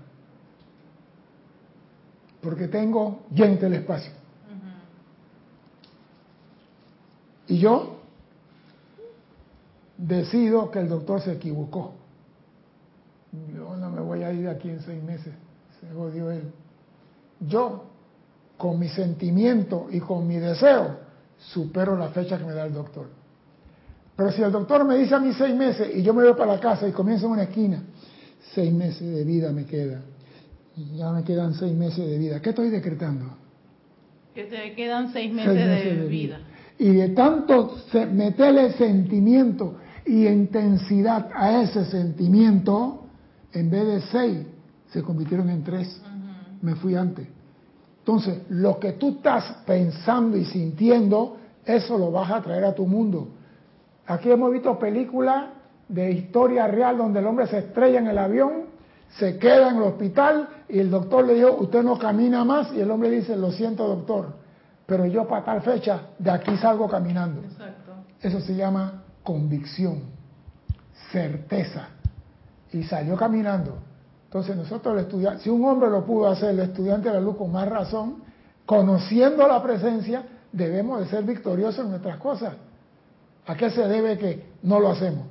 Porque 2.40 2.66
tengo 2.66 3.20
lleno 3.32 3.66
el 3.66 3.74
espacio. 3.74 4.12
Y 7.46 7.58
yo 7.58 7.98
decido 9.96 10.70
que 10.70 10.80
el 10.80 10.88
doctor 10.88 11.20
se 11.20 11.32
equivocó 11.32 12.03
yo 13.54 13.76
no 13.76 13.90
me 13.90 14.00
voy 14.00 14.22
a 14.22 14.32
ir 14.32 14.48
aquí 14.48 14.68
en 14.68 14.80
seis 14.80 15.02
meses, 15.02 15.32
se 15.80 15.94
jodió 15.94 16.30
él. 16.30 16.50
Yo, 17.40 17.84
con 18.56 18.78
mi 18.78 18.88
sentimiento 18.88 19.88
y 19.90 20.00
con 20.00 20.26
mi 20.26 20.36
deseo, 20.36 20.98
supero 21.38 21.96
la 21.96 22.08
fecha 22.08 22.38
que 22.38 22.44
me 22.44 22.52
da 22.52 22.64
el 22.66 22.72
doctor. 22.72 23.08
Pero 24.16 24.30
si 24.30 24.42
el 24.42 24.52
doctor 24.52 24.84
me 24.84 24.96
dice 24.96 25.14
a 25.14 25.18
mí 25.18 25.32
seis 25.32 25.54
meses 25.54 25.90
y 25.94 26.02
yo 26.02 26.14
me 26.14 26.22
voy 26.22 26.34
para 26.34 26.54
la 26.54 26.60
casa 26.60 26.86
y 26.86 26.92
comienzo 26.92 27.26
en 27.26 27.32
una 27.32 27.42
esquina, 27.44 27.82
seis 28.54 28.72
meses 28.72 29.14
de 29.14 29.24
vida 29.24 29.50
me 29.50 29.64
queda. 29.64 30.02
Ya 30.96 31.10
me 31.10 31.22
quedan 31.24 31.54
seis 31.54 31.72
meses 31.72 32.08
de 32.08 32.18
vida. 32.18 32.40
¿Qué 32.40 32.50
estoy 32.50 32.70
decretando? 32.70 33.26
Que 34.34 34.44
te 34.44 34.74
quedan 34.74 35.12
seis 35.12 35.32
meses, 35.32 35.54
de, 35.54 36.06
vida. 36.08 36.40
Y 36.78 36.90
de 36.90 37.10
tanto 37.10 37.76
meterle 38.12 38.72
sentimiento 38.72 39.76
y 40.04 40.26
intensidad 40.26 41.30
a 41.34 41.62
ese 41.62 41.84
sentimiento, 41.84 43.03
en 43.54 43.70
vez 43.70 43.86
de 43.86 44.00
seis, 44.02 44.46
se 44.88 45.02
convirtieron 45.02 45.48
en 45.48 45.62
tres. 45.62 46.00
Me 46.60 46.74
fui 46.74 46.94
antes. 46.94 47.26
Entonces, 48.00 48.42
lo 48.50 48.78
que 48.78 48.92
tú 48.92 49.16
estás 49.16 49.62
pensando 49.64 50.36
y 50.36 50.44
sintiendo, 50.44 51.36
eso 51.64 51.96
lo 51.96 52.10
vas 52.10 52.30
a 52.30 52.42
traer 52.42 52.64
a 52.64 52.74
tu 52.74 52.86
mundo. 52.86 53.28
Aquí 54.06 54.30
hemos 54.30 54.52
visto 54.52 54.78
películas 54.78 55.46
de 55.88 56.10
historia 56.12 56.66
real 56.66 56.98
donde 56.98 57.20
el 57.20 57.26
hombre 57.26 57.46
se 57.46 57.58
estrella 57.58 58.00
en 58.00 58.08
el 58.08 58.18
avión, 58.18 58.64
se 59.18 59.38
queda 59.38 59.70
en 59.70 59.76
el 59.76 59.82
hospital 59.82 60.48
y 60.68 60.80
el 60.80 60.90
doctor 60.90 61.26
le 61.26 61.34
dijo, 61.34 61.52
usted 61.52 61.82
no 61.82 61.98
camina 61.98 62.44
más 62.44 62.72
y 62.74 62.80
el 62.80 62.90
hombre 62.90 63.10
dice, 63.10 63.36
lo 63.36 63.52
siento 63.52 63.86
doctor, 63.86 64.34
pero 64.86 65.06
yo 65.06 65.26
para 65.28 65.44
tal 65.44 65.62
fecha 65.62 66.08
de 66.18 66.30
aquí 66.30 66.56
salgo 66.56 66.88
caminando. 66.88 67.42
Eso 68.20 68.40
se 68.40 68.54
llama 68.54 69.04
convicción, 69.22 70.02
certeza 71.12 71.93
y 72.74 72.82
salió 72.82 73.16
caminando. 73.16 73.78
Entonces 74.24 74.56
nosotros, 74.56 74.94
el 74.94 75.04
estudiante, 75.04 75.44
si 75.44 75.48
un 75.48 75.64
hombre 75.64 75.88
lo 75.88 76.04
pudo 76.04 76.26
hacer, 76.28 76.50
el 76.50 76.58
estudiante 76.58 77.08
de 77.08 77.14
la 77.14 77.20
luz 77.20 77.36
con 77.36 77.52
más 77.52 77.68
razón, 77.68 78.16
conociendo 78.66 79.46
la 79.46 79.62
presencia, 79.62 80.24
debemos 80.50 80.98
de 80.98 81.06
ser 81.06 81.22
victoriosos 81.22 81.84
en 81.84 81.90
nuestras 81.90 82.18
cosas. 82.18 82.54
¿A 83.46 83.54
qué 83.54 83.70
se 83.70 83.86
debe 83.86 84.18
que 84.18 84.44
no 84.64 84.80
lo 84.80 84.90
hacemos? 84.90 85.26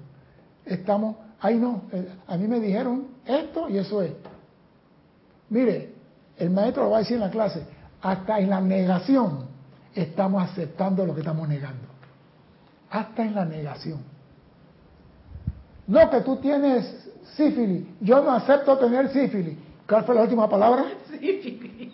Estamos, 0.66 1.18
ahí 1.42 1.58
no, 1.58 1.82
eh, 1.92 2.08
a 2.28 2.38
mí 2.38 2.48
me 2.48 2.62
dijeron 2.62 3.08
esto 3.26 3.68
y 3.68 3.78
eso 3.78 4.02
es. 4.02 4.14
Mire, 5.50 5.94
el 6.38 6.50
maestro 6.50 6.84
lo 6.84 6.92
va 6.92 6.98
a 6.98 7.00
decir 7.00 7.16
en 7.16 7.24
la 7.24 7.30
clase, 7.30 7.66
hasta 8.02 8.40
en 8.40 8.50
la 8.50 8.62
negación 8.62 9.48
estamos 9.94 10.50
aceptando 10.50 11.06
lo 11.06 11.14
que 11.14 11.20
estamos 11.20 11.50
negando. 11.50 11.88
Hasta 12.90 13.26
en 13.26 13.36
la 13.36 13.44
negación. 13.44 14.00
No 15.88 16.10
que 16.10 16.22
tú 16.22 16.38
tienes 16.38 17.04
sífilis. 17.36 17.86
Yo 18.02 18.24
no 18.24 18.32
acepto 18.32 18.78
tener 18.78 19.10
sífilis. 19.10 19.58
¿Cuál 19.88 20.04
fue 20.06 20.16
la 20.16 20.22
última 20.22 20.50
palabra? 20.50 20.86
Sífilis. 21.10 21.94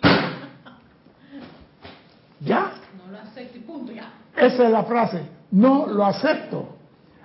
¿Ya? 2.40 2.72
No 2.96 3.12
lo 3.12 3.18
acepto 3.18 3.58
y 3.58 3.60
punto, 3.60 3.92
ya. 3.92 4.12
Esa 4.36 4.64
es 4.64 4.70
la 4.70 4.84
frase. 4.84 5.22
No 5.50 5.86
lo 5.86 6.04
acepto. 6.04 6.76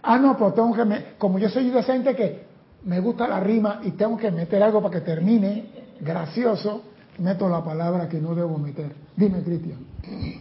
Ah, 0.02 0.18
no, 0.18 0.38
pues 0.38 0.54
tengo 0.56 0.74
que... 0.74 0.86
Me... 0.86 1.06
Como 1.18 1.40
yo 1.40 1.50
soy 1.50 1.70
docente 1.70 2.16
que 2.16 2.46
me 2.84 3.00
gusta 3.00 3.28
la 3.28 3.40
rima 3.40 3.82
y 3.84 3.92
tengo 3.92 4.18
que 4.18 4.32
meter 4.32 4.62
algo 4.62 4.82
para 4.82 5.00
que 5.00 5.02
termine 5.02 5.66
gracioso, 6.00 6.84
meto 7.20 7.50
la 7.50 7.64
palabra 7.64 8.08
que 8.08 8.20
no 8.20 8.36
debo 8.36 8.58
meter. 8.58 8.92
Dime, 9.16 9.42
Cristian. 9.42 9.80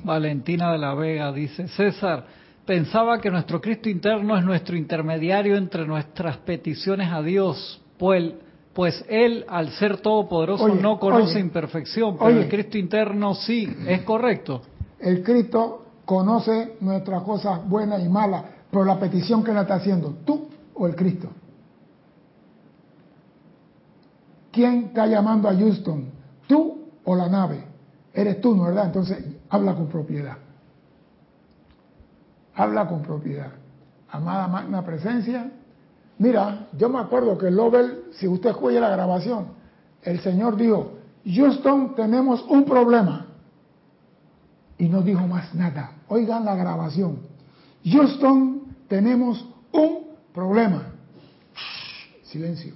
Valentina 0.04 0.72
de 0.72 0.78
la 0.78 0.94
Vega 0.94 1.32
dice, 1.32 1.68
César, 1.68 2.24
Pensaba 2.66 3.20
que 3.20 3.30
nuestro 3.30 3.60
Cristo 3.60 3.88
interno 3.90 4.36
es 4.38 4.44
nuestro 4.44 4.74
intermediario 4.76 5.56
entre 5.56 5.86
nuestras 5.86 6.38
peticiones 6.38 7.12
a 7.12 7.22
Dios, 7.22 7.82
pues, 7.98 8.32
Pues 8.72 9.04
Él, 9.08 9.44
al 9.48 9.70
ser 9.70 9.98
todopoderoso, 9.98 10.64
Oye, 10.64 10.82
no 10.82 10.98
conoce 10.98 11.34
oye, 11.34 11.40
imperfección, 11.40 12.16
pero 12.18 12.30
oye. 12.30 12.42
el 12.42 12.48
Cristo 12.48 12.76
interno 12.76 13.34
sí, 13.36 13.72
¿es 13.86 14.02
correcto? 14.02 14.62
El 14.98 15.22
Cristo 15.22 15.84
conoce 16.04 16.76
nuestras 16.80 17.22
cosas 17.22 17.68
buenas 17.68 18.02
y 18.02 18.08
malas, 18.08 18.42
pero 18.72 18.84
la 18.84 18.98
petición 18.98 19.44
que 19.44 19.52
le 19.52 19.60
está 19.60 19.74
haciendo, 19.76 20.16
tú 20.24 20.48
o 20.74 20.88
el 20.88 20.96
Cristo. 20.96 21.28
¿Quién 24.50 24.86
está 24.86 25.06
llamando 25.06 25.48
a 25.48 25.54
Houston? 25.54 26.06
¿Tú 26.48 26.88
o 27.04 27.14
la 27.14 27.28
nave? 27.28 27.64
Eres 28.12 28.40
tú, 28.40 28.56
¿no 28.56 28.64
verdad? 28.64 28.86
Entonces, 28.86 29.24
habla 29.50 29.74
con 29.74 29.86
propiedad. 29.86 30.36
Habla 32.54 32.86
con 32.86 33.02
propiedad. 33.02 33.52
Amada 34.10 34.46
magna 34.48 34.84
presencia. 34.84 35.50
Mira, 36.18 36.68
yo 36.78 36.88
me 36.88 37.00
acuerdo 37.00 37.36
que 37.36 37.50
Lovell, 37.50 38.04
si 38.12 38.28
usted 38.28 38.50
escucha 38.50 38.78
la 38.80 38.90
grabación, 38.90 39.46
el 40.02 40.20
Señor 40.20 40.56
dijo, 40.56 40.92
Houston, 41.26 41.94
tenemos 41.94 42.44
un 42.48 42.64
problema. 42.64 43.26
Y 44.78 44.88
no 44.88 45.02
dijo 45.02 45.26
más 45.26 45.54
nada. 45.54 45.92
Oigan 46.08 46.44
la 46.44 46.54
grabación. 46.54 47.18
Houston, 47.84 48.62
tenemos 48.88 49.44
un 49.72 50.08
problema. 50.32 50.82
Silencio. 52.22 52.74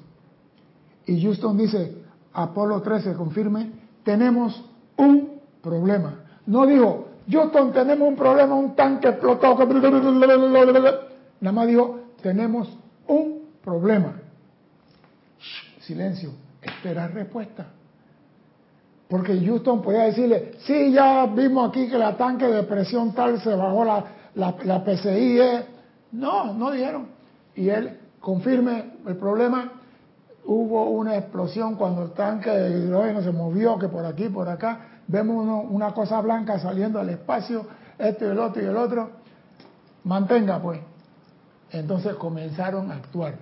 Y 1.07 1.23
Houston 1.23 1.57
dice, 1.57 2.03
Apolo 2.33 2.83
13 2.83 3.15
confirme, 3.15 3.73
tenemos 4.05 4.65
un 4.97 5.41
problema. 5.63 6.21
No 6.47 6.67
dijo, 6.67 7.08
Houston, 7.31 7.73
tenemos 7.73 8.09
un 8.09 8.17
problema, 8.17 8.55
un 8.55 8.75
tanque 8.75 9.09
explotado. 9.09 9.57
que 9.57 9.65
bla, 9.65 9.81
bla, 9.81 9.91
bla, 9.91 10.11
bla, 10.11 10.37
bla, 10.37 10.65
bla, 10.65 10.81
bla". 10.81 10.91
Nada 11.41 11.53
más 11.53 11.67
dijo, 11.67 12.01
tenemos 12.23 12.69
un 13.07 13.43
problema. 13.63 14.15
Silencio. 15.81 16.31
Esperar 16.63 17.13
respuesta. 17.13 17.67
Porque 19.09 19.41
Houston 19.45 19.81
podía 19.81 20.03
decirle, 20.03 20.53
sí, 20.61 20.93
ya 20.93 21.27
vimos 21.27 21.71
aquí 21.71 21.89
que 21.89 21.97
la 21.97 22.17
tanque 22.17 22.47
de 22.47 22.63
presión 22.65 23.15
tal 23.15 23.41
se 23.41 23.55
bajó 23.55 23.85
la, 23.85 24.05
la, 24.35 24.55
la 24.65 24.85
PCI. 24.85 25.41
eh". 25.41 25.67
No, 26.13 26.53
no 26.53 26.71
dijeron. 26.71 27.09
Y 27.55 27.69
él 27.69 27.99
confirme 28.21 28.93
el 29.07 29.17
problema. 29.17 29.73
Hubo 30.45 30.91
una 30.91 31.17
explosión 31.17 31.77
cuando 31.77 32.03
el 32.03 32.13
tanque 32.13 32.51
de 32.51 32.79
hidrógeno 32.79 33.23
se 33.23 33.33
movió, 33.33 33.79
que 33.79 33.89
por 33.89 34.05
aquí, 34.07 34.29
por 34.29 34.49
acá, 34.49 34.98
vemos 35.09 35.43
uno- 35.45 35.63
una 35.63 35.93
cosa 35.93 36.21
blanca 36.21 36.59
saliendo 36.61 37.01
al 37.01 37.09
espacio, 37.09 37.67
esto 37.99 38.25
y 38.27 38.29
el 38.29 38.39
otro 38.39 38.63
y 38.63 38.67
el 38.67 38.77
otro. 38.77 39.11
Mantenga 40.05 40.61
pues. 40.61 40.81
Entonces 41.71 42.15
comenzaron 42.15 42.91
a 42.91 42.95
actuar. 42.95 43.35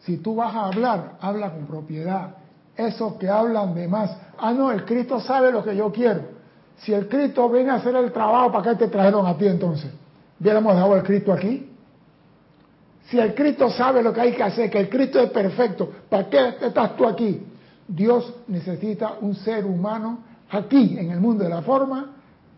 Si 0.00 0.18
tú 0.18 0.36
vas 0.36 0.54
a 0.54 0.66
hablar, 0.66 1.14
habla 1.20 1.50
con 1.50 1.66
propiedad. 1.66 2.36
Esos 2.76 3.14
que 3.14 3.28
hablan 3.28 3.74
de 3.74 3.86
más, 3.86 4.16
ah, 4.38 4.52
no, 4.52 4.70
el 4.70 4.84
Cristo 4.84 5.20
sabe 5.20 5.52
lo 5.52 5.62
que 5.62 5.76
yo 5.76 5.92
quiero. 5.92 6.22
Si 6.78 6.92
el 6.92 7.08
Cristo 7.08 7.48
viene 7.50 7.70
a 7.70 7.74
hacer 7.74 7.94
el 7.94 8.10
trabajo, 8.12 8.50
¿para 8.50 8.70
qué 8.70 8.76
te 8.76 8.88
trajeron 8.88 9.26
a 9.26 9.36
ti 9.36 9.46
entonces? 9.46 9.90
¿Hubiéramos 10.40 10.74
dejado 10.74 10.94
al 10.94 11.02
Cristo 11.02 11.32
aquí? 11.32 11.68
Si 13.06 13.18
el 13.18 13.34
Cristo 13.34 13.68
sabe 13.70 14.02
lo 14.02 14.12
que 14.12 14.20
hay 14.22 14.32
que 14.32 14.42
hacer, 14.42 14.70
que 14.70 14.80
el 14.80 14.88
Cristo 14.88 15.20
es 15.20 15.30
perfecto, 15.30 15.90
¿para 16.08 16.30
qué 16.30 16.54
estás 16.62 16.96
tú 16.96 17.06
aquí? 17.06 17.46
Dios 17.86 18.32
necesita 18.48 19.14
un 19.20 19.34
ser 19.34 19.66
humano 19.66 20.20
aquí, 20.52 20.96
en 20.98 21.10
el 21.10 21.20
mundo 21.20 21.44
de 21.44 21.50
la 21.50 21.62
forma, 21.62 22.12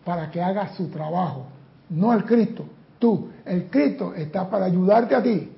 para 0.05 0.31
que 0.31 0.43
haga 0.43 0.75
su 0.75 0.89
trabajo. 0.89 1.47
No 1.91 2.13
el 2.13 2.25
Cristo, 2.25 2.67
tú. 2.99 3.31
El 3.45 3.67
Cristo 3.67 4.15
está 4.15 4.49
para 4.51 4.67
ayudarte 4.67 5.15
a 5.15 5.23
ti 5.23 5.51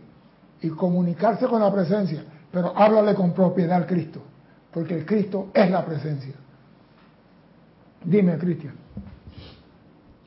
y 0.62 0.68
comunicarse 0.70 1.46
con 1.46 1.60
la 1.60 1.72
presencia, 1.72 2.24
pero 2.50 2.76
háblale 2.76 3.14
con 3.14 3.32
propiedad 3.32 3.78
al 3.78 3.86
Cristo, 3.86 4.20
porque 4.72 4.94
el 4.94 5.06
Cristo 5.06 5.48
es 5.52 5.70
la 5.70 5.84
presencia. 5.84 6.34
Dime, 8.04 8.38
Cristian. 8.38 8.74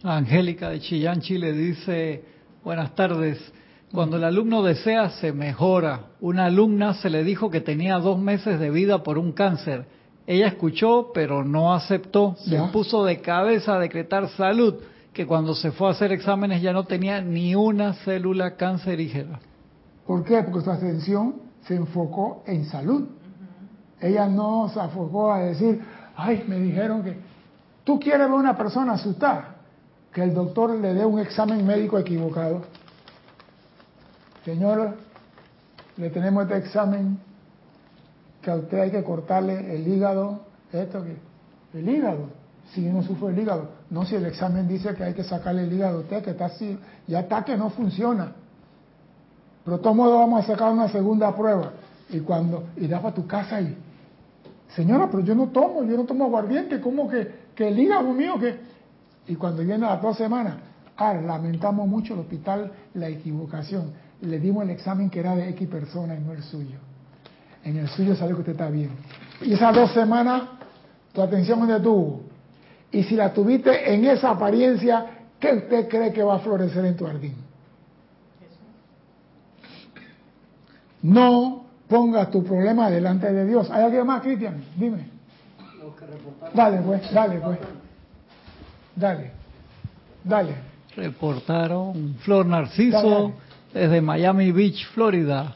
Angélica 0.04 0.70
de 0.70 0.80
Chillán, 0.80 1.22
Chile 1.22 1.52
dice, 1.54 2.24
buenas 2.64 2.96
tardes, 2.96 3.38
cuando 3.92 4.18
el 4.18 4.24
alumno 4.24 4.64
desea 4.64 5.10
se 5.10 5.34
mejora. 5.34 6.08
Una 6.22 6.46
alumna 6.46 6.94
se 6.96 7.10
le 7.10 7.24
dijo 7.24 7.50
que 7.50 7.62
tenía 7.62 7.98
dos 7.98 8.20
meses 8.20 8.60
de 8.60 8.70
vida 8.70 9.04
por 9.04 9.18
un 9.18 9.32
cáncer. 9.32 9.86
Ella 10.32 10.46
escuchó, 10.46 11.10
pero 11.12 11.44
no 11.44 11.74
aceptó. 11.74 12.36
Se 12.38 12.52
Ya. 12.52 12.72
puso 12.72 13.04
de 13.04 13.20
cabeza 13.20 13.78
a 13.78 13.80
decretar 13.80 14.30
salud, 14.30 14.76
que 15.12 15.26
cuando 15.26 15.56
se 15.56 15.72
fue 15.72 15.88
a 15.88 15.92
hacer 15.92 16.12
exámenes 16.12 16.62
ya 16.62 16.72
no 16.72 16.84
tenía 16.84 17.20
ni 17.20 17.56
una 17.56 17.94
célula 17.94 18.56
cancerígena. 18.56 19.40
¿Por 20.06 20.24
qué? 20.24 20.44
Porque 20.44 20.62
su 20.66 20.70
atención 20.70 21.34
se 21.64 21.74
enfocó 21.76 22.44
en 22.46 22.64
salud. 22.66 23.08
Ella 24.00 24.28
no 24.28 24.70
se 24.72 24.80
enfocó 24.80 25.32
a 25.32 25.40
decir, 25.40 25.82
ay, 26.16 26.44
me 26.48 26.60
dijeron 26.60 27.02
que 27.02 27.18
tú 27.84 28.00
quieres 28.00 28.28
ver 28.28 28.30
a 28.30 28.36
una 28.36 28.56
persona 28.56 28.94
asustada, 28.94 29.56
que 30.14 30.22
el 30.22 30.36
doctor 30.36 30.76
le 30.76 30.94
dé 30.94 31.06
un 31.08 31.18
examen 31.18 31.66
médico 31.66 31.98
equivocado. 31.98 32.62
Señora, 34.46 34.94
le 35.98 36.10
tenemos 36.12 36.44
este 36.44 36.58
examen 36.58 37.18
que 38.42 38.52
a 38.52 38.56
usted 38.56 38.80
hay 38.80 38.92
que 38.92 39.04
cortarle 39.04 39.76
el 39.76 39.88
hígado, 39.88 40.42
esto 40.72 41.04
que, 41.04 41.18
el 41.78 41.90
hígado, 41.90 42.30
si 42.74 42.82
no 42.82 43.04
sufre 43.04 43.30
el 43.30 43.40
hígado, 43.40 43.70
no 43.90 44.06
si 44.06 44.16
el 44.16 44.26
examen 44.26 44.68
dice 44.68 44.94
que 44.94 45.04
hay 45.04 45.14
que 45.14 45.24
sacarle 45.24 45.64
el 45.64 45.74
hígado 45.74 45.98
a 45.98 46.02
usted, 46.02 46.24
que 46.24 46.32
está 46.32 46.46
así, 46.46 46.78
ya 47.08 47.22
está 47.22 47.44
que 47.44 47.58
no 47.58 47.70
funciona. 47.70 48.34
Pero 49.64 49.78
de 49.78 49.84
todos 49.84 49.96
modos 49.96 50.20
vamos 50.20 50.44
a 50.44 50.48
sacar 50.48 50.72
una 50.72 50.88
segunda 50.90 51.36
prueba. 51.36 51.74
Y 52.10 52.20
cuando 52.22 52.70
irás 52.78 53.02
para 53.02 53.14
tu 53.14 53.28
casa 53.28 53.62
y, 53.62 53.78
señora, 54.76 55.08
pero 55.12 55.24
yo 55.24 55.36
no 55.36 55.50
tomo, 55.50 55.84
yo 55.84 55.98
no 55.98 56.06
tomo 56.06 56.26
aguardiente, 56.26 56.80
¿cómo 56.80 57.10
que, 57.10 57.50
que 57.56 57.68
el 57.68 57.80
hígado 57.80 58.12
mío? 58.14 58.40
que 58.40 58.60
Y 59.28 59.36
cuando 59.36 59.64
viene 59.64 59.86
a 59.86 59.92
las 59.92 60.02
dos 60.02 60.18
semanas, 60.18 60.56
ah, 60.98 61.14
lamentamos 61.14 61.88
mucho 61.88 62.14
el 62.14 62.22
hospital 62.22 62.72
la 62.94 63.10
equivocación. 63.10 63.92
Le 64.22 64.40
dimos 64.40 64.64
el 64.64 64.72
examen 64.72 65.10
que 65.10 65.20
era 65.20 65.36
de 65.36 65.50
X 65.50 65.68
persona 65.68 66.16
y 66.16 66.20
no 66.20 66.34
el 66.34 66.44
suyo. 66.44 66.89
En 67.70 67.78
el 67.78 67.88
suyo 67.88 68.16
sale 68.16 68.34
que 68.34 68.40
usted 68.40 68.54
está 68.54 68.68
bien. 68.68 68.90
Y 69.42 69.54
esas 69.54 69.76
dos 69.76 69.92
semanas, 69.94 70.42
tu 71.14 71.22
atención 71.22 71.60
donde 71.60 71.80
tuvo. 71.80 72.22
Y 72.92 73.04
si 73.04 73.16
la 73.16 73.32
tuviste 73.32 73.94
en 73.94 74.06
esa 74.06 74.32
apariencia, 74.32 75.06
¿qué 75.40 75.54
usted 75.54 75.88
cree 75.88 76.12
que 76.12 76.24
va 76.24 76.38
a 76.38 76.40
florecer 76.40 76.84
en 76.86 76.98
tu 76.98 77.06
jardín? 77.06 77.36
No 81.04 81.66
pongas 81.88 82.32
tu 82.32 82.44
problema 82.44 82.90
delante 82.90 83.32
de 83.32 83.46
Dios. 83.46 83.70
¿Hay 83.70 83.84
alguien 83.84 84.08
más, 84.08 84.24
Cristian? 84.24 84.64
Dime. 84.76 85.06
Dale, 86.56 86.82
pues, 86.82 87.14
dale, 87.14 87.40
pues. 87.40 87.60
Dale. 88.96 89.32
Dale. 90.24 90.56
Reportaron 90.96 92.16
Flor 92.22 92.48
Narciso 92.48 92.98
Dale, 92.98 93.34
desde 93.74 94.02
Miami 94.02 94.52
Beach, 94.52 94.88
Florida. 94.96 95.56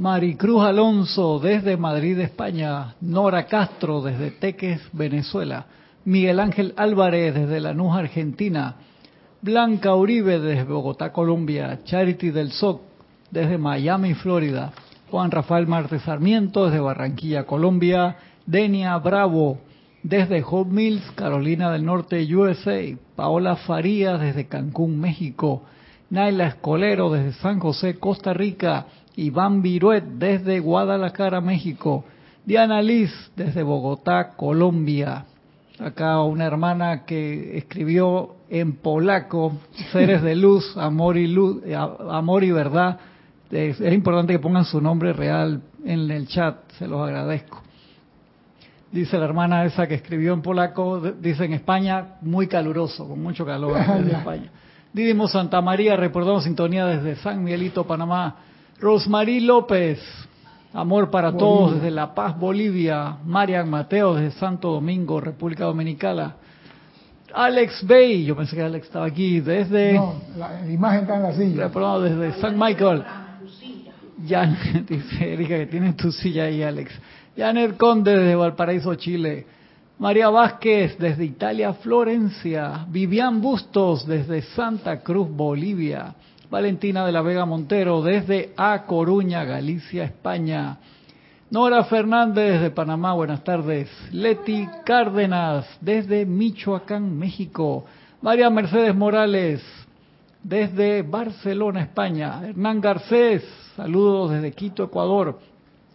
Maricruz 0.00 0.62
Alonso 0.62 1.38
desde 1.40 1.76
Madrid, 1.76 2.18
España. 2.20 2.94
Nora 3.02 3.44
Castro 3.44 4.00
desde 4.00 4.30
Teques, 4.30 4.80
Venezuela. 4.94 5.66
Miguel 6.06 6.40
Ángel 6.40 6.72
Álvarez 6.78 7.34
desde 7.34 7.60
Lanús, 7.60 7.94
Argentina. 7.94 8.76
Blanca 9.42 9.94
Uribe 9.94 10.40
desde 10.40 10.64
Bogotá, 10.64 11.12
Colombia. 11.12 11.80
Charity 11.84 12.30
del 12.30 12.50
SOC 12.50 12.80
desde 13.30 13.58
Miami, 13.58 14.14
Florida. 14.14 14.72
Juan 15.10 15.30
Rafael 15.30 15.66
Martes 15.66 16.00
Sarmiento 16.00 16.64
desde 16.64 16.80
Barranquilla, 16.80 17.44
Colombia. 17.44 18.16
Denia 18.46 18.96
Bravo 18.96 19.58
desde 20.02 20.40
Hot 20.40 20.68
Mills, 20.68 21.10
Carolina 21.10 21.70
del 21.70 21.84
Norte, 21.84 22.26
USA. 22.34 22.80
Paola 23.16 23.54
Farías 23.56 24.18
desde 24.18 24.46
Cancún, 24.46 24.98
México. 24.98 25.64
Naila 26.08 26.46
Escolero 26.46 27.10
desde 27.10 27.34
San 27.34 27.60
José, 27.60 27.98
Costa 27.98 28.32
Rica. 28.32 28.86
Iván 29.16 29.62
Viruet 29.62 30.04
desde 30.04 30.60
Guadalajara, 30.60 31.40
México. 31.40 32.04
Diana 32.44 32.80
Liz 32.82 33.10
desde 33.36 33.62
Bogotá, 33.62 34.36
Colombia. 34.36 35.24
Acá 35.78 36.20
una 36.22 36.46
hermana 36.46 37.04
que 37.04 37.56
escribió 37.56 38.36
en 38.50 38.76
polaco, 38.76 39.52
seres 39.92 40.22
de 40.22 40.34
luz, 40.34 40.76
amor 40.76 41.16
y 41.16 41.26
luz, 41.26 41.62
amor 42.10 42.44
y 42.44 42.50
verdad. 42.50 42.98
Es, 43.50 43.80
es 43.80 43.92
importante 43.92 44.32
que 44.32 44.38
pongan 44.38 44.64
su 44.64 44.80
nombre 44.80 45.12
real 45.12 45.62
en 45.84 46.10
el 46.10 46.28
chat, 46.28 46.56
se 46.78 46.86
los 46.86 47.00
agradezco. 47.00 47.62
Dice 48.92 49.18
la 49.18 49.24
hermana 49.24 49.64
esa 49.64 49.86
que 49.86 49.94
escribió 49.94 50.32
en 50.34 50.42
polaco, 50.42 51.00
dice 51.00 51.44
en 51.44 51.52
España, 51.52 52.16
muy 52.22 52.48
caluroso, 52.48 53.06
con 53.06 53.22
mucho 53.22 53.46
calor 53.46 53.74
desde 53.74 54.10
Ya. 54.10 54.18
España. 54.18 54.50
Didimo 54.92 55.28
Santa 55.28 55.60
María, 55.60 55.96
reportamos 55.96 56.42
sintonía 56.42 56.86
desde 56.86 57.14
San 57.22 57.44
Miguelito, 57.44 57.86
Panamá. 57.86 58.36
Rosmarí 58.80 59.40
López, 59.40 60.00
amor 60.72 61.10
para 61.10 61.30
Bolivia. 61.30 61.46
todos 61.46 61.74
desde 61.74 61.90
La 61.90 62.14
Paz, 62.14 62.38
Bolivia. 62.38 63.18
Marian 63.24 63.68
Mateo 63.68 64.14
desde 64.14 64.38
Santo 64.38 64.72
Domingo, 64.72 65.20
República 65.20 65.64
Dominicana. 65.64 66.36
Alex 67.32 67.86
Bay, 67.86 68.24
yo 68.24 68.34
pensé 68.34 68.56
que 68.56 68.62
Alex 68.62 68.86
estaba 68.86 69.06
aquí, 69.06 69.40
desde, 69.40 69.92
No, 69.92 70.14
la, 70.36 70.68
imagen 70.68 71.02
está 71.02 71.16
en 71.16 71.22
la 71.22 71.32
silla. 71.34 71.64
reportamos 71.64 72.02
desde 72.04 72.40
San 72.40 72.58
Michael. 72.58 73.04
Janet, 74.26 74.86
dice 74.88 75.32
Erika 75.32 75.56
que 75.56 75.66
tiene 75.66 75.92
tu 75.92 76.10
silla 76.10 76.44
ahí, 76.44 76.62
Alex. 76.62 76.92
Janet 77.36 77.76
Conde 77.76 78.16
desde 78.16 78.34
Valparaíso, 78.34 78.94
Chile. 78.96 79.46
María 79.98 80.30
Vázquez 80.30 80.98
desde 80.98 81.24
Italia, 81.24 81.74
Florencia. 81.74 82.86
Vivian 82.88 83.40
Bustos 83.40 84.06
desde 84.06 84.42
Santa 84.42 85.00
Cruz, 85.02 85.28
Bolivia. 85.30 86.14
Valentina 86.50 87.06
de 87.06 87.12
la 87.12 87.22
Vega 87.22 87.46
Montero 87.46 88.02
desde 88.02 88.52
A 88.56 88.82
Coruña, 88.82 89.44
Galicia, 89.44 90.02
España. 90.02 90.78
Nora 91.48 91.84
Fernández 91.84 92.60
de 92.60 92.70
Panamá, 92.70 93.14
buenas 93.14 93.44
tardes. 93.44 93.88
Leti 94.10 94.68
Cárdenas 94.84 95.64
desde 95.80 96.26
Michoacán, 96.26 97.16
México. 97.16 97.84
María 98.20 98.50
Mercedes 98.50 98.96
Morales 98.96 99.62
desde 100.42 101.02
Barcelona, 101.02 101.82
España. 101.82 102.40
Hernán 102.44 102.80
Garcés, 102.80 103.44
saludos 103.76 104.32
desde 104.32 104.50
Quito, 104.50 104.82
Ecuador. 104.82 105.38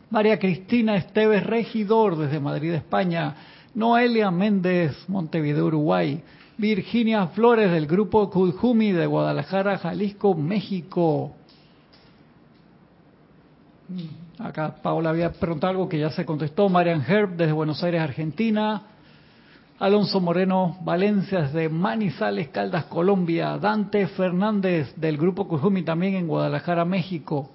María 0.09 0.39
Cristina 0.39 0.95
Esteves 0.95 1.45
Regidor 1.45 2.15
desde 2.15 2.39
Madrid, 2.39 2.71
España. 2.71 3.35
Noelia 3.73 4.31
Méndez, 4.31 4.95
Montevideo, 5.09 5.65
Uruguay. 5.65 6.23
Virginia 6.57 7.27
Flores 7.27 7.69
del 7.71 7.85
grupo 7.85 8.29
Kujumi 8.29 8.93
de 8.93 9.05
Guadalajara, 9.05 9.77
Jalisco, 9.77 10.33
México. 10.35 11.33
Acá 14.39 14.75
Paola 14.81 15.09
había 15.09 15.31
preguntado 15.33 15.71
algo 15.71 15.89
que 15.89 15.99
ya 15.99 16.09
se 16.11 16.25
contestó. 16.25 16.69
Marian 16.69 17.03
Herb 17.05 17.35
desde 17.35 17.51
Buenos 17.51 17.83
Aires, 17.83 18.01
Argentina. 18.01 18.83
Alonso 19.77 20.21
Moreno 20.21 20.77
Valencia 20.81 21.41
desde 21.41 21.67
Manizales, 21.67 22.47
Caldas, 22.47 22.85
Colombia. 22.85 23.57
Dante 23.57 24.07
Fernández 24.07 24.95
del 24.95 25.17
grupo 25.17 25.49
Kujumi 25.49 25.83
también 25.83 26.15
en 26.15 26.27
Guadalajara, 26.27 26.85
México. 26.85 27.49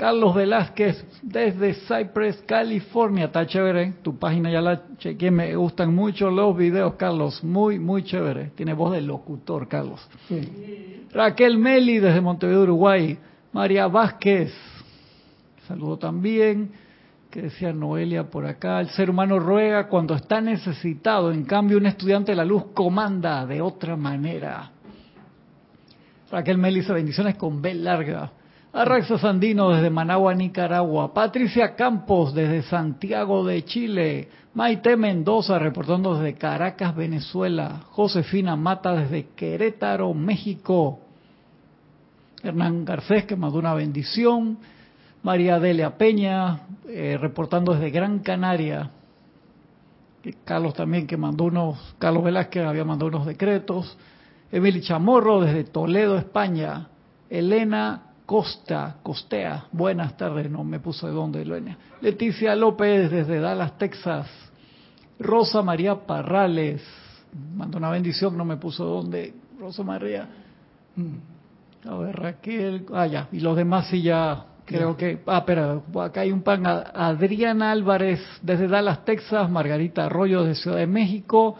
Carlos 0.00 0.34
Velázquez 0.34 1.04
desde 1.20 1.74
Cypress, 1.74 2.42
California. 2.46 3.26
Está 3.26 3.46
chévere. 3.46 3.92
Tu 4.00 4.18
página 4.18 4.50
ya 4.50 4.62
la 4.62 4.80
chequeé. 4.96 5.30
Me 5.30 5.54
gustan 5.54 5.94
mucho 5.94 6.30
los 6.30 6.56
videos, 6.56 6.94
Carlos. 6.94 7.44
Muy, 7.44 7.78
muy 7.78 8.02
chévere. 8.02 8.52
Tiene 8.54 8.72
voz 8.72 8.92
de 8.92 9.02
locutor, 9.02 9.68
Carlos. 9.68 10.00
Sí. 10.26 11.04
Raquel 11.12 11.58
Meli 11.58 11.98
desde 11.98 12.22
Montevideo, 12.22 12.62
Uruguay. 12.62 13.18
María 13.52 13.88
Vázquez. 13.88 14.54
Saludo 15.68 15.98
también. 15.98 16.70
Que 17.30 17.42
decía 17.42 17.70
Noelia 17.74 18.24
por 18.24 18.46
acá. 18.46 18.80
El 18.80 18.88
ser 18.88 19.10
humano 19.10 19.38
ruega 19.38 19.86
cuando 19.86 20.14
está 20.14 20.40
necesitado. 20.40 21.30
En 21.30 21.44
cambio, 21.44 21.76
un 21.76 21.84
estudiante 21.84 22.32
de 22.32 22.36
la 22.36 22.46
luz 22.46 22.68
comanda 22.72 23.44
de 23.44 23.60
otra 23.60 23.96
manera. 23.96 24.70
Raquel 26.30 26.56
Meli 26.56 26.80
dice 26.80 26.94
bendiciones 26.94 27.34
con 27.34 27.60
B 27.60 27.74
larga. 27.74 28.32
Arraxa 28.72 29.18
Sandino 29.18 29.70
desde 29.70 29.90
Managua, 29.90 30.32
Nicaragua. 30.32 31.12
Patricia 31.12 31.74
Campos 31.74 32.32
desde 32.32 32.62
Santiago 32.62 33.44
de 33.44 33.64
Chile. 33.64 34.28
Maite 34.54 34.96
Mendoza 34.96 35.58
reportando 35.58 36.14
desde 36.14 36.38
Caracas, 36.38 36.94
Venezuela. 36.94 37.80
Josefina 37.90 38.54
Mata 38.54 38.94
desde 38.94 39.26
Querétaro, 39.34 40.14
México. 40.14 41.00
Hernán 42.44 42.84
Garcés 42.84 43.24
que 43.24 43.34
mandó 43.34 43.58
una 43.58 43.74
bendición. 43.74 44.58
María 45.24 45.58
Delia 45.58 45.98
Peña 45.98 46.60
eh, 46.88 47.18
reportando 47.20 47.74
desde 47.74 47.90
Gran 47.90 48.20
Canaria. 48.20 48.88
Carlos 50.44 50.74
también 50.74 51.08
que 51.08 51.16
mandó 51.16 51.44
unos, 51.44 51.96
Carlos 51.98 52.22
Velázquez 52.22 52.64
había 52.64 52.84
mandado 52.84 53.08
unos 53.08 53.26
decretos. 53.26 53.98
Emily 54.52 54.80
Chamorro 54.80 55.40
desde 55.40 55.64
Toledo, 55.64 56.16
España. 56.16 56.86
Elena 57.28 58.09
Costa, 58.30 58.98
Costea, 59.02 59.64
buenas 59.72 60.16
tardes, 60.16 60.48
no 60.48 60.62
me 60.62 60.78
puso 60.78 61.08
de 61.08 61.12
dónde, 61.12 61.42
Elena. 61.42 61.76
Leticia 62.00 62.54
López 62.54 63.10
desde 63.10 63.40
Dallas, 63.40 63.76
Texas. 63.76 64.28
Rosa 65.18 65.62
María 65.62 65.96
Parrales, 65.96 66.80
mandó 67.56 67.78
una 67.78 67.90
bendición, 67.90 68.36
no 68.38 68.44
me 68.44 68.56
puso 68.56 68.84
de 68.84 68.90
dónde. 68.92 69.34
Rosa 69.58 69.82
María. 69.82 70.28
A 71.84 71.94
ver, 71.96 72.14
Raquel, 72.14 72.86
ah, 72.94 73.08
ya, 73.08 73.26
y 73.32 73.40
los 73.40 73.56
demás 73.56 73.88
sí 73.88 74.00
ya 74.00 74.44
creo 74.64 74.96
que, 74.96 75.18
ah, 75.26 75.42
pero 75.44 75.82
acá 76.00 76.20
hay 76.20 76.30
un 76.30 76.42
pan, 76.42 76.64
Adriana 76.64 77.72
Álvarez 77.72 78.20
desde 78.42 78.68
Dallas, 78.68 79.04
Texas, 79.04 79.50
Margarita 79.50 80.06
Arroyo 80.06 80.44
desde 80.44 80.62
Ciudad 80.62 80.76
de 80.76 80.86
México 80.86 81.56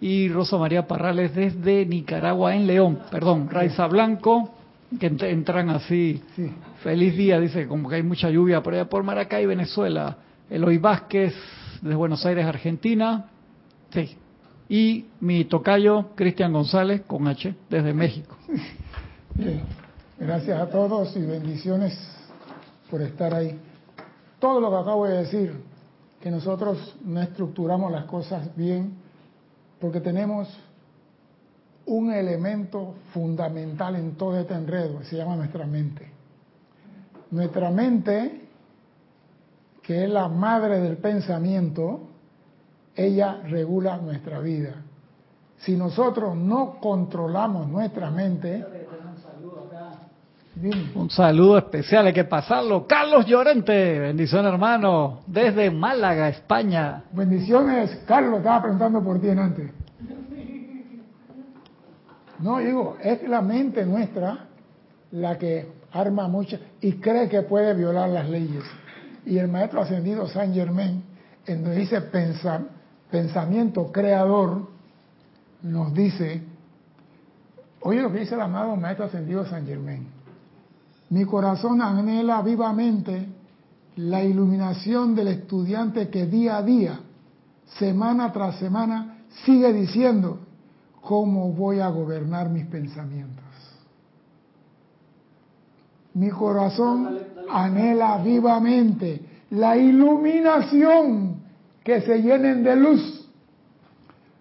y 0.00 0.28
Rosa 0.28 0.56
María 0.56 0.86
Parrales 0.86 1.34
desde 1.34 1.84
Nicaragua 1.84 2.54
en 2.54 2.68
León, 2.68 3.00
perdón, 3.10 3.50
Raiza 3.50 3.88
Blanco, 3.88 4.52
que 4.98 5.06
entran 5.06 5.70
así. 5.70 6.22
Sí. 6.34 6.52
Feliz 6.82 7.16
día, 7.16 7.40
dice, 7.40 7.66
como 7.66 7.88
que 7.88 7.96
hay 7.96 8.02
mucha 8.02 8.30
lluvia 8.30 8.62
por 8.62 8.74
allá 8.74 8.88
por 8.88 9.02
Maracay, 9.02 9.46
Venezuela. 9.46 10.18
Eloy 10.48 10.78
Vázquez, 10.78 11.34
desde 11.80 11.96
Buenos 11.96 12.24
Aires, 12.24 12.46
Argentina. 12.46 13.26
Sí. 13.90 14.16
Y 14.68 15.06
mi 15.20 15.44
tocayo, 15.44 16.10
Cristian 16.14 16.52
González, 16.52 17.02
con 17.06 17.26
H, 17.28 17.54
desde 17.68 17.92
México. 17.92 18.36
Bien. 19.34 19.62
Gracias 20.18 20.58
a 20.58 20.68
todos 20.70 21.14
y 21.16 21.20
bendiciones 21.20 21.94
por 22.90 23.02
estar 23.02 23.34
ahí. 23.34 23.58
Todo 24.38 24.60
lo 24.60 24.70
que 24.70 24.76
acabo 24.76 25.06
de 25.06 25.18
decir, 25.18 25.52
que 26.20 26.30
nosotros 26.30 26.96
no 27.04 27.20
estructuramos 27.20 27.92
las 27.92 28.04
cosas 28.06 28.54
bien, 28.56 28.94
porque 29.78 30.00
tenemos 30.00 30.48
un 31.86 32.12
elemento 32.12 32.94
fundamental 33.12 33.96
en 33.96 34.16
todo 34.16 34.38
este 34.38 34.54
enredo, 34.54 35.02
se 35.04 35.16
llama 35.16 35.36
nuestra 35.36 35.66
mente. 35.66 36.10
Nuestra 37.30 37.70
mente, 37.70 38.42
que 39.82 40.04
es 40.04 40.10
la 40.10 40.28
madre 40.28 40.80
del 40.80 40.96
pensamiento, 40.96 42.00
ella 42.94 43.40
regula 43.44 43.98
nuestra 43.98 44.40
vida. 44.40 44.74
Si 45.58 45.76
nosotros 45.76 46.36
no 46.36 46.78
controlamos 46.80 47.68
nuestra 47.68 48.10
mente, 48.10 48.64
dime. 50.54 50.90
Un 50.94 51.08
saludo 51.10 51.58
especial, 51.58 52.06
hay 52.06 52.12
que 52.12 52.24
pasarlo. 52.24 52.86
Carlos 52.86 53.26
Llorente, 53.26 53.98
bendición 54.00 54.44
hermano, 54.44 55.20
desde 55.26 55.70
Málaga, 55.70 56.28
España. 56.28 57.04
bendiciones, 57.12 58.02
Carlos, 58.06 58.38
estaba 58.38 58.62
preguntando 58.62 59.02
por 59.02 59.20
ti 59.20 59.28
en 59.28 59.38
antes. 59.38 59.85
No, 62.40 62.58
digo, 62.58 62.96
es 63.02 63.26
la 63.28 63.40
mente 63.42 63.84
nuestra 63.86 64.46
la 65.12 65.38
que 65.38 65.72
arma 65.92 66.28
muchas 66.28 66.60
y 66.80 66.92
cree 66.94 67.28
que 67.28 67.42
puede 67.42 67.74
violar 67.74 68.08
las 68.10 68.28
leyes. 68.28 68.64
Y 69.24 69.38
el 69.38 69.48
maestro 69.48 69.80
ascendido 69.82 70.28
Saint 70.28 70.54
Germain, 70.54 71.02
en 71.46 71.62
donde 71.62 71.78
dice 71.78 72.00
pensa- 72.02 72.64
pensamiento 73.10 73.90
creador, 73.90 74.68
nos 75.62 75.94
dice, 75.94 76.42
oye 77.80 78.02
lo 78.02 78.12
que 78.12 78.20
dice 78.20 78.34
el 78.34 78.40
amado 78.42 78.76
maestro 78.76 79.06
ascendido 79.06 79.46
Saint 79.46 79.66
Germain, 79.66 80.06
mi 81.10 81.24
corazón 81.24 81.80
anhela 81.80 82.42
vivamente 82.42 83.26
la 83.96 84.22
iluminación 84.22 85.14
del 85.14 85.28
estudiante 85.28 86.08
que 86.10 86.26
día 86.26 86.58
a 86.58 86.62
día, 86.62 87.00
semana 87.78 88.32
tras 88.32 88.56
semana, 88.58 89.18
sigue 89.44 89.72
diciendo, 89.72 90.40
¿cómo 91.06 91.52
voy 91.52 91.78
a 91.78 91.88
gobernar 91.88 92.50
mis 92.50 92.66
pensamientos? 92.66 93.44
Mi 96.14 96.30
corazón 96.30 97.16
anhela 97.48 98.18
vivamente 98.18 99.20
la 99.50 99.76
iluminación 99.76 101.36
que 101.84 102.00
se 102.00 102.22
llenen 102.22 102.64
de 102.64 102.74
luz. 102.74 103.30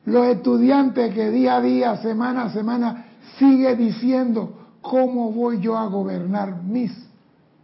Los 0.05 0.25
estudiantes 0.27 1.13
que 1.13 1.29
día 1.29 1.57
a 1.57 1.61
día, 1.61 1.97
semana 1.97 2.45
a 2.45 2.49
semana, 2.49 3.05
sigue 3.37 3.75
diciendo, 3.75 4.69
¿cómo 4.81 5.31
voy 5.31 5.59
yo 5.59 5.77
a 5.77 5.85
gobernar 5.85 6.63
mis 6.63 6.91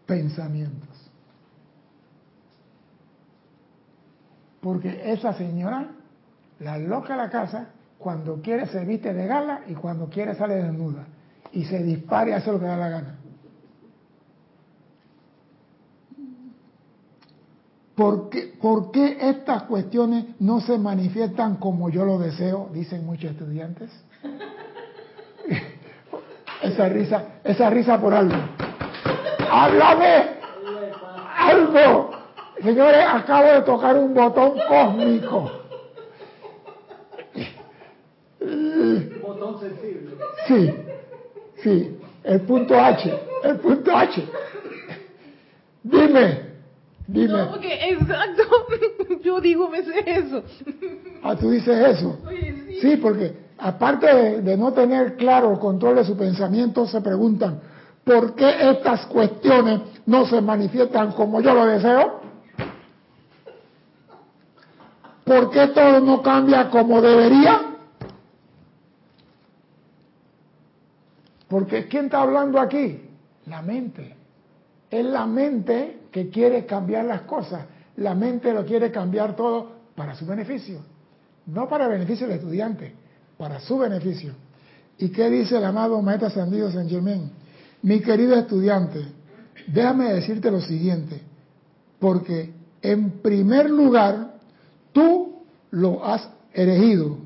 pensamientos? 0.05 0.89
Porque 4.59 5.11
esa 5.11 5.33
señora, 5.33 5.87
la 6.59 6.77
loca 6.77 7.13
de 7.13 7.17
la 7.17 7.29
casa, 7.31 7.69
cuando 8.01 8.41
quiere 8.41 8.65
se 8.67 8.83
viste 8.83 9.13
de 9.13 9.27
gala 9.27 9.61
y 9.67 9.75
cuando 9.75 10.09
quiere 10.09 10.35
sale 10.35 10.55
desnuda. 10.55 11.05
Y 11.53 11.65
se 11.65 11.83
dispara 11.83 12.29
y 12.29 12.33
hace 12.33 12.51
lo 12.51 12.59
que 12.59 12.65
da 12.65 12.77
la 12.77 12.89
gana. 12.89 13.17
¿Por 17.95 18.29
qué, 18.29 18.53
por 18.59 18.91
qué 18.91 19.17
estas 19.29 19.63
cuestiones 19.63 20.25
no 20.39 20.59
se 20.61 20.77
manifiestan 20.79 21.57
como 21.57 21.89
yo 21.89 22.03
lo 22.03 22.17
deseo? 22.17 22.69
Dicen 22.73 23.05
muchos 23.05 23.31
estudiantes. 23.31 23.91
esa 26.63 26.89
risa, 26.89 27.23
esa 27.43 27.69
risa 27.69 27.99
por 28.01 28.13
algo. 28.13 28.35
¡Háblame! 29.51 30.41
¡Algo! 31.37 32.11
Señores, 32.63 33.05
acabo 33.07 33.47
de 33.51 33.61
tocar 33.61 33.97
un 33.97 34.13
botón 34.13 34.53
cósmico. 34.67 35.51
Botón 39.21 39.59
sensible. 39.59 40.11
Sí, 40.51 40.73
sí, 41.63 41.97
el 42.23 42.41
punto 42.41 42.77
H, 42.77 43.19
el 43.43 43.55
punto 43.57 43.95
H. 43.95 44.27
Dime, 45.83 46.41
dime. 47.07 47.37
No, 47.37 47.51
porque 47.51 47.73
exacto, 47.89 48.43
yo 49.23 49.39
digo 49.39 49.67
a 49.67 49.69
veces 49.69 49.95
eso. 50.05 50.43
Ah, 51.23 51.35
tú 51.37 51.51
dices 51.51 51.97
eso. 51.97 52.17
Oye, 52.27 52.53
sí. 52.67 52.79
Sí, 52.81 52.97
porque 52.97 53.33
aparte 53.57 54.13
de, 54.13 54.41
de 54.41 54.57
no 54.57 54.73
tener 54.73 55.15
claro 55.15 55.53
el 55.53 55.59
control 55.59 55.95
de 55.95 56.03
su 56.03 56.17
pensamiento, 56.17 56.85
se 56.85 56.99
preguntan, 56.99 57.61
¿por 58.03 58.35
qué 58.35 58.71
estas 58.71 59.05
cuestiones 59.05 59.79
no 60.05 60.25
se 60.25 60.41
manifiestan 60.41 61.13
como 61.13 61.39
yo 61.39 61.53
lo 61.53 61.65
deseo? 61.65 62.19
¿Por 65.23 65.49
qué 65.49 65.67
todo 65.67 66.01
no 66.01 66.21
cambia 66.21 66.69
como 66.69 67.01
debería? 67.01 67.70
Porque 71.51 71.89
¿quién 71.89 72.05
está 72.05 72.21
hablando 72.21 72.61
aquí? 72.61 72.97
La 73.47 73.61
mente. 73.61 74.15
Es 74.89 75.05
la 75.05 75.25
mente 75.25 76.03
que 76.09 76.29
quiere 76.29 76.65
cambiar 76.65 77.03
las 77.03 77.23
cosas. 77.23 77.65
La 77.97 78.15
mente 78.15 78.53
lo 78.53 78.65
quiere 78.65 78.89
cambiar 78.89 79.35
todo 79.35 79.69
para 79.93 80.15
su 80.15 80.25
beneficio. 80.25 80.79
No 81.47 81.67
para 81.67 81.87
el 81.87 81.91
beneficio 81.91 82.25
del 82.25 82.37
estudiante, 82.37 82.93
para 83.37 83.59
su 83.59 83.77
beneficio. 83.77 84.31
¿Y 84.97 85.09
qué 85.09 85.29
dice 85.29 85.57
el 85.57 85.65
amado 85.65 86.01
Maestro 86.01 86.29
Ascendido 86.29 86.71
San 86.71 86.87
Germain? 86.87 87.29
Mi 87.81 87.99
querido 87.99 88.35
estudiante, 88.35 89.03
déjame 89.67 90.13
decirte 90.13 90.49
lo 90.49 90.61
siguiente, 90.61 91.19
porque 91.99 92.53
en 92.81 93.19
primer 93.19 93.69
lugar, 93.69 94.35
tú 94.93 95.41
lo 95.71 96.05
has 96.05 96.29
elegido, 96.53 97.17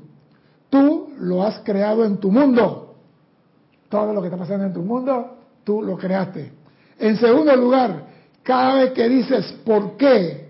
tú 0.68 1.10
lo 1.16 1.44
has 1.44 1.60
creado 1.60 2.04
en 2.04 2.16
tu 2.16 2.32
mundo. 2.32 2.85
Todo 3.88 4.12
lo 4.12 4.20
que 4.20 4.28
está 4.28 4.38
pasando 4.38 4.64
en 4.64 4.72
tu 4.72 4.82
mundo, 4.82 5.36
tú 5.64 5.82
lo 5.82 5.96
creaste. 5.96 6.52
En 6.98 7.16
segundo 7.16 7.54
lugar, 7.56 8.04
cada 8.42 8.74
vez 8.76 8.92
que 8.92 9.08
dices 9.08 9.52
por 9.64 9.96
qué, 9.96 10.48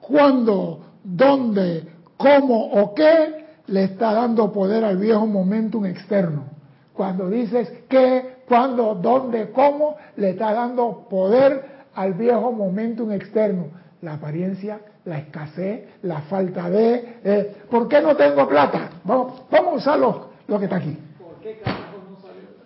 cuándo, 0.00 0.80
dónde, 1.02 1.86
cómo 2.16 2.66
o 2.66 2.94
qué, 2.94 3.40
le 3.66 3.84
está 3.84 4.12
dando 4.12 4.52
poder 4.52 4.84
al 4.84 4.96
viejo 4.96 5.26
momentum 5.26 5.86
externo. 5.86 6.44
Cuando 6.92 7.30
dices 7.30 7.72
qué, 7.88 8.42
cuándo, 8.48 8.94
dónde, 8.94 9.50
cómo, 9.50 9.96
le 10.16 10.30
está 10.30 10.52
dando 10.52 11.06
poder 11.08 11.64
al 11.94 12.14
viejo 12.14 12.52
momentum 12.52 13.12
externo. 13.12 13.66
La 14.02 14.14
apariencia, 14.14 14.80
la 15.04 15.18
escasez, 15.18 15.88
la 16.02 16.22
falta 16.22 16.68
de... 16.68 17.18
eh, 17.24 17.56
¿Por 17.70 17.88
qué 17.88 18.00
no 18.00 18.16
tengo 18.16 18.48
plata? 18.48 18.90
Vamos, 19.04 19.42
vamos 19.50 19.72
a 19.72 19.76
usar 19.76 19.98
lo, 19.98 20.58
que 20.58 20.64
está 20.64 20.76
aquí. 20.76 20.98
¿Por 21.18 21.34
qué? 21.40 21.60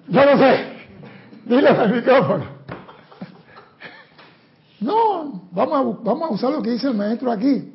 Yo 0.09 0.25
no 0.25 0.39
sé. 0.39 0.65
Dile 1.47 1.69
al 1.69 1.95
micrófono. 1.95 2.45
No, 4.81 5.43
vamos 5.53 5.99
a, 5.99 6.03
vamos 6.05 6.31
a 6.31 6.35
usar 6.35 6.51
lo 6.53 6.63
que 6.63 6.71
dice 6.71 6.89
el 6.89 6.95
maestro 6.95 7.31
aquí. 7.33 7.73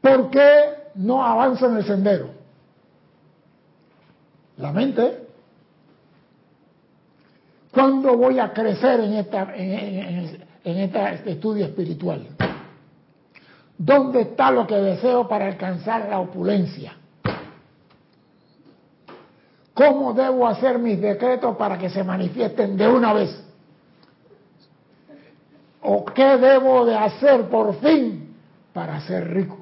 ¿Por 0.00 0.30
qué 0.30 0.50
no 0.94 1.24
avanza 1.24 1.66
en 1.66 1.76
el 1.78 1.84
sendero? 1.84 2.30
La 4.58 4.72
mente. 4.72 5.26
¿Cuándo 7.72 8.16
voy 8.16 8.38
a 8.38 8.52
crecer 8.52 9.00
en, 9.00 9.14
esta, 9.14 9.54
en, 9.54 9.72
en- 9.72 10.46
en 10.64 10.76
este 10.78 11.30
estudio 11.32 11.66
espiritual? 11.66 12.26
¿Dónde 13.78 14.22
está 14.22 14.50
lo 14.50 14.66
que 14.66 14.76
deseo 14.76 15.28
para 15.28 15.46
alcanzar 15.46 16.08
la 16.08 16.18
opulencia? 16.20 16.96
¿Cómo 19.76 20.14
debo 20.14 20.46
hacer 20.46 20.78
mis 20.78 20.98
decretos 20.98 21.54
para 21.58 21.76
que 21.76 21.90
se 21.90 22.02
manifiesten 22.02 22.78
de 22.78 22.88
una 22.88 23.12
vez? 23.12 23.44
¿O 25.82 26.02
qué 26.06 26.38
debo 26.38 26.86
de 26.86 26.96
hacer 26.96 27.50
por 27.50 27.74
fin 27.80 28.34
para 28.72 28.98
ser 29.02 29.34
rico? 29.34 29.58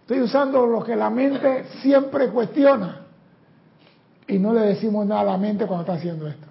Estoy 0.00 0.22
usando 0.22 0.66
lo 0.66 0.82
que 0.82 0.96
la 0.96 1.10
mente 1.10 1.64
siempre 1.80 2.28
cuestiona. 2.30 3.02
Y 4.26 4.40
no 4.40 4.52
le 4.52 4.62
decimos 4.62 5.06
nada 5.06 5.20
a 5.20 5.24
la 5.24 5.38
mente 5.38 5.64
cuando 5.64 5.82
está 5.82 5.92
haciendo 5.92 6.26
esto. 6.26 6.48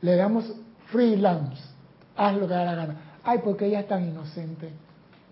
Le 0.00 0.16
damos 0.16 0.52
freelance. 0.86 1.62
Haz 2.16 2.34
lo 2.34 2.48
que 2.48 2.54
da 2.54 2.64
la 2.64 2.74
gana. 2.74 2.96
Ay, 3.22 3.38
porque 3.44 3.66
ella 3.66 3.78
es 3.78 3.86
tan 3.86 4.04
inocente. 4.04 4.72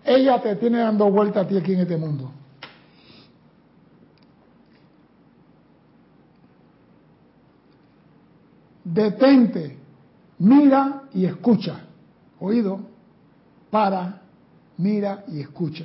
Ella 0.05 0.41
te 0.41 0.55
tiene 0.55 0.79
dando 0.79 1.11
vuelta 1.11 1.41
a 1.41 1.47
ti 1.47 1.57
aquí 1.57 1.73
en 1.73 1.81
este 1.81 1.97
mundo. 1.97 2.31
Detente, 8.95 9.77
mira 10.39 11.01
y 11.13 11.25
escucha. 11.25 11.81
Oído, 12.39 12.79
para, 13.69 14.21
mira 14.77 15.25
y 15.27 15.41
escucha. 15.41 15.83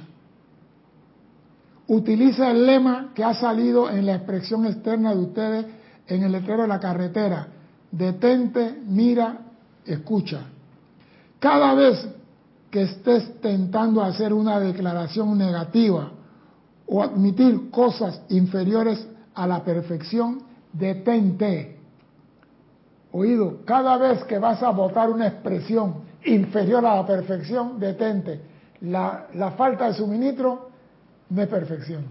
Utiliza 1.88 2.52
el 2.52 2.64
lema 2.64 3.10
que 3.12 3.24
ha 3.24 3.34
salido 3.34 3.90
en 3.90 4.06
la 4.06 4.14
expresión 4.14 4.64
externa 4.64 5.12
de 5.12 5.20
ustedes 5.22 5.66
en 6.06 6.22
el 6.22 6.30
letrero 6.30 6.62
de 6.62 6.68
la 6.68 6.78
carretera. 6.78 7.48
Detente, 7.90 8.80
mira, 8.86 9.38
escucha. 9.84 10.42
Cada 11.40 11.74
vez 11.74 12.08
que 12.70 12.82
estés 12.82 13.40
tentando 13.40 14.02
hacer 14.02 14.32
una 14.32 14.60
declaración 14.60 15.36
negativa 15.36 16.12
o 16.86 17.02
admitir 17.02 17.70
cosas 17.70 18.22
inferiores 18.28 19.04
a 19.34 19.48
la 19.48 19.64
perfección, 19.64 20.42
detente. 20.72 21.79
Oído, 23.12 23.64
cada 23.64 23.96
vez 23.96 24.22
que 24.24 24.38
vas 24.38 24.62
a 24.62 24.70
votar 24.70 25.10
una 25.10 25.26
expresión 25.26 26.02
inferior 26.24 26.84
a 26.86 26.96
la 26.96 27.06
perfección, 27.06 27.80
detente. 27.80 28.40
La, 28.82 29.26
la 29.34 29.52
falta 29.52 29.88
de 29.88 29.94
suministro 29.94 30.70
no 31.30 31.42
es 31.42 31.48
perfección. 31.48 32.04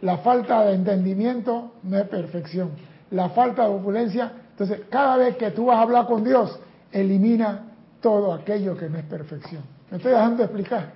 La 0.00 0.18
falta 0.18 0.64
de 0.64 0.74
entendimiento 0.74 1.74
no 1.84 1.96
es 1.96 2.08
perfección. 2.08 2.70
La 3.10 3.28
falta 3.30 3.68
de 3.68 3.74
opulencia. 3.74 4.32
Entonces, 4.50 4.80
cada 4.90 5.16
vez 5.16 5.36
que 5.36 5.52
tú 5.52 5.66
vas 5.66 5.78
a 5.78 5.82
hablar 5.82 6.06
con 6.06 6.24
Dios, 6.24 6.58
elimina 6.90 7.66
todo 8.00 8.32
aquello 8.32 8.76
que 8.76 8.88
no 8.88 8.98
es 8.98 9.04
perfección. 9.04 9.62
¿Me 9.90 9.98
estoy 9.98 10.12
dejando 10.12 10.42
explicar? 10.42 10.92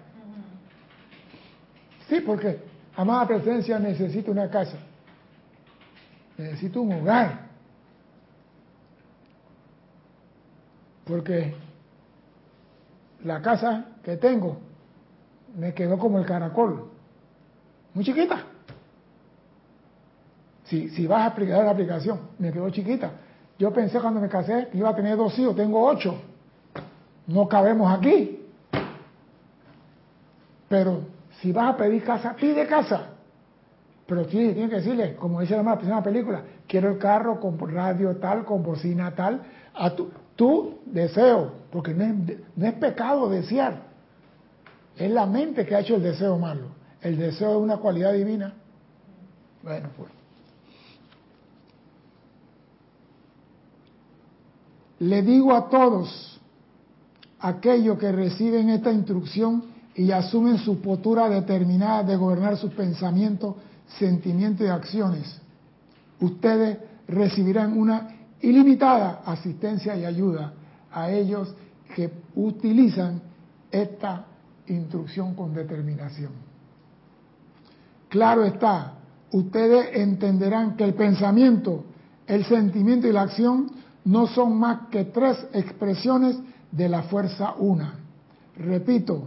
Sí, 2.09 2.21
porque 2.21 2.59
amada 2.97 3.27
presencia 3.27 3.79
necesita 3.79 4.31
una 4.31 4.51
casa. 4.51 4.77
Necesito 6.37 6.81
un 6.81 6.93
hogar. 6.93 7.46
Porque 11.07 11.55
la 13.25 13.41
casa 13.41 13.87
que 14.03 14.17
tengo 14.17 14.59
me 15.57 15.73
quedó 15.73 15.99
como 15.99 16.19
el 16.19 16.27
caracol, 16.27 16.91
muy 17.95 18.05
chiquita. 18.05 18.43
Si, 20.65 20.89
si 20.91 21.07
vas 21.07 21.21
a 21.21 21.27
aplicar 21.27 21.65
la 21.65 21.71
aplicación, 21.71 22.21
me 22.39 22.53
quedó 22.53 22.69
chiquita. 22.71 23.13
Yo 23.59 23.73
pensé 23.73 24.01
cuando 24.01 24.21
me 24.21 24.29
casé 24.29 24.69
que 24.71 24.79
iba 24.79 24.91
a 24.91 24.97
tener 24.97 25.17
dos 25.17 25.39
hijos, 25.39 25.55
tengo 25.55 25.87
ocho. 25.87 26.21
No 27.29 27.49
cabemos 27.49 27.97
aquí. 27.97 28.45
Pero 30.69 31.03
si 31.41 31.53
vas 31.53 31.75
a 31.75 31.77
pedir 31.77 32.03
casa, 32.03 32.35
pide 32.35 32.67
casa. 32.67 33.11
Pero 34.07 34.27
tienes, 34.27 34.55
tienes 34.55 34.71
que 34.71 34.77
decirle, 34.77 35.17
como 35.17 35.41
dice 35.41 35.61
la 35.61 35.79
primera 35.79 36.03
película, 36.03 36.43
quiero 36.67 36.91
el 36.91 36.99
carro 36.99 37.41
con 37.41 37.59
radio 37.73 38.17
tal, 38.17 38.45
con 38.45 38.63
bocina 38.63 39.15
tal, 39.15 39.43
a 39.75 39.91
tu, 39.91 40.11
tu 40.37 40.79
deseo, 40.87 41.53
porque 41.73 41.93
no 41.95 42.05
es, 42.05 42.39
no 42.55 42.67
es 42.67 42.75
pecado 42.75 43.29
desear. 43.29 43.83
Es 44.97 45.11
la 45.11 45.27
mente 45.27 45.67
que 45.67 45.75
ha 45.75 45.81
hecho 45.81 45.97
el 45.97 46.03
deseo 46.03 46.39
malo. 46.39 46.69
El 47.03 47.19
deseo 47.19 47.53
es 47.53 47.63
una 47.63 47.79
cualidad 47.79 48.13
divina. 48.13 48.55
Bueno, 49.63 49.89
pues. 49.97 50.11
Le 54.99 55.23
digo 55.23 55.55
a 55.55 55.69
todos 55.69 56.41
aquellos 57.39 57.99
que 57.99 58.11
reciben 58.13 58.71
esta 58.71 58.91
instrucción 58.93 59.65
y 59.95 60.11
asumen 60.11 60.59
su 60.59 60.81
postura 60.81 61.29
determinada 61.29 62.03
de 62.03 62.17
gobernar 62.17 62.57
sus 62.57 62.73
pensamientos, 62.73 63.57
sentimientos 63.99 64.67
y 64.67 64.71
acciones, 64.71 65.41
ustedes 66.21 66.79
recibirán 67.09 67.79
una 67.79 68.16
ilimitada 68.41 69.23
asistencia 69.25 69.97
y 69.97 70.05
ayuda 70.05 70.53
a 70.93 71.11
ellos 71.11 71.55
que 71.95 72.11
utilizan 72.35 73.21
esta 73.71 74.27
instrucción 74.67 75.35
con 75.35 75.55
determinación. 75.55 76.33
Claro 78.09 78.45
está, 78.45 78.95
ustedes 79.33 79.97
entenderán 79.97 80.77
que 80.77 80.85
el 80.85 80.95
pensamiento, 80.95 81.85
el 82.27 82.45
sentimiento 82.45 83.07
y 83.07 83.13
la 83.13 83.23
acción 83.23 83.71
no 84.05 84.27
son 84.29 84.59
más 84.59 84.89
que 84.91 85.05
tres 85.07 85.47
expresiones 85.53 86.39
de 86.71 86.89
la 86.89 87.03
fuerza 87.05 87.55
una. 87.59 87.95
Repito, 88.57 89.25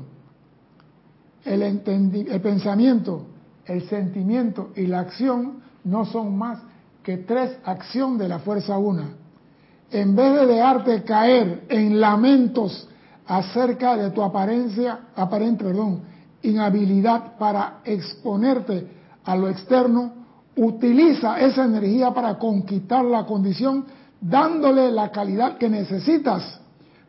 el, 1.45 1.61
el, 1.61 2.41
pensamiento, 2.41 3.25
el 3.65 3.87
sentimiento 3.89 4.71
y 4.75 4.87
la 4.87 5.01
acción 5.01 5.59
no 5.83 6.05
son 6.05 6.37
más 6.37 6.59
tres 7.17 7.57
acciones 7.63 8.19
de 8.19 8.27
la 8.27 8.39
fuerza 8.39 8.77
una. 8.77 9.09
En 9.91 10.15
vez 10.15 10.33
de 10.33 10.45
dejarte 10.45 11.03
caer 11.03 11.63
en 11.69 11.99
lamentos 11.99 12.87
acerca 13.27 13.95
de 13.97 14.11
tu 14.11 14.21
apariencia, 14.21 14.99
aparente, 15.15 15.63
perdón, 15.63 16.01
inhabilidad 16.41 17.37
para 17.37 17.79
exponerte 17.83 18.87
a 19.25 19.35
lo 19.35 19.49
externo, 19.49 20.13
utiliza 20.55 21.39
esa 21.39 21.65
energía 21.65 22.11
para 22.11 22.37
conquistar 22.37 23.05
la 23.05 23.25
condición, 23.25 23.85
dándole 24.19 24.91
la 24.91 25.11
calidad 25.11 25.57
que 25.57 25.69
necesitas 25.69 26.59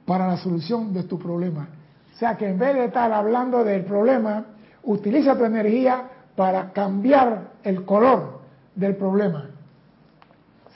para 0.04 0.26
la 0.26 0.36
solución 0.36 0.92
de 0.92 1.04
tu 1.04 1.18
problema. 1.18 1.68
O 2.14 2.18
sea 2.18 2.36
que 2.36 2.48
en 2.48 2.58
vez 2.58 2.74
de 2.74 2.86
estar 2.86 3.12
hablando 3.12 3.64
del 3.64 3.84
problema, 3.84 4.44
utiliza 4.84 5.36
tu 5.36 5.44
energía 5.44 6.04
para 6.36 6.72
cambiar 6.72 7.52
el 7.62 7.84
color 7.84 8.40
del 8.74 8.96
problema. 8.96 9.50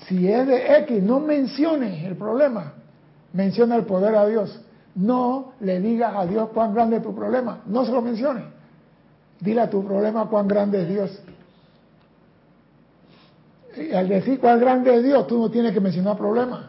Si 0.07 0.28
es 0.30 0.47
de 0.47 0.78
X, 0.78 1.03
no 1.03 1.20
menciones 1.20 2.05
el 2.05 2.16
problema, 2.16 2.74
menciona 3.32 3.76
el 3.76 3.84
poder 3.84 4.14
a 4.14 4.26
Dios. 4.26 4.61
No 4.95 5.53
le 5.61 5.80
digas 5.80 6.14
a 6.14 6.26
Dios 6.26 6.51
cuán 6.53 6.74
grande 6.74 6.97
es 6.97 7.03
tu 7.03 7.14
problema, 7.14 7.62
no 7.66 7.84
se 7.84 7.92
lo 7.92 8.03
menciones. 8.03 8.45
Dile 9.40 9.62
a 9.62 9.70
tu 9.70 9.84
problema 9.84 10.28
cuán 10.28 10.47
grande 10.47 10.82
es 10.82 10.88
Dios. 10.88 11.22
Y 13.76 13.92
al 13.92 14.09
decir 14.09 14.38
cuán 14.38 14.61
grande 14.61 14.95
es 14.95 15.03
Dios, 15.03 15.26
tú 15.26 15.38
no 15.38 15.51
tienes 15.51 15.72
que 15.72 15.80
mencionar 15.80 16.16
problemas. 16.16 16.66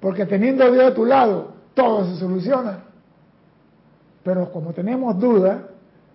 Porque 0.00 0.26
teniendo 0.26 0.64
a 0.64 0.70
Dios 0.70 0.84
a 0.84 0.94
tu 0.94 1.04
lado, 1.04 1.52
todo 1.74 2.06
se 2.06 2.16
soluciona. 2.16 2.84
Pero 4.22 4.52
como 4.52 4.72
tenemos 4.72 5.18
dudas, 5.18 5.62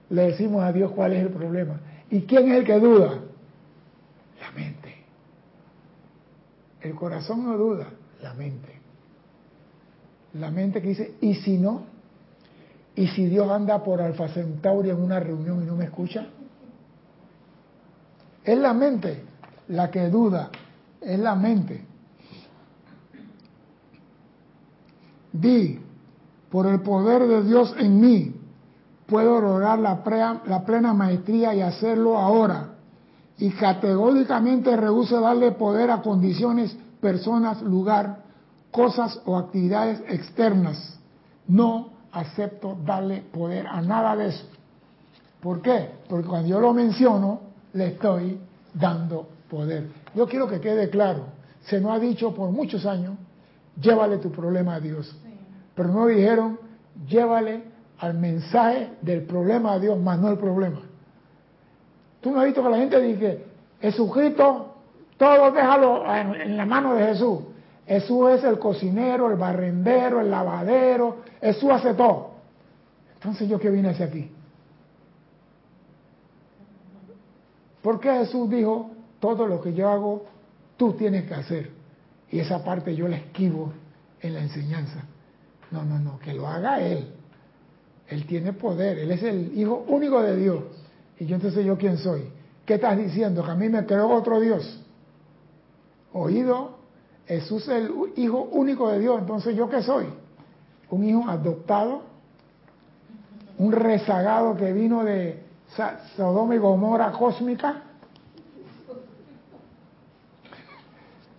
le 0.10 0.28
decimos 0.28 0.64
a 0.64 0.72
Dios 0.72 0.92
cuál 0.92 1.14
es 1.14 1.24
el 1.24 1.30
problema. 1.30 1.80
¿Y 2.10 2.22
quién 2.22 2.52
es 2.52 2.60
el 2.60 2.66
que 2.66 2.80
duda? 2.80 3.20
La 4.40 4.52
mente. 4.52 4.96
El 6.82 6.96
corazón 6.96 7.46
no 7.46 7.58
duda, 7.58 7.88
la 8.22 8.34
mente. 8.34 8.80
La 10.34 10.52
mente 10.52 10.82
que 10.82 10.90
dice, 10.90 11.16
¿y 11.22 11.36
si 11.36 11.58
no? 11.58 11.84
¿Y 12.96 13.08
si 13.10 13.26
Dios 13.28 13.50
anda 13.50 13.84
por 13.84 14.02
Alfa 14.02 14.28
Centauri 14.30 14.90
en 14.90 15.02
una 15.02 15.20
reunión 15.20 15.64
y 15.64 15.66
no 15.66 15.76
me 15.76 15.86
escucha? 15.86 16.28
Es 18.44 18.58
la 18.58 18.74
mente 18.74 19.24
la 19.68 19.92
que 19.92 20.10
duda, 20.10 20.50
es 21.02 21.20
la 21.20 21.36
mente. 21.36 21.86
Di, 25.34 25.80
por 26.50 26.66
el 26.68 26.82
poder 26.82 27.28
de 27.28 27.44
Dios 27.44 27.76
en 27.78 28.00
mí, 28.00 28.36
puedo 29.06 29.40
lograr 29.42 29.80
la, 29.80 30.42
la 30.46 30.66
plena 30.66 30.94
maestría 30.94 31.54
y 31.54 31.62
hacerlo 31.62 32.18
ahora. 32.18 32.77
Y 33.38 33.52
categóricamente 33.52 34.76
rehúso 34.76 35.22
darle 35.22 35.52
poder 35.52 35.92
a 35.92 36.02
condiciones, 36.02 36.76
personas, 37.00 37.62
lugar, 37.62 38.24
cosas 38.72 39.22
o 39.26 39.38
actividades 39.38 40.02
externas. 40.08 41.00
No 41.48 41.90
acepto 42.12 42.78
darle 42.86 43.22
poder 43.32 43.68
a 43.68 43.82
nada 43.82 44.16
de 44.16 44.30
eso. 44.30 44.46
¿Por 45.40 45.62
qué? 45.62 45.92
Porque 46.10 46.28
cuando 46.28 46.50
yo 46.50 46.60
lo 46.60 46.74
menciono, 46.74 47.42
le 47.74 47.88
estoy 47.88 48.40
dando 48.74 49.28
poder. 49.50 49.88
Yo 50.16 50.28
quiero 50.28 50.48
que 50.48 50.60
quede 50.60 50.90
claro, 50.90 51.26
se 51.62 51.80
nos 51.80 51.92
ha 51.92 52.00
dicho 52.00 52.34
por 52.34 52.50
muchos 52.50 52.86
años, 52.86 53.16
llévale 53.80 54.18
tu 54.18 54.32
problema 54.32 54.76
a 54.76 54.80
Dios. 54.80 55.16
Pero 55.76 55.90
no 55.90 56.08
dijeron, 56.08 56.60
llévale 57.08 57.64
al 58.00 58.16
mensaje 58.16 58.92
del 59.02 59.24
problema 59.24 59.74
a 59.74 59.80
Dios, 59.80 60.00
más 60.00 60.20
no 60.20 60.30
el 60.30 60.38
problema. 60.38 60.82
Tú 62.22 62.32
no 62.32 62.40
has 62.40 62.46
visto 62.46 62.64
que 62.64 62.70
la 62.70 62.78
gente 62.78 63.00
dice, 63.02 63.46
Jesucristo, 63.82 64.76
todo 65.18 65.52
déjalo 65.52 66.04
en 66.16 66.58
la 66.58 66.66
mano 66.66 66.96
de 66.96 67.06
Jesús. 67.08 67.40
Jesús 67.88 68.32
es 68.32 68.44
el 68.44 68.60
cocinero, 68.60 69.32
el 69.32 69.38
barrendero, 69.38 70.20
el 70.20 70.30
lavadero, 70.30 71.18
Jesús 71.40 71.72
hace 71.72 71.94
todo. 71.94 72.32
Entonces 73.16 73.48
yo 73.48 73.60
que 73.60 73.70
vine 73.70 73.90
hacia 73.90 74.08
aquí. 74.08 74.30
¿Por 77.82 78.00
qué 78.00 78.12
Jesús 78.12 78.50
dijo, 78.50 78.92
todo 79.20 79.48
lo 79.48 79.62
que 79.62 79.74
yo 79.74 79.90
hago, 79.90 80.26
tú 80.76 80.94
tienes 80.94 81.26
que 81.26 81.34
hacer? 81.34 81.72
Y 82.30 82.40
esa 82.40 82.64
parte 82.64 82.94
yo 82.94 83.08
la 83.08 83.16
esquivo 83.16 83.72
en 84.22 84.34
la 84.34 84.42
enseñanza. 84.42 85.04
No, 85.72 85.84
no, 85.84 85.98
no, 85.98 86.20
que 86.20 86.34
lo 86.34 86.48
haga 86.48 86.82
Él. 86.82 87.08
Él 88.08 88.26
tiene 88.26 88.52
poder, 88.54 89.00
Él 89.00 89.12
es 89.12 89.24
el 89.24 89.58
Hijo 89.58 89.86
único 89.88 90.22
de 90.22 90.36
Dios. 90.36 90.64
Y 91.20 91.26
yo 91.26 91.36
entonces 91.36 91.66
yo 91.66 91.78
quién 91.78 91.98
soy. 91.98 92.30
¿Qué 92.66 92.76
estás 92.76 92.98
diciendo? 92.98 93.44
Que 93.44 93.52
a 93.52 93.56
mí 93.56 93.70
me 93.70 93.86
creó 93.86 94.10
otro 94.10 94.40
Dios. 94.40 94.82
Oído, 96.14 96.78
Jesús 97.26 97.64
es 97.64 97.70
el 97.70 97.92
Hijo 98.16 98.42
único 98.52 98.90
de 98.90 99.00
Dios, 99.00 99.20
entonces 99.20 99.56
yo 99.56 99.70
qué 99.70 99.82
soy? 99.82 100.06
Un 100.90 101.04
hijo 101.04 101.30
adoptado, 101.30 102.04
un 103.58 103.72
rezagado 103.72 104.56
que 104.56 104.72
vino 104.72 105.04
de 105.04 105.44
Sodoma 106.16 106.56
y 106.56 106.60
Gomorra 106.60 107.12
cósmica. 107.12 107.84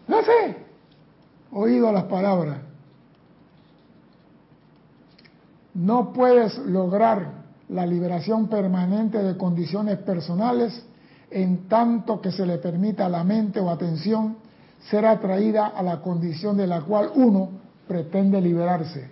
No 0.07 0.23
sé, 0.23 0.57
oído 1.53 1.93
las 1.93 2.05
palabras. 2.05 2.59
No 5.75 6.13
puedes 6.13 6.59
lograr 6.59 7.38
la 7.71 7.85
liberación 7.87 8.49
permanente 8.49 9.23
de 9.23 9.37
condiciones 9.37 9.99
personales 9.99 10.85
en 11.31 11.69
tanto 11.69 12.21
que 12.21 12.33
se 12.33 12.47
le 12.47 12.59
permita 12.59 13.07
a 13.07 13.09
la 13.09 13.25
mente 13.25 13.61
o 13.61 13.71
atención 13.71 14.37
ser 14.91 15.05
atraída 15.05 15.67
a 15.67 15.83
la 15.83 16.01
condición 16.01 16.57
de 16.57 16.67
la 16.67 16.81
cual 16.81 17.11
uno 17.15 17.51
pretende 17.87 18.41
liberarse. 18.41 19.11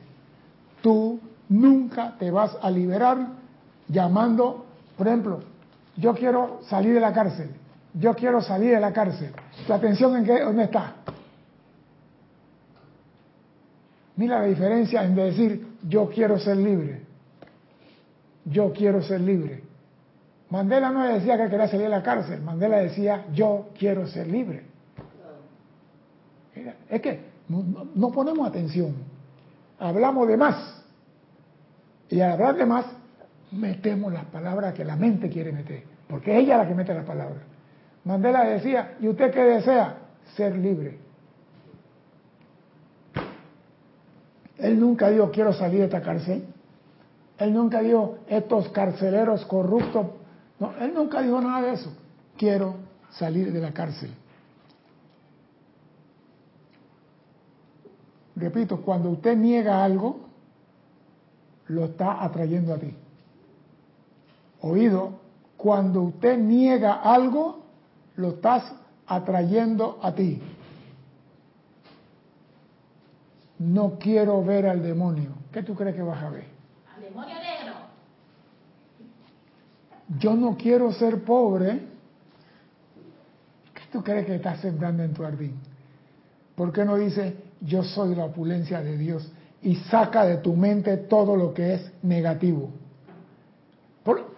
Tú 0.82 1.20
nunca 1.48 2.16
te 2.18 2.30
vas 2.30 2.56
a 2.62 2.70
liberar 2.70 3.28
llamando, 3.88 4.64
por 4.96 5.08
ejemplo, 5.08 5.40
yo 5.96 6.14
quiero 6.14 6.60
salir 6.68 6.94
de 6.94 7.00
la 7.00 7.12
cárcel, 7.12 7.50
yo 7.94 8.14
quiero 8.14 8.40
salir 8.40 8.74
de 8.74 8.80
la 8.80 8.92
cárcel. 8.92 9.32
¿Tu 9.66 9.72
atención 9.72 10.16
en 10.16 10.24
qué? 10.24 10.40
¿Dónde 10.40 10.64
está? 10.64 10.94
Mira 14.16 14.40
la 14.40 14.46
diferencia 14.46 15.04
en 15.04 15.14
decir 15.14 15.66
yo 15.86 16.08
quiero 16.08 16.38
ser 16.38 16.56
libre. 16.56 17.05
Yo 18.46 18.72
quiero 18.72 19.02
ser 19.02 19.20
libre. 19.20 19.62
Mandela 20.48 20.90
no 20.90 21.06
decía 21.06 21.36
que 21.36 21.50
quería 21.50 21.66
salir 21.66 21.84
de 21.84 21.90
la 21.90 22.02
cárcel, 22.02 22.40
Mandela 22.40 22.78
decía 22.78 23.26
yo 23.32 23.68
quiero 23.76 24.06
ser 24.06 24.28
libre 24.28 24.76
es 26.88 27.00
que 27.00 27.20
no, 27.48 28.10
ponemos 28.12 28.48
atención. 28.48 28.94
Hablamos 29.78 30.26
de 30.28 30.36
más. 30.36 30.82
Y 32.08 32.20
al 32.20 32.32
hablar 32.32 32.56
de 32.56 32.66
más, 32.66 32.86
metemos 33.52 34.12
las 34.12 34.24
palabras 34.26 34.74
que 34.74 34.84
la 34.84 34.96
mente 34.96 35.28
quiere 35.28 35.52
meter. 35.52 35.84
Porque 36.08 36.32
es 36.32 36.44
ella 36.44 36.58
la 36.58 36.68
que 36.68 36.74
mete 36.74 36.94
las 36.94 37.04
palabras. 37.04 37.42
Mandela 38.04 38.44
decía, 38.44 38.96
¿y 39.00 39.08
usted 39.08 39.32
qué 39.32 39.42
desea? 39.42 39.98
Ser 40.36 40.56
libre. 40.56 40.98
Él 44.58 44.80
nunca 44.80 45.10
dijo, 45.10 45.30
quiero 45.30 45.52
salir 45.52 45.80
de 45.80 45.84
esta 45.86 46.02
cárcel. 46.02 46.44
Él 47.38 47.52
nunca 47.52 47.80
dijo, 47.80 48.18
estos 48.28 48.68
carceleros 48.70 49.44
corruptos. 49.44 50.06
No, 50.58 50.74
él 50.80 50.94
nunca 50.94 51.20
dijo 51.20 51.40
nada 51.40 51.62
de 51.62 51.74
eso. 51.74 51.92
Quiero 52.36 52.76
salir 53.10 53.52
de 53.52 53.60
la 53.60 53.72
cárcel. 53.72 54.10
Repito, 58.36 58.82
cuando 58.82 59.10
usted 59.10 59.36
niega 59.36 59.82
algo, 59.82 60.20
lo 61.68 61.86
está 61.86 62.22
atrayendo 62.22 62.74
a 62.74 62.78
ti. 62.78 62.94
Oído, 64.60 65.20
cuando 65.56 66.02
usted 66.02 66.38
niega 66.38 66.94
algo, 66.94 67.64
lo 68.16 68.28
estás 68.28 68.72
atrayendo 69.06 69.98
a 70.02 70.12
ti. 70.14 70.40
No 73.58 73.98
quiero 73.98 74.44
ver 74.44 74.66
al 74.66 74.82
demonio. 74.82 75.30
¿Qué 75.50 75.62
tú 75.62 75.74
crees 75.74 75.96
que 75.96 76.02
vas 76.02 76.22
a 76.22 76.30
ver? 76.30 76.55
Demonio 77.06 77.36
negro. 77.36 77.74
Yo 80.18 80.34
no 80.34 80.56
quiero 80.56 80.92
ser 80.92 81.22
pobre. 81.22 81.80
¿Qué 83.74 83.82
tú 83.92 84.02
crees 84.02 84.26
que 84.26 84.34
estás 84.34 84.60
sembrando 84.60 85.04
en 85.04 85.14
tu 85.14 85.22
jardín? 85.22 85.54
¿Por 86.56 86.72
qué 86.72 86.84
no 86.84 86.96
dice, 86.96 87.36
yo 87.60 87.84
soy 87.84 88.16
la 88.16 88.24
opulencia 88.24 88.80
de 88.80 88.96
Dios 88.96 89.30
y 89.62 89.76
saca 89.76 90.24
de 90.24 90.38
tu 90.38 90.54
mente 90.56 90.96
todo 90.96 91.36
lo 91.36 91.54
que 91.54 91.74
es 91.74 91.92
negativo. 92.02 92.70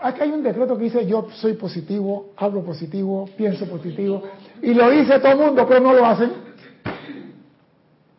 aquí 0.00 0.20
hay 0.20 0.30
un 0.30 0.42
decreto 0.42 0.76
que 0.76 0.84
dice 0.84 1.06
yo 1.06 1.28
soy 1.30 1.54
positivo, 1.54 2.32
hablo 2.36 2.62
positivo, 2.62 3.28
pienso 3.36 3.66
positivo, 3.66 4.22
y 4.62 4.74
lo 4.74 4.90
dice 4.90 5.18
todo 5.20 5.32
el 5.32 5.38
mundo, 5.38 5.66
pero 5.66 5.80
no 5.80 5.94
lo 5.94 6.04
hacen. 6.04 6.32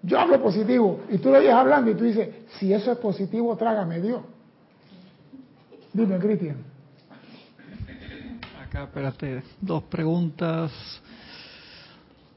Yo 0.02 0.20
hablo 0.20 0.42
positivo, 0.42 1.02
y 1.10 1.18
tú 1.18 1.30
lo 1.30 1.38
oyes 1.38 1.54
hablando 1.54 1.92
y 1.92 1.96
tú 1.96 2.04
dices, 2.04 2.30
si 2.58 2.74
eso 2.74 2.92
es 2.92 2.98
positivo, 2.98 3.56
trágame 3.56 4.00
Dios. 4.00 4.22
Dime, 5.94 6.18
Cristian. 6.20 6.58
Acá, 8.64 8.84
espérate, 8.84 9.42
dos 9.62 9.84
preguntas. 9.84 10.72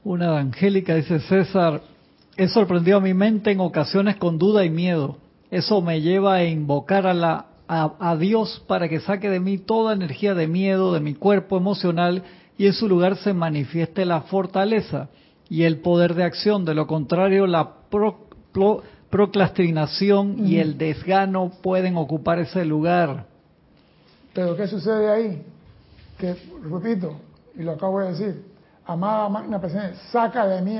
Una 0.03 0.31
de 0.31 0.37
Angélica 0.39 0.95
dice 0.95 1.19
César, 1.19 1.81
He 2.35 2.47
sorprendido 2.47 2.97
a 2.97 3.01
mi 3.01 3.13
mente 3.13 3.51
en 3.51 3.59
ocasiones 3.59 4.15
con 4.15 4.39
duda 4.39 4.65
y 4.65 4.69
miedo. 4.71 5.17
Eso 5.51 5.81
me 5.83 6.01
lleva 6.01 6.33
a 6.35 6.43
invocar 6.43 7.05
a, 7.05 7.13
la, 7.13 7.45
a, 7.67 7.93
a 7.99 8.17
Dios 8.17 8.63
para 8.67 8.89
que 8.89 8.99
saque 9.01 9.29
de 9.29 9.39
mí 9.39 9.59
toda 9.59 9.93
energía 9.93 10.33
de 10.33 10.47
miedo 10.47 10.93
de 10.95 10.99
mi 10.99 11.13
cuerpo 11.13 11.57
emocional 11.57 12.23
y 12.57 12.65
en 12.65 12.73
su 12.73 12.89
lugar 12.89 13.17
se 13.17 13.33
manifieste 13.35 14.03
la 14.05 14.21
fortaleza 14.21 15.09
y 15.47 15.61
el 15.61 15.77
poder 15.81 16.15
de 16.15 16.23
acción. 16.23 16.65
De 16.65 16.73
lo 16.73 16.87
contrario, 16.87 17.45
la 17.45 17.71
pro- 17.91 18.27
pro- 18.51 18.81
procrastinación 19.11 20.47
y 20.47 20.57
el 20.57 20.79
desgano 20.79 21.51
pueden 21.61 21.97
ocupar 21.97 22.39
ese 22.39 22.65
lugar. 22.65 23.27
Pero 24.33 24.55
¿qué 24.55 24.67
sucede 24.67 25.09
ahí? 25.09 25.45
Que, 26.17 26.35
repito, 26.69 27.15
y 27.55 27.63
lo 27.63 27.73
acabo 27.73 27.99
de 27.99 28.09
decir, 28.09 28.45
amada 28.85 29.29
magna 29.29 29.59
presencia, 29.59 29.95
saca 30.11 30.47
de 30.47 30.61
mí 30.61 30.79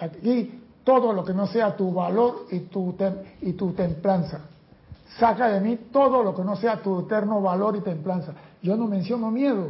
aquí 0.00 0.62
todo 0.84 1.12
lo 1.12 1.24
que 1.24 1.34
no 1.34 1.46
sea 1.46 1.76
tu 1.76 1.92
valor 1.92 2.46
y 2.50 2.60
tu, 2.60 2.94
y 3.42 3.52
tu 3.52 3.72
templanza. 3.72 4.40
Saca 5.18 5.48
de 5.48 5.60
mí 5.60 5.78
todo 5.92 6.22
lo 6.22 6.34
que 6.34 6.42
no 6.42 6.56
sea 6.56 6.76
tu 6.76 7.00
eterno 7.00 7.40
valor 7.42 7.76
y 7.76 7.80
templanza. 7.80 8.32
Yo 8.62 8.76
no 8.76 8.86
menciono 8.86 9.30
miedo, 9.30 9.68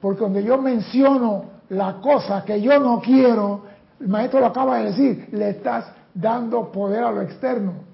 porque 0.00 0.20
donde 0.20 0.42
yo 0.42 0.58
menciono 0.58 1.44
la 1.68 2.00
cosa 2.00 2.44
que 2.44 2.60
yo 2.60 2.78
no 2.78 3.00
quiero, 3.00 3.62
el 4.00 4.08
maestro 4.08 4.40
lo 4.40 4.46
acaba 4.46 4.78
de 4.78 4.86
decir, 4.86 5.28
le 5.32 5.50
estás 5.50 5.92
dando 6.14 6.72
poder 6.72 7.04
a 7.04 7.12
lo 7.12 7.22
externo. 7.22 7.89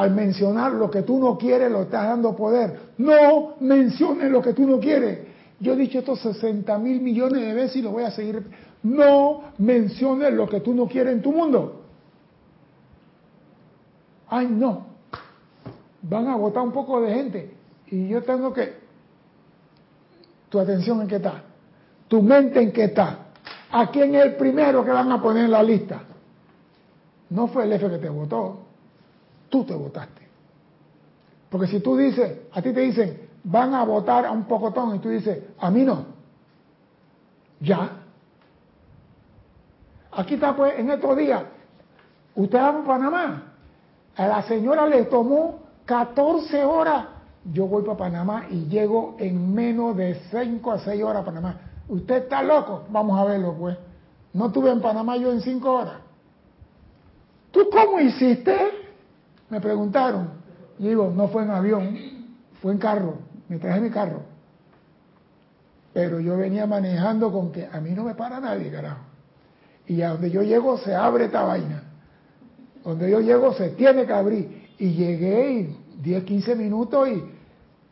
Al 0.00 0.12
mencionar 0.12 0.72
lo 0.72 0.90
que 0.90 1.02
tú 1.02 1.18
no 1.18 1.36
quieres, 1.36 1.70
lo 1.70 1.82
estás 1.82 2.04
dando 2.06 2.34
poder. 2.34 2.92
No 2.96 3.56
menciones 3.60 4.30
lo 4.30 4.40
que 4.40 4.54
tú 4.54 4.66
no 4.66 4.80
quieres. 4.80 5.26
Yo 5.58 5.74
he 5.74 5.76
dicho 5.76 5.98
esto 5.98 6.16
60 6.16 6.78
mil 6.78 7.02
millones 7.02 7.42
de 7.42 7.52
veces 7.52 7.76
y 7.76 7.82
lo 7.82 7.90
voy 7.90 8.04
a 8.04 8.10
seguir. 8.10 8.42
No 8.82 9.42
menciones 9.58 10.32
lo 10.32 10.48
que 10.48 10.60
tú 10.60 10.72
no 10.72 10.86
quieres 10.86 11.12
en 11.12 11.20
tu 11.20 11.32
mundo. 11.32 11.82
Ay, 14.26 14.46
no. 14.48 14.86
Van 16.00 16.28
a 16.28 16.36
votar 16.36 16.62
un 16.62 16.72
poco 16.72 17.02
de 17.02 17.12
gente. 17.12 17.54
Y 17.88 18.08
yo 18.08 18.22
tengo 18.22 18.54
que... 18.54 18.72
Tu 20.48 20.58
atención 20.58 21.02
en 21.02 21.08
qué 21.08 21.16
está. 21.16 21.42
Tu 22.08 22.22
mente 22.22 22.58
en 22.58 22.72
qué 22.72 22.84
está. 22.84 23.26
¿A 23.70 23.90
quién 23.90 24.14
es 24.14 24.24
el 24.24 24.36
primero 24.36 24.82
que 24.82 24.92
van 24.92 25.12
a 25.12 25.20
poner 25.20 25.44
en 25.44 25.50
la 25.50 25.62
lista? 25.62 26.00
No 27.28 27.48
fue 27.48 27.64
el 27.64 27.74
F 27.74 27.86
que 27.90 27.98
te 27.98 28.08
votó 28.08 28.69
tú 29.50 29.64
te 29.64 29.74
votaste. 29.74 30.28
Porque 31.50 31.66
si 31.66 31.80
tú 31.80 31.96
dices, 31.96 32.38
a 32.52 32.62
ti 32.62 32.72
te 32.72 32.80
dicen, 32.80 33.28
van 33.44 33.74
a 33.74 33.84
votar 33.84 34.24
a 34.24 34.30
un 34.30 34.44
pocotón 34.44 34.94
y 34.96 34.98
tú 35.00 35.08
dices, 35.08 35.42
a 35.58 35.70
mí 35.70 35.84
no. 35.84 36.06
Ya. 37.60 37.90
Aquí 40.12 40.34
está 40.34 40.56
pues, 40.56 40.78
en 40.78 40.90
estos 40.90 41.16
días, 41.16 41.42
usted 42.34 42.58
va 42.58 42.68
a 42.68 42.84
Panamá. 42.84 43.52
A 44.16 44.26
la 44.26 44.42
señora 44.42 44.86
le 44.86 45.04
tomó 45.04 45.60
14 45.84 46.64
horas. 46.64 47.06
Yo 47.52 47.66
voy 47.66 47.82
para 47.82 47.96
Panamá 47.96 48.46
y 48.50 48.66
llego 48.66 49.16
en 49.18 49.54
menos 49.54 49.96
de 49.96 50.20
5 50.30 50.72
a 50.72 50.78
6 50.78 51.02
horas 51.02 51.22
a 51.22 51.24
Panamá. 51.24 51.60
¿Usted 51.88 52.24
está 52.24 52.42
loco? 52.42 52.84
Vamos 52.90 53.18
a 53.18 53.24
verlo 53.24 53.54
pues. 53.58 53.76
No 54.32 54.46
estuve 54.46 54.70
en 54.70 54.80
Panamá 54.80 55.16
yo 55.16 55.32
en 55.32 55.40
5 55.40 55.72
horas. 55.72 55.94
¿Tú 57.50 57.68
cómo 57.72 57.98
hiciste? 57.98 58.79
Me 59.50 59.60
preguntaron. 59.60 60.30
Y 60.78 60.88
digo, 60.88 61.12
no 61.14 61.28
fue 61.28 61.42
en 61.42 61.50
avión, 61.50 61.98
fue 62.62 62.72
en 62.72 62.78
carro. 62.78 63.18
Me 63.48 63.58
traje 63.58 63.80
mi 63.80 63.90
carro. 63.90 64.22
Pero 65.92 66.20
yo 66.20 66.36
venía 66.36 66.66
manejando 66.66 67.32
con 67.32 67.50
que 67.52 67.68
a 67.70 67.80
mí 67.80 67.90
no 67.90 68.04
me 68.04 68.14
para 68.14 68.40
nadie, 68.40 68.70
carajo. 68.70 69.02
Y 69.86 70.02
a 70.02 70.10
donde 70.10 70.30
yo 70.30 70.42
llego 70.42 70.78
se 70.78 70.94
abre 70.94 71.24
esta 71.26 71.42
vaina. 71.42 71.82
Donde 72.84 73.10
yo 73.10 73.20
llego 73.20 73.52
se 73.54 73.70
tiene 73.70 74.06
que 74.06 74.12
abrir. 74.12 74.68
Y 74.78 74.92
llegué 74.92 75.52
y 75.52 75.76
10, 76.00 76.24
15 76.24 76.54
minutos 76.54 77.08
y 77.08 77.24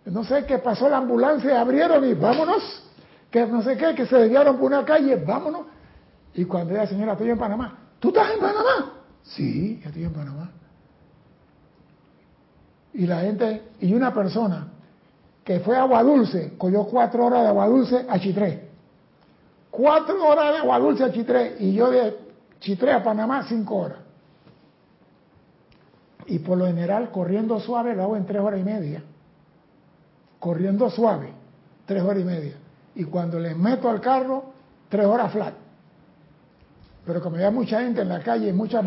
no 0.06 0.24
sé 0.24 0.46
qué 0.46 0.58
pasó 0.58 0.88
la 0.88 0.98
ambulancia, 0.98 1.60
abrieron 1.60 2.04
y 2.04 2.14
vámonos. 2.14 2.84
Que 3.30 3.46
no 3.46 3.62
sé 3.62 3.76
qué, 3.76 3.94
que 3.94 4.06
se 4.06 4.16
desviaron 4.16 4.56
por 4.56 4.66
una 4.66 4.84
calle, 4.84 5.16
vámonos. 5.16 5.66
Y 6.34 6.44
cuando 6.44 6.72
ella, 6.72 6.86
señora, 6.86 7.12
estoy 7.12 7.30
en 7.30 7.38
Panamá. 7.38 7.78
¿Tú 7.98 8.08
estás 8.08 8.32
en 8.32 8.40
Panamá? 8.40 8.92
Sí, 9.22 9.80
yo 9.82 9.88
estoy 9.88 10.04
en 10.04 10.12
Panamá. 10.12 10.50
Y 12.94 13.06
la 13.06 13.20
gente, 13.20 13.62
y 13.80 13.94
una 13.94 14.12
persona 14.12 14.68
que 15.44 15.60
fue 15.60 15.76
a 15.76 15.82
Agua 15.82 16.02
Dulce, 16.02 16.54
cogió 16.58 16.84
cuatro 16.84 17.26
horas 17.26 17.42
de 17.42 17.48
Agua 17.48 17.66
Dulce 17.68 18.06
a 18.08 18.18
Chitré. 18.18 18.68
Cuatro 19.70 20.26
horas 20.26 20.52
de 20.52 20.58
Agua 20.58 20.78
Dulce 20.78 21.04
a 21.04 21.12
Chitré, 21.12 21.56
y 21.60 21.74
yo 21.74 21.90
de 21.90 22.16
Chitré 22.60 22.92
a 22.92 23.02
Panamá 23.02 23.44
cinco 23.48 23.76
horas. 23.76 23.98
Y 26.26 26.40
por 26.40 26.58
lo 26.58 26.66
general, 26.66 27.10
corriendo 27.10 27.58
suave, 27.60 27.94
lo 27.94 28.02
hago 28.02 28.16
en 28.16 28.26
tres 28.26 28.42
horas 28.42 28.60
y 28.60 28.64
media. 28.64 29.02
Corriendo 30.38 30.90
suave, 30.90 31.32
tres 31.86 32.02
horas 32.02 32.20
y 32.20 32.24
media. 32.24 32.52
Y 32.94 33.04
cuando 33.04 33.38
les 33.38 33.56
meto 33.56 33.88
al 33.88 34.00
carro, 34.00 34.52
tres 34.90 35.06
horas 35.06 35.32
flat. 35.32 35.54
Pero 37.06 37.22
como 37.22 37.36
había 37.36 37.50
mucha 37.50 37.80
gente 37.80 38.02
en 38.02 38.10
la 38.10 38.20
calle, 38.20 38.52
mucha 38.52 38.82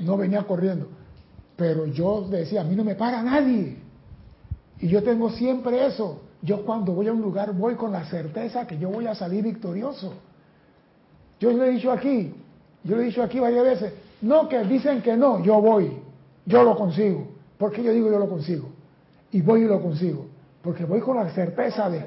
no 0.00 0.16
venía 0.16 0.42
corriendo. 0.42 0.88
Pero 1.60 1.84
yo 1.84 2.22
decía, 2.22 2.62
a 2.62 2.64
mí 2.64 2.74
no 2.74 2.82
me 2.82 2.94
para 2.94 3.22
nadie. 3.22 3.76
Y 4.78 4.88
yo 4.88 5.02
tengo 5.02 5.28
siempre 5.28 5.84
eso. 5.84 6.22
Yo 6.40 6.64
cuando 6.64 6.94
voy 6.94 7.06
a 7.08 7.12
un 7.12 7.20
lugar 7.20 7.52
voy 7.52 7.74
con 7.74 7.92
la 7.92 8.02
certeza 8.06 8.66
que 8.66 8.78
yo 8.78 8.88
voy 8.88 9.06
a 9.06 9.14
salir 9.14 9.44
victorioso. 9.44 10.14
Yo 11.38 11.52
le 11.52 11.66
he 11.66 11.70
dicho 11.72 11.92
aquí, 11.92 12.32
yo 12.82 12.96
le 12.96 13.02
he 13.02 13.06
dicho 13.08 13.22
aquí 13.22 13.38
varias 13.38 13.62
veces, 13.62 13.92
no 14.22 14.48
que 14.48 14.58
dicen 14.64 15.02
que 15.02 15.18
no, 15.18 15.44
yo 15.44 15.60
voy, 15.60 15.98
yo 16.46 16.64
lo 16.64 16.74
consigo. 16.76 17.28
¿Por 17.58 17.72
qué 17.72 17.82
yo 17.82 17.92
digo 17.92 18.10
yo 18.10 18.18
lo 18.18 18.30
consigo? 18.30 18.70
Y 19.30 19.42
voy 19.42 19.60
y 19.60 19.64
lo 19.66 19.82
consigo. 19.82 20.28
Porque 20.62 20.86
voy 20.86 21.00
con 21.00 21.18
la 21.18 21.28
certeza 21.28 21.90
de, 21.90 22.02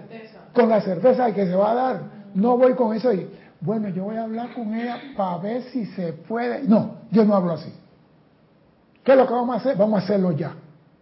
con 0.51 0.68
la 0.68 0.82
certeza 0.82 1.28
de 1.28 1.34
que 1.36 1.45
se 1.45 1.54
va 1.54 1.74
a 1.74 1.76
dar. 1.76 2.01
No 2.34 2.58
voy 2.58 2.74
con 2.74 2.95
eso 2.95 3.14
y, 3.14 3.30
bueno, 3.62 3.89
yo 3.89 4.06
voy 4.06 4.16
a 4.16 4.24
hablar 4.24 4.51
con 4.56 4.74
ella 4.74 4.99
para 5.16 5.38
ver 5.38 5.62
si 5.66 5.86
se 5.86 6.12
puede. 6.12 6.64
No, 6.64 6.95
yo 7.12 7.24
no 7.24 7.36
hablo 7.36 7.51
así. 7.51 7.72
¿Qué 9.04 9.12
es 9.12 9.18
lo 9.18 9.28
que 9.28 9.34
vamos 9.34 9.56
a 9.56 9.60
hacer? 9.60 9.78
Vamos 9.78 10.01
a 10.01 10.04
hacerlo 10.04 10.32
ya. 10.32 10.54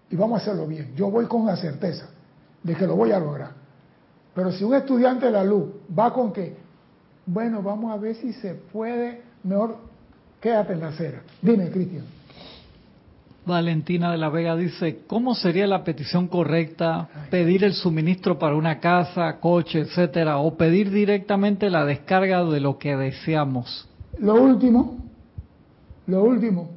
Y 0.09 0.15
vamos 0.15 0.39
a 0.39 0.41
hacerlo 0.41 0.67
bien. 0.67 0.93
Yo 0.95 1.09
voy 1.09 1.25
con 1.25 1.45
la 1.45 1.55
certeza 1.55 2.09
de 2.63 2.75
que 2.75 2.85
lo 2.85 2.95
voy 2.95 3.11
a 3.11 3.19
lograr. 3.19 3.51
Pero 4.33 4.51
si 4.51 4.63
un 4.63 4.73
estudiante 4.73 5.27
de 5.27 5.31
la 5.31 5.43
luz 5.43 5.65
va 5.97 6.11
con 6.13 6.31
que, 6.31 6.55
bueno, 7.25 7.61
vamos 7.61 7.91
a 7.91 7.97
ver 7.97 8.15
si 8.15 8.33
se 8.33 8.55
puede, 8.55 9.21
mejor 9.43 9.77
quédate 10.39 10.73
en 10.73 10.79
la 10.79 10.87
acera. 10.87 11.21
Dime, 11.41 11.69
Cristian. 11.69 12.05
Valentina 13.45 14.11
de 14.11 14.17
la 14.17 14.29
Vega 14.29 14.55
dice, 14.55 14.99
¿cómo 15.07 15.33
sería 15.33 15.65
la 15.65 15.83
petición 15.83 16.27
correcta? 16.27 17.09
¿Pedir 17.31 17.63
el 17.63 17.73
suministro 17.73 18.37
para 18.37 18.55
una 18.55 18.79
casa, 18.79 19.39
coche, 19.39 19.79
etcétera? 19.79 20.37
¿O 20.37 20.55
pedir 20.55 20.91
directamente 20.91 21.69
la 21.69 21.83
descarga 21.85 22.43
de 22.45 22.59
lo 22.59 22.77
que 22.77 22.95
deseamos? 22.95 23.89
Lo 24.19 24.35
último, 24.35 24.97
lo 26.05 26.23
último, 26.23 26.69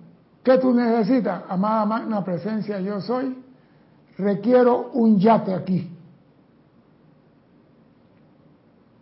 ¿qué 0.45 0.59
tú 0.59 0.73
necesitas? 0.73 1.43
Amada 1.49 1.85
magna 1.87 2.25
presencia, 2.25 2.79
yo 2.81 3.01
soy. 3.01 3.43
Requiero 4.17 4.91
un 4.93 5.19
yate 5.19 5.53
aquí 5.53 5.91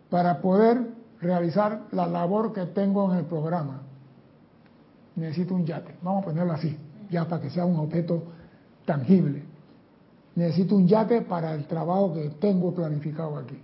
para 0.09 0.41
poder 0.41 0.89
realizar 1.21 1.83
la 1.93 2.07
labor 2.07 2.53
que 2.53 2.67
tengo 2.67 3.13
en 3.13 3.19
el 3.19 3.25
programa. 3.25 3.83
Necesito 5.17 5.55
un 5.55 5.67
yate. 5.67 5.97
Vamos 6.03 6.23
a 6.23 6.27
ponerlo 6.27 6.53
así, 6.53 6.77
ya 7.11 7.27
para 7.27 7.43
que 7.43 7.51
sea 7.51 7.67
un 7.67 7.77
objeto 7.77 8.23
tangible. 8.87 9.43
Necesito 10.35 10.77
un 10.77 10.87
yate 10.87 11.23
para 11.23 11.55
el 11.55 11.67
trabajo 11.67 12.15
que 12.15 12.31
tengo 12.41 12.75
planificado 12.75 13.37
aquí. 13.37 13.59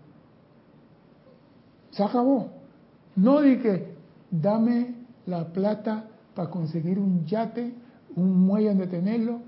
Se 1.91 2.03
acabó. 2.03 2.51
No 3.17 3.41
di 3.41 3.59
que 3.59 3.95
dame 4.31 4.95
la 5.27 5.47
plata 5.47 6.05
para 6.39 6.51
conseguir 6.51 7.01
un 7.01 7.27
yate, 7.27 7.75
un 8.15 8.47
muelle 8.47 8.69
donde 8.69 8.87
tenerlo, 8.87 9.41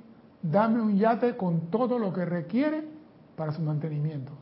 dame 0.42 0.82
un 0.82 0.98
yate 0.98 1.36
con 1.36 1.70
todo 1.70 2.00
lo 2.00 2.12
que 2.12 2.24
requiere 2.24 2.82
para 3.36 3.52
su 3.52 3.62
mantenimiento. 3.62 4.32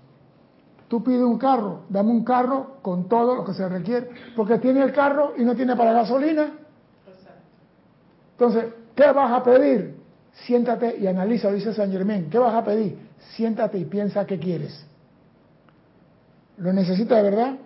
Tú 0.88 1.04
pides 1.04 1.20
un 1.20 1.36
carro, 1.36 1.82
dame 1.90 2.10
un 2.10 2.24
carro 2.24 2.78
con 2.80 3.06
todo 3.06 3.34
lo 3.34 3.44
que 3.44 3.52
se 3.52 3.68
requiere, 3.68 4.08
porque 4.34 4.56
tiene 4.60 4.82
el 4.82 4.94
carro 4.94 5.34
y 5.36 5.44
no 5.44 5.54
tiene 5.54 5.76
para 5.76 5.92
gasolina. 5.92 6.54
Entonces, 8.30 8.64
¿qué 8.96 9.12
vas 9.12 9.30
a 9.30 9.44
pedir? 9.44 9.96
Siéntate 10.46 10.96
y 10.96 11.06
analiza, 11.06 11.52
dice 11.52 11.74
San 11.74 11.92
Germán, 11.92 12.30
¿qué 12.30 12.38
vas 12.38 12.54
a 12.54 12.64
pedir? 12.64 12.96
Siéntate 13.36 13.76
y 13.76 13.84
piensa 13.84 14.24
qué 14.24 14.38
quieres. 14.38 14.86
¿Lo 16.56 16.72
necesitas 16.72 17.22
de 17.22 17.30
verdad? 17.30 17.58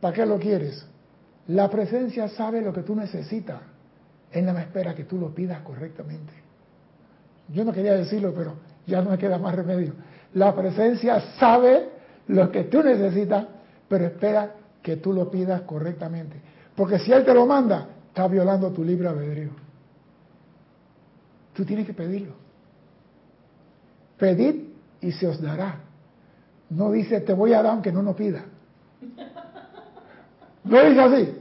¿Para 0.00 0.14
qué 0.14 0.24
lo 0.24 0.38
quieres? 0.38 0.86
La 1.48 1.68
presencia 1.68 2.28
sabe 2.28 2.60
lo 2.60 2.72
que 2.72 2.82
tú 2.82 2.94
necesitas. 2.94 3.62
Él 4.32 4.46
no 4.46 4.52
me 4.52 4.60
espera 4.60 4.94
que 4.94 5.04
tú 5.04 5.18
lo 5.18 5.34
pidas 5.34 5.60
correctamente. 5.62 6.32
Yo 7.48 7.64
no 7.64 7.72
quería 7.72 7.94
decirlo, 7.94 8.32
pero 8.34 8.54
ya 8.86 9.02
no 9.02 9.10
me 9.10 9.18
queda 9.18 9.38
más 9.38 9.54
remedio. 9.54 9.94
La 10.34 10.54
presencia 10.54 11.20
sabe 11.38 11.88
lo 12.28 12.50
que 12.50 12.64
tú 12.64 12.82
necesitas, 12.82 13.46
pero 13.88 14.04
espera 14.06 14.54
que 14.82 14.96
tú 14.96 15.12
lo 15.12 15.30
pidas 15.30 15.62
correctamente. 15.62 16.36
Porque 16.76 16.98
si 17.00 17.12
Él 17.12 17.24
te 17.24 17.34
lo 17.34 17.46
manda, 17.46 17.88
está 18.08 18.28
violando 18.28 18.70
tu 18.70 18.84
libre 18.84 19.08
albedrío. 19.08 19.50
Tú 21.54 21.64
tienes 21.64 21.86
que 21.86 21.92
pedirlo. 21.94 22.34
pedid 24.16 24.68
y 25.00 25.12
se 25.12 25.26
os 25.26 25.40
dará. 25.40 25.80
No 26.70 26.92
dice 26.92 27.20
te 27.22 27.32
voy 27.32 27.52
a 27.52 27.62
dar 27.62 27.72
aunque 27.72 27.90
no 27.90 28.02
nos 28.02 28.14
pida. 28.14 28.44
No 30.64 30.84
dice 30.84 31.00
así. 31.00 31.36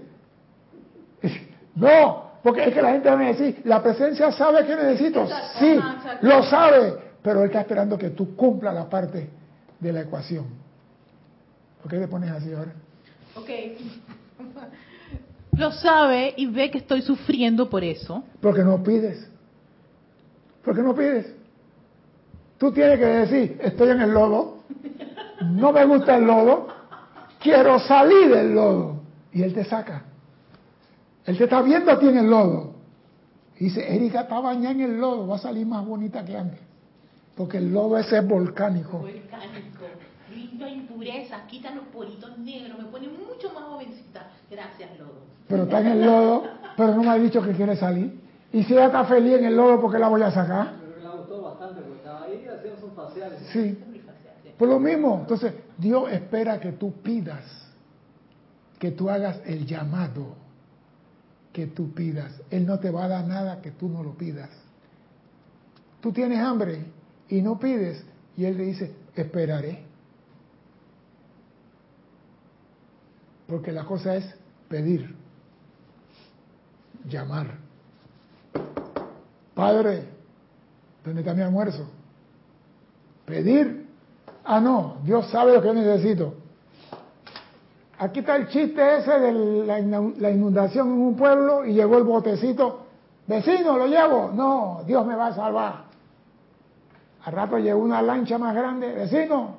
No, 1.75 2.28
porque 2.43 2.63
es 2.65 2.73
que 2.73 2.81
la 2.81 2.91
gente 2.91 3.09
va 3.09 3.19
a 3.19 3.23
decir, 3.23 3.61
la 3.65 3.83
presencia 3.83 4.31
sabe 4.31 4.65
que 4.65 4.75
necesito. 4.75 5.27
Sí, 5.59 5.79
lo 6.21 6.43
sabe, 6.43 6.93
pero 7.21 7.41
él 7.41 7.47
está 7.47 7.61
esperando 7.61 7.97
que 7.97 8.11
tú 8.11 8.35
cumpla 8.35 8.71
la 8.71 8.89
parte 8.89 9.29
de 9.79 9.93
la 9.93 10.01
ecuación. 10.01 10.45
¿Por 11.81 11.91
qué 11.91 11.97
te 11.97 12.07
pones 12.07 12.31
así 12.31 12.53
ahora? 12.53 12.73
Ok. 13.35 13.49
Lo 15.57 15.71
sabe 15.71 16.33
y 16.37 16.45
ve 16.45 16.71
que 16.71 16.77
estoy 16.77 17.01
sufriendo 17.01 17.69
por 17.69 17.83
eso. 17.83 18.23
Porque 18.41 18.63
no 18.63 18.81
pides. 18.81 19.29
Porque 20.63 20.81
no 20.81 20.95
pides. 20.95 21.33
Tú 22.57 22.71
tienes 22.71 22.99
que 22.99 23.05
decir, 23.05 23.57
estoy 23.61 23.89
en 23.89 24.01
el 24.01 24.11
lodo, 24.11 24.59
no 25.41 25.71
me 25.71 25.85
gusta 25.85 26.17
el 26.17 26.25
lodo, 26.25 26.67
quiero 27.39 27.79
salir 27.79 28.29
del 28.33 28.53
lodo. 28.53 29.01
Y 29.31 29.43
él 29.43 29.53
te 29.53 29.63
saca. 29.63 30.03
Él 31.29 31.37
te 31.37 31.43
está 31.43 31.61
viendo 31.61 31.91
a 31.91 31.99
ti 31.99 32.07
en 32.07 32.17
el 32.17 32.27
lodo. 32.27 32.73
Y 33.59 33.65
dice, 33.65 33.95
Erika 33.95 34.21
está 34.21 34.39
bañada 34.39 34.71
en 34.71 34.81
el 34.81 34.99
lodo, 34.99 35.27
va 35.27 35.35
a 35.35 35.39
salir 35.39 35.63
más 35.67 35.85
bonita 35.85 36.25
que 36.25 36.35
antes. 36.35 36.59
Porque 37.37 37.57
el 37.57 37.71
lodo 37.71 37.99
ese 37.99 38.17
es 38.17 38.27
volcánico. 38.27 38.97
Volcánico, 38.97 39.85
limpia 40.33 40.69
impurezas, 40.69 41.43
quita 41.43 41.69
los 41.75 41.85
poritos 41.85 42.35
negros, 42.39 42.79
me 42.79 42.85
pone 42.85 43.09
mucho 43.09 43.53
más 43.53 43.65
jovencita. 43.65 44.31
Gracias, 44.49 44.97
lodo. 44.97 45.21
Pero 45.47 45.63
está 45.63 45.81
en 45.81 45.87
el 45.87 46.03
lodo, 46.03 46.45
pero 46.75 46.95
no 46.95 47.03
me 47.03 47.09
ha 47.09 47.19
dicho 47.19 47.43
que 47.43 47.51
quiere 47.51 47.75
salir. 47.75 48.19
Y 48.51 48.63
si 48.63 48.73
ella 48.73 48.87
está 48.87 49.05
feliz 49.05 49.37
en 49.37 49.45
el 49.45 49.55
lodo, 49.55 49.79
¿por 49.81 49.91
qué 49.91 49.99
la 49.99 50.07
voy 50.07 50.23
a 50.23 50.31
sacar? 50.31 50.77
Pero 50.79 51.11
le 51.11 51.17
gustó 51.19 51.41
bastante 51.43 51.81
porque 51.81 51.97
estaba 51.97 52.23
ahí 52.23 52.47
haciendo 52.47 52.79
sus 52.79 52.93
faciales. 52.93 53.39
Sí. 53.53 53.77
Pues 54.57 54.71
lo 54.71 54.79
mismo. 54.79 55.19
Entonces, 55.21 55.53
Dios 55.77 56.11
espera 56.11 56.59
que 56.59 56.71
tú 56.71 56.91
pidas, 57.03 57.45
que 58.79 58.89
tú 58.89 59.11
hagas 59.11 59.39
el 59.45 59.67
llamado, 59.67 60.48
que 61.59 61.67
tú 61.67 61.91
pidas. 61.93 62.41
Él 62.49 62.65
no 62.65 62.79
te 62.79 62.89
va 62.89 63.03
a 63.03 63.07
dar 63.09 63.27
nada 63.27 63.61
que 63.61 63.71
tú 63.71 63.89
no 63.89 64.01
lo 64.01 64.13
pidas. 64.13 64.49
Tú 65.99 66.13
tienes 66.13 66.39
hambre 66.39 66.85
y 67.27 67.41
no 67.41 67.59
pides, 67.59 68.01
y 68.37 68.45
Él 68.45 68.55
te 68.55 68.63
dice, 68.63 68.95
esperaré. 69.13 69.83
Porque 73.45 73.73
la 73.73 73.83
cosa 73.83 74.15
es 74.15 74.33
pedir, 74.69 75.13
llamar. 77.05 77.57
Padre, 79.53 80.05
¿dónde 81.03 81.19
está 81.19 81.33
mi 81.33 81.41
almuerzo? 81.41 81.89
Pedir. 83.25 83.85
Ah, 84.45 84.61
no, 84.61 84.99
Dios 85.03 85.29
sabe 85.29 85.53
lo 85.53 85.61
que 85.61 85.73
necesito. 85.73 86.35
Aquí 87.99 88.19
está 88.19 88.37
el 88.37 88.47
chiste 88.47 88.97
ese 88.97 89.19
de 89.19 89.31
la 89.65 89.79
inu- 89.79 90.15
la 90.17 90.31
inundación 90.31 90.87
en 90.87 91.01
un 91.01 91.15
pueblo 91.15 91.65
y 91.65 91.73
llegó 91.73 91.97
el 91.97 92.03
botecito. 92.05 92.85
Vecino, 93.27 93.77
lo 93.77 93.87
llevo. 93.87 94.31
No, 94.33 94.81
Dios 94.87 95.05
me 95.05 95.15
va 95.15 95.27
a 95.27 95.33
salvar. 95.35 95.83
Al 97.25 97.33
rato 97.33 97.57
llegó 97.57 97.79
una 97.79 98.01
lancha 98.01 98.37
más 98.37 98.55
grande. 98.55 98.91
Vecino, 98.93 99.57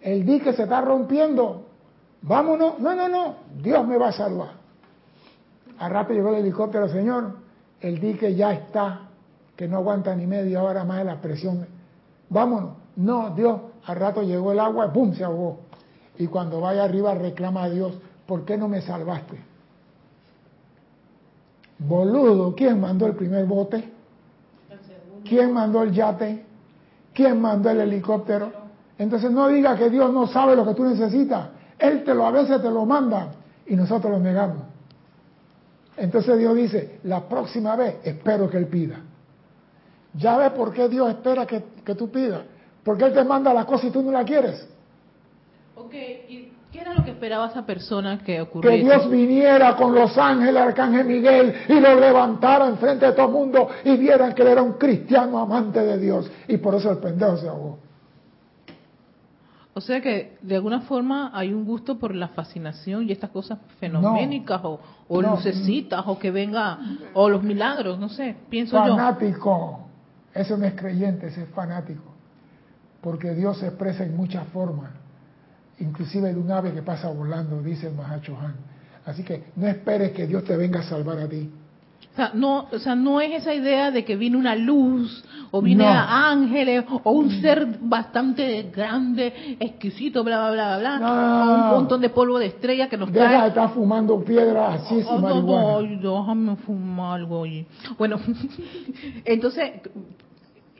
el 0.00 0.26
dique 0.26 0.52
se 0.52 0.64
está 0.64 0.80
rompiendo. 0.80 1.62
Vámonos. 2.22 2.78
No, 2.80 2.94
no, 2.94 3.08
no. 3.08 3.34
Dios 3.62 3.86
me 3.86 3.96
va 3.96 4.08
a 4.08 4.12
salvar. 4.12 4.50
Al 5.78 5.90
rato 5.90 6.12
llegó 6.12 6.30
el 6.30 6.36
helicóptero, 6.36 6.88
señor. 6.88 7.36
El 7.80 8.00
dique 8.00 8.34
ya 8.34 8.52
está, 8.52 9.02
que 9.54 9.68
no 9.68 9.76
aguanta 9.76 10.14
ni 10.16 10.26
media 10.26 10.62
hora 10.62 10.84
más 10.84 10.98
de 10.98 11.04
la 11.04 11.20
presión. 11.20 11.66
Vámonos. 12.28 12.70
No, 12.96 13.30
Dios. 13.30 13.60
Al 13.84 13.96
rato 13.96 14.22
llegó 14.22 14.50
el 14.50 14.58
agua 14.58 14.86
y 14.86 14.90
¡pum! 14.90 15.14
se 15.14 15.22
ahogó. 15.22 15.60
Y 16.18 16.26
cuando 16.26 16.60
vaya 16.60 16.84
arriba 16.84 17.14
reclama 17.14 17.64
a 17.64 17.70
Dios, 17.70 17.94
¿por 18.26 18.44
qué 18.44 18.56
no 18.56 18.68
me 18.68 18.80
salvaste? 18.80 19.38
Boludo, 21.78 22.54
¿quién 22.54 22.80
mandó 22.80 23.06
el 23.06 23.14
primer 23.14 23.44
bote? 23.44 23.92
¿Quién 25.24 25.52
mandó 25.52 25.82
el 25.82 25.92
yate? 25.92 26.44
¿Quién 27.12 27.40
mandó 27.40 27.70
el 27.70 27.80
helicóptero? 27.80 28.50
Entonces 28.98 29.30
no 29.30 29.48
diga 29.48 29.76
que 29.76 29.90
Dios 29.90 30.12
no 30.12 30.26
sabe 30.26 30.56
lo 30.56 30.64
que 30.66 30.74
tú 30.74 30.84
necesitas. 30.84 31.48
Él 31.78 32.04
te 32.04 32.14
lo 32.14 32.26
a 32.26 32.30
veces 32.30 32.62
te 32.62 32.70
lo 32.70 32.86
manda 32.86 33.32
y 33.66 33.76
nosotros 33.76 34.12
lo 34.12 34.18
negamos. 34.18 34.62
Entonces 35.96 36.38
Dios 36.38 36.54
dice, 36.54 37.00
la 37.04 37.28
próxima 37.28 37.76
vez 37.76 37.96
espero 38.04 38.48
que 38.48 38.58
Él 38.58 38.66
pida. 38.66 39.00
¿Ya 40.14 40.38
ves 40.38 40.52
por 40.52 40.72
qué 40.72 40.88
Dios 40.88 41.08
espera 41.10 41.46
que, 41.46 41.62
que 41.84 41.94
tú 41.94 42.10
pidas? 42.10 42.42
Porque 42.82 43.04
Él 43.04 43.12
te 43.12 43.24
manda 43.24 43.52
la 43.52 43.66
cosa 43.66 43.86
y 43.86 43.90
tú 43.90 44.02
no 44.02 44.12
la 44.12 44.24
quieres. 44.24 44.66
Ok, 45.76 45.92
¿y 45.92 46.52
qué 46.72 46.80
era 46.80 46.94
lo 46.94 47.04
que 47.04 47.10
esperaba 47.10 47.46
esa 47.48 47.64
persona 47.66 48.18
que 48.18 48.24
Que 48.36 48.40
ocurriese? 48.40 48.84
Dios 48.84 49.10
viniera 49.10 49.76
con 49.76 49.94
los 49.94 50.16
ángeles, 50.16 50.56
Arcángel 50.56 51.06
Miguel, 51.06 51.54
y 51.68 51.78
lo 51.80 52.00
levantara 52.00 52.66
enfrente 52.66 53.06
de 53.06 53.12
todo 53.12 53.26
el 53.26 53.32
mundo 53.32 53.68
y 53.84 53.96
vieran 53.96 54.34
que 54.34 54.42
él 54.42 54.48
era 54.48 54.62
un 54.62 54.72
cristiano 54.74 55.38
amante 55.38 55.80
de 55.80 55.98
Dios. 55.98 56.30
Y 56.48 56.56
por 56.56 56.74
eso 56.74 56.90
el 56.90 56.98
pendejo 56.98 57.36
se 57.36 57.48
ahogó. 57.48 57.78
O 59.74 59.80
sea 59.82 60.00
que 60.00 60.38
de 60.40 60.54
alguna 60.56 60.80
forma 60.80 61.30
hay 61.34 61.52
un 61.52 61.66
gusto 61.66 61.98
por 61.98 62.14
la 62.14 62.28
fascinación 62.28 63.06
y 63.06 63.12
estas 63.12 63.28
cosas 63.28 63.58
fenoménicas 63.78 64.62
o, 64.64 64.80
o 65.06 65.20
No. 65.20 65.32
lucecitas 65.32 66.02
o 66.06 66.18
que 66.18 66.30
venga, 66.30 66.78
o 67.12 67.28
los 67.28 67.42
milagros, 67.42 67.98
no 67.98 68.08
sé, 68.08 68.34
pienso 68.48 68.74
yo. 68.78 68.96
Fanático. 68.96 69.80
Eso 70.32 70.56
no 70.56 70.64
es 70.64 70.72
creyente, 70.74 71.26
ese 71.26 71.42
es 71.42 71.48
fanático. 71.50 72.02
Porque 73.02 73.34
Dios 73.34 73.58
se 73.58 73.66
expresa 73.66 74.04
en 74.04 74.16
muchas 74.16 74.46
formas. 74.48 74.90
Inclusive 75.78 76.32
de 76.32 76.40
un 76.40 76.50
ave 76.50 76.72
que 76.72 76.82
pasa 76.82 77.08
volando, 77.10 77.60
dice 77.62 77.88
el 77.88 77.94
Mahacho 77.94 78.36
Han. 78.40 78.54
Así 79.04 79.22
que 79.22 79.44
no 79.56 79.66
esperes 79.66 80.12
que 80.12 80.26
Dios 80.26 80.42
te 80.44 80.56
venga 80.56 80.80
a 80.80 80.82
salvar 80.84 81.18
a 81.18 81.28
ti. 81.28 81.50
O 82.12 82.16
sea, 82.16 82.30
no, 82.32 82.66
o 82.72 82.78
sea, 82.78 82.94
no 82.94 83.20
es 83.20 83.42
esa 83.42 83.54
idea 83.54 83.90
de 83.90 84.02
que 84.04 84.16
viene 84.16 84.38
una 84.38 84.54
luz 84.56 85.22
o 85.50 85.60
viene 85.60 85.84
No. 85.84 85.90
a 85.90 86.30
ángeles 86.30 86.84
o 87.04 87.10
un 87.12 87.30
ser 87.42 87.78
bastante 87.82 88.70
grande, 88.74 89.56
exquisito, 89.60 90.24
bla, 90.24 90.50
bla, 90.50 90.78
bla, 90.78 90.98
bla, 90.98 90.98
No, 90.98 91.52
o 91.52 91.54
un 91.54 91.70
montón 91.72 92.00
de 92.00 92.08
polvo 92.08 92.38
de 92.38 92.46
estrella 92.46 92.88
que 92.88 92.96
nos 92.96 93.12
Deja 93.12 93.24
de 93.28 93.34
trae. 93.36 93.48
estar 93.48 93.68
fumando 93.70 94.18
piedras 94.24 94.80
así 94.82 94.94
Oh, 95.06 95.18
y 95.18 95.20
no, 95.22 95.28
marihuana. 95.42 95.76
ay, 95.90 95.96
déjame 96.02 96.56
fumar 96.56 97.20
algo 97.20 97.44
allí. 97.44 97.66
Bueno, 97.98 98.18
entonces, 99.24 99.72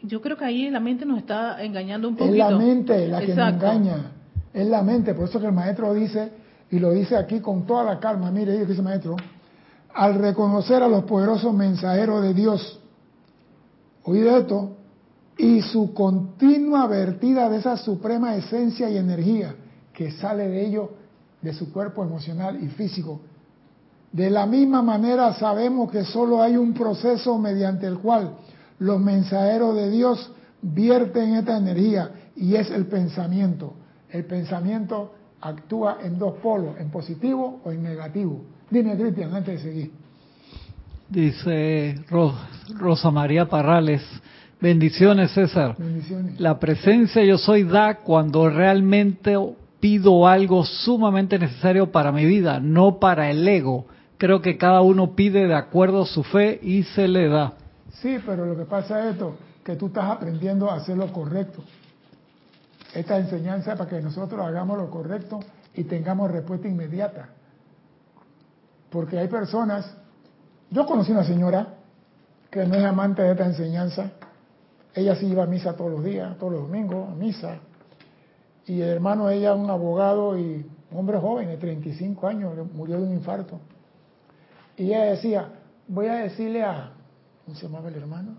yo 0.02 0.20
creo 0.20 0.36
que 0.36 0.44
ahí 0.44 0.70
la 0.70 0.80
mente 0.80 1.04
nos 1.04 1.18
está 1.18 1.62
engañando 1.62 2.08
un 2.08 2.14
Es 2.14 2.20
poquito. 2.20 2.50
la 2.50 2.56
mente 2.56 3.08
la 3.08 3.20
que 3.20 3.34
nos 3.34 3.48
engaña. 3.50 4.12
Es 4.56 4.66
la 4.66 4.82
mente. 4.82 5.12
Por 5.12 5.28
eso 5.28 5.38
que 5.38 5.44
el 5.44 5.52
maestro 5.52 5.92
dice, 5.92 6.32
y 6.70 6.78
lo 6.78 6.90
dice 6.92 7.14
aquí 7.14 7.40
con 7.40 7.66
toda 7.66 7.84
la 7.84 8.00
calma, 8.00 8.30
mire, 8.30 8.64
dice 8.64 8.80
maestro, 8.80 9.14
al 9.92 10.14
reconocer 10.14 10.82
a 10.82 10.88
los 10.88 11.04
poderosos 11.04 11.52
mensajeros 11.52 12.22
de 12.22 12.32
Dios, 12.32 12.80
oído 14.04 14.34
esto, 14.38 14.70
y 15.36 15.60
su 15.60 15.92
continua 15.92 16.86
vertida 16.86 17.50
de 17.50 17.58
esa 17.58 17.76
suprema 17.76 18.34
esencia 18.34 18.88
y 18.88 18.96
energía 18.96 19.54
que 19.92 20.10
sale 20.12 20.48
de 20.48 20.66
ellos, 20.66 20.88
de 21.42 21.52
su 21.52 21.70
cuerpo 21.70 22.02
emocional 22.02 22.58
y 22.64 22.68
físico. 22.68 23.20
De 24.10 24.30
la 24.30 24.46
misma 24.46 24.80
manera 24.80 25.34
sabemos 25.34 25.90
que 25.90 26.04
solo 26.04 26.40
hay 26.40 26.56
un 26.56 26.72
proceso 26.72 27.36
mediante 27.36 27.86
el 27.86 27.98
cual 27.98 28.36
los 28.78 28.98
mensajeros 28.98 29.76
de 29.76 29.90
Dios 29.90 30.32
vierten 30.62 31.34
esta 31.34 31.58
energía 31.58 32.10
y 32.34 32.54
es 32.54 32.70
el 32.70 32.86
pensamiento. 32.86 33.74
El 34.16 34.24
pensamiento 34.24 35.12
actúa 35.42 35.98
en 36.02 36.18
dos 36.18 36.36
polos, 36.42 36.78
en 36.80 36.90
positivo 36.90 37.60
o 37.64 37.70
en 37.70 37.82
negativo. 37.82 38.40
Dime, 38.70 38.96
Cristian, 38.96 39.34
antes 39.34 39.62
de 39.62 39.70
seguir. 39.70 39.90
Dice 41.08 41.94
Ro- 42.08 42.34
Rosa 42.78 43.10
María 43.10 43.46
Parrales, 43.46 44.02
bendiciones 44.60 45.30
César. 45.32 45.76
Bendiciones. 45.78 46.40
La 46.40 46.58
presencia 46.58 47.22
yo 47.24 47.38
soy 47.38 47.62
da 47.62 47.98
cuando 47.98 48.48
realmente 48.48 49.36
pido 49.80 50.26
algo 50.26 50.64
sumamente 50.64 51.38
necesario 51.38 51.92
para 51.92 52.10
mi 52.10 52.24
vida, 52.24 52.58
no 52.58 52.98
para 52.98 53.30
el 53.30 53.46
ego. 53.46 53.84
Creo 54.18 54.40
que 54.40 54.56
cada 54.56 54.80
uno 54.80 55.14
pide 55.14 55.46
de 55.46 55.54
acuerdo 55.54 56.02
a 56.02 56.06
su 56.06 56.24
fe 56.24 56.58
y 56.62 56.82
se 56.84 57.06
le 57.06 57.28
da. 57.28 57.52
Sí, 58.00 58.16
pero 58.24 58.46
lo 58.46 58.56
que 58.56 58.64
pasa 58.64 59.04
es 59.04 59.12
esto, 59.12 59.36
que 59.62 59.76
tú 59.76 59.88
estás 59.88 60.10
aprendiendo 60.10 60.70
a 60.70 60.76
hacer 60.76 60.96
lo 60.96 61.12
correcto. 61.12 61.62
Esta 62.96 63.18
enseñanza 63.18 63.76
para 63.76 63.90
que 63.90 64.00
nosotros 64.00 64.40
hagamos 64.40 64.78
lo 64.78 64.88
correcto 64.88 65.40
y 65.74 65.84
tengamos 65.84 66.30
respuesta 66.30 66.66
inmediata. 66.66 67.28
Porque 68.88 69.18
hay 69.18 69.28
personas, 69.28 69.94
yo 70.70 70.86
conocí 70.86 71.12
una 71.12 71.24
señora 71.24 71.74
que 72.50 72.64
no 72.64 72.74
es 72.74 72.82
amante 72.82 73.20
de 73.20 73.32
esta 73.32 73.44
enseñanza, 73.44 74.12
ella 74.94 75.14
sí 75.14 75.26
iba 75.26 75.42
a 75.42 75.46
misa 75.46 75.76
todos 75.76 75.90
los 75.90 76.04
días, 76.04 76.38
todos 76.38 76.54
los 76.54 76.62
domingos, 76.62 77.10
a 77.10 77.14
misa, 77.14 77.58
y 78.64 78.80
el 78.80 78.88
hermano 78.88 79.26
de 79.26 79.36
ella, 79.36 79.52
un 79.52 79.68
abogado 79.68 80.38
y 80.38 80.64
un 80.90 80.98
hombre 80.98 81.18
joven 81.18 81.48
de 81.48 81.58
35 81.58 82.26
años, 82.26 82.54
murió 82.72 82.96
de 82.96 83.02
un 83.02 83.12
infarto. 83.12 83.60
Y 84.78 84.86
ella 84.86 85.04
decía, 85.04 85.50
voy 85.86 86.06
a 86.06 86.14
decirle 86.14 86.62
a, 86.62 86.92
¿cómo 87.44 87.58
se 87.58 87.66
llamaba 87.66 87.90
el 87.90 87.96
hermano? 87.96 88.36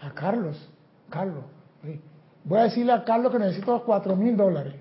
A 0.00 0.10
Carlos, 0.10 0.56
Carlos, 1.08 1.44
Sí. 1.84 2.00
Voy 2.44 2.58
a 2.58 2.64
decirle 2.64 2.92
a 2.92 3.04
Carlos 3.04 3.32
que 3.32 3.38
necesito 3.38 3.82
cuatro 3.84 4.16
mil 4.16 4.36
dólares. 4.36 4.74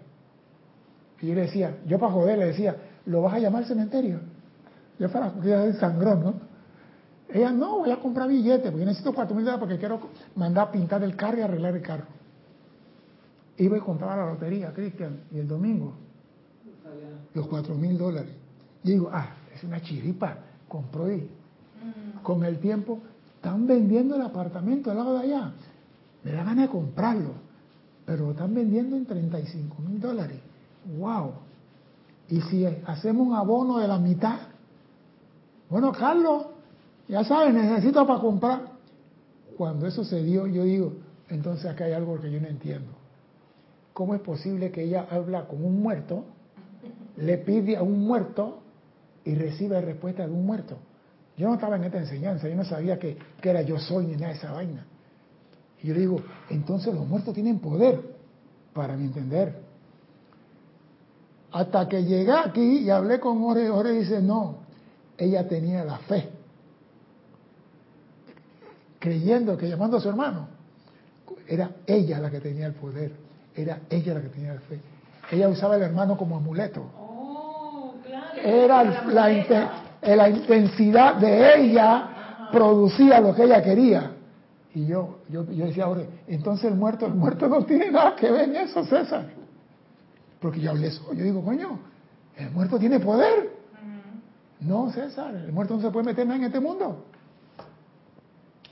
Y 1.22 1.28
yo 1.28 1.36
le 1.36 1.42
decía, 1.42 1.78
yo 1.86 2.00
para 2.00 2.14
joder 2.14 2.38
le 2.40 2.46
decía, 2.48 2.76
¿lo 3.06 3.22
vas 3.22 3.34
a 3.34 3.40
llamar 3.40 3.64
al 3.64 3.68
cementerio? 3.68 4.20
Yo 4.98 5.12
para, 5.12 5.34
ella 5.44 5.66
es 5.66 5.78
sangrón, 5.78 6.24
¿no? 6.24 6.34
Ella, 7.30 7.52
no, 7.52 7.80
voy 7.80 7.92
a 7.92 7.98
comprar 7.98 8.28
billetes, 8.28 8.72
porque 8.72 8.86
necesito 8.86 9.14
cuatro 9.14 9.36
mil 9.36 9.46
dólares 9.46 9.60
porque 9.60 9.78
quiero 9.78 10.00
mandar 10.36 10.70
a 10.70 10.72
pintar 10.72 11.04
el 11.04 11.16
carro 11.16 11.38
y 11.38 11.42
arreglar 11.42 11.76
el 11.76 11.82
carro. 11.82 12.06
Iba 13.58 13.78
y 13.78 13.82
compraba 13.82 14.16
la 14.16 14.26
lotería, 14.32 14.74
Cristian, 14.74 15.22
y 15.32 15.40
el 15.40 15.48
domingo, 15.48 15.94
los 17.34 17.48
cuatro 17.48 17.76
mil 17.76 17.98
dólares. 17.98 18.32
Y 18.84 18.92
digo, 18.92 19.10
ah, 19.12 19.28
es 19.54 19.64
una 19.64 19.82
chiripa, 19.82 20.38
compró 20.68 21.12
y 21.12 21.30
con 22.24 22.44
el 22.44 22.60
tiempo 22.60 23.00
están 23.36 23.68
vendiendo 23.68 24.16
el 24.16 24.22
apartamento 24.22 24.92
al 24.92 24.98
lado 24.98 25.20
de 25.20 25.26
allá. 25.26 25.52
Me 26.24 26.32
da 26.32 26.44
ganas 26.44 26.66
de 26.66 26.70
comprarlo, 26.70 27.34
pero 28.10 28.26
lo 28.26 28.32
están 28.32 28.56
vendiendo 28.56 28.96
en 28.96 29.06
35 29.06 29.84
mil 29.84 30.02
dólares. 30.02 30.40
¡Wow! 30.98 31.32
Y 32.28 32.42
si 32.42 32.66
hacemos 32.66 33.28
un 33.28 33.36
abono 33.36 33.78
de 33.78 33.88
la 33.88 34.00
mitad, 34.00 34.40
bueno, 35.70 35.92
Carlos, 35.92 36.48
ya 37.08 37.24
sabes, 37.24 37.54
necesito 37.54 38.08
para 38.08 38.20
comprar. 38.20 38.62
Cuando 39.56 39.86
eso 39.86 40.04
se 40.04 40.24
dio, 40.24 40.48
yo 40.48 40.64
digo, 40.64 40.94
entonces 41.28 41.68
acá 41.68 41.86
hay 41.86 41.92
algo 41.92 42.20
que 42.20 42.32
yo 42.32 42.42
no 42.42 42.48
entiendo. 42.48 42.90
¿Cómo 43.94 44.16
es 44.16 44.22
posible 44.22 44.72
que 44.72 44.86
ella 44.86 45.06
habla 45.12 45.46
con 45.46 45.64
un 45.64 45.80
muerto, 45.80 46.26
le 47.16 47.38
pide 47.38 47.78
a 47.78 47.84
un 47.84 48.00
muerto 48.08 48.58
y 49.24 49.36
recibe 49.36 49.80
respuesta 49.82 50.26
de 50.26 50.34
un 50.34 50.48
muerto? 50.48 50.80
Yo 51.38 51.48
no 51.48 51.54
estaba 51.54 51.76
en 51.76 51.84
esta 51.84 52.00
enseñanza, 52.00 52.50
yo 52.50 52.56
no 52.56 52.66
sabía 52.66 52.98
que, 52.98 53.20
que 53.40 53.50
era 53.52 53.62
yo 53.62 53.78
soy 53.78 54.08
ni 54.08 54.14
nada 54.14 54.30
de 54.30 54.34
esa 54.34 54.52
vaina. 54.52 54.84
Y 55.82 55.88
yo 55.88 55.94
le 55.94 56.00
digo, 56.02 56.22
entonces 56.50 56.94
los 56.94 57.08
muertos 57.08 57.34
tienen 57.34 57.60
poder, 57.60 58.00
para 58.74 58.96
mi 58.96 59.06
entender. 59.06 59.62
Hasta 61.52 61.88
que 61.88 62.04
llegué 62.04 62.32
aquí 62.32 62.80
y 62.80 62.90
hablé 62.90 63.20
con 63.20 63.42
Ore, 63.44 63.70
Ore 63.70 63.92
dice, 63.94 64.22
no, 64.22 64.58
ella 65.18 65.48
tenía 65.48 65.84
la 65.84 65.98
fe, 65.98 66.30
creyendo 69.00 69.58
que 69.58 69.68
llamando 69.68 69.98
a 69.98 70.02
su 70.02 70.10
hermano, 70.10 70.48
era 71.48 71.72
ella 71.88 72.20
la 72.20 72.30
que 72.30 72.40
tenía 72.40 72.68
el 72.68 72.74
poder, 72.74 73.12
era 73.56 73.80
ella 73.90 74.14
la 74.14 74.22
que 74.22 74.30
tenía 74.30 74.54
la 74.54 74.60
fe. 74.62 74.80
Ella 75.32 75.48
usaba 75.50 75.76
el 75.78 75.82
hermano 75.84 76.18
como 76.18 76.38
amuleto. 76.38 76.84
Oh, 76.98 77.94
claro. 78.06 78.42
Era 78.44 78.84
la, 78.84 79.32
inten- 79.32 79.70
la 80.02 80.30
intensidad 80.30 81.16
de 81.16 81.56
ella 81.62 82.50
producía 82.52 83.20
lo 83.20 83.34
que 83.34 83.44
ella 83.44 83.64
quería. 83.64 84.12
Y 84.74 84.86
yo, 84.86 85.20
yo, 85.30 85.50
yo 85.52 85.66
decía, 85.66 85.86
ahora, 85.86 86.04
entonces 86.28 86.66
el 86.66 86.76
muerto, 86.76 87.08
el 87.08 87.16
muerto 87.16 87.48
no 87.48 87.66
tiene 87.66 87.92
nada 87.92 88.16
que 88.16 88.30
ver 88.30 88.50
en 88.50 88.56
eso, 88.58 88.86
César. 88.86 89.26
Porque 90.40 90.60
yo 90.60 90.72
hablé 90.72 90.88
eso, 90.88 91.12
yo 91.14 91.24
digo, 91.24 91.44
coño, 91.44 91.80
el 92.38 92.52
muerto 92.52 92.78
tiene 92.78 93.00
poder. 93.00 93.58
No, 94.60 94.92
César, 94.92 95.34
el 95.36 95.52
muerto 95.52 95.76
no 95.76 95.82
se 95.82 95.90
puede 95.90 96.06
meter 96.06 96.28
nada 96.28 96.38
en 96.40 96.46
este 96.46 96.60
mundo. 96.60 97.06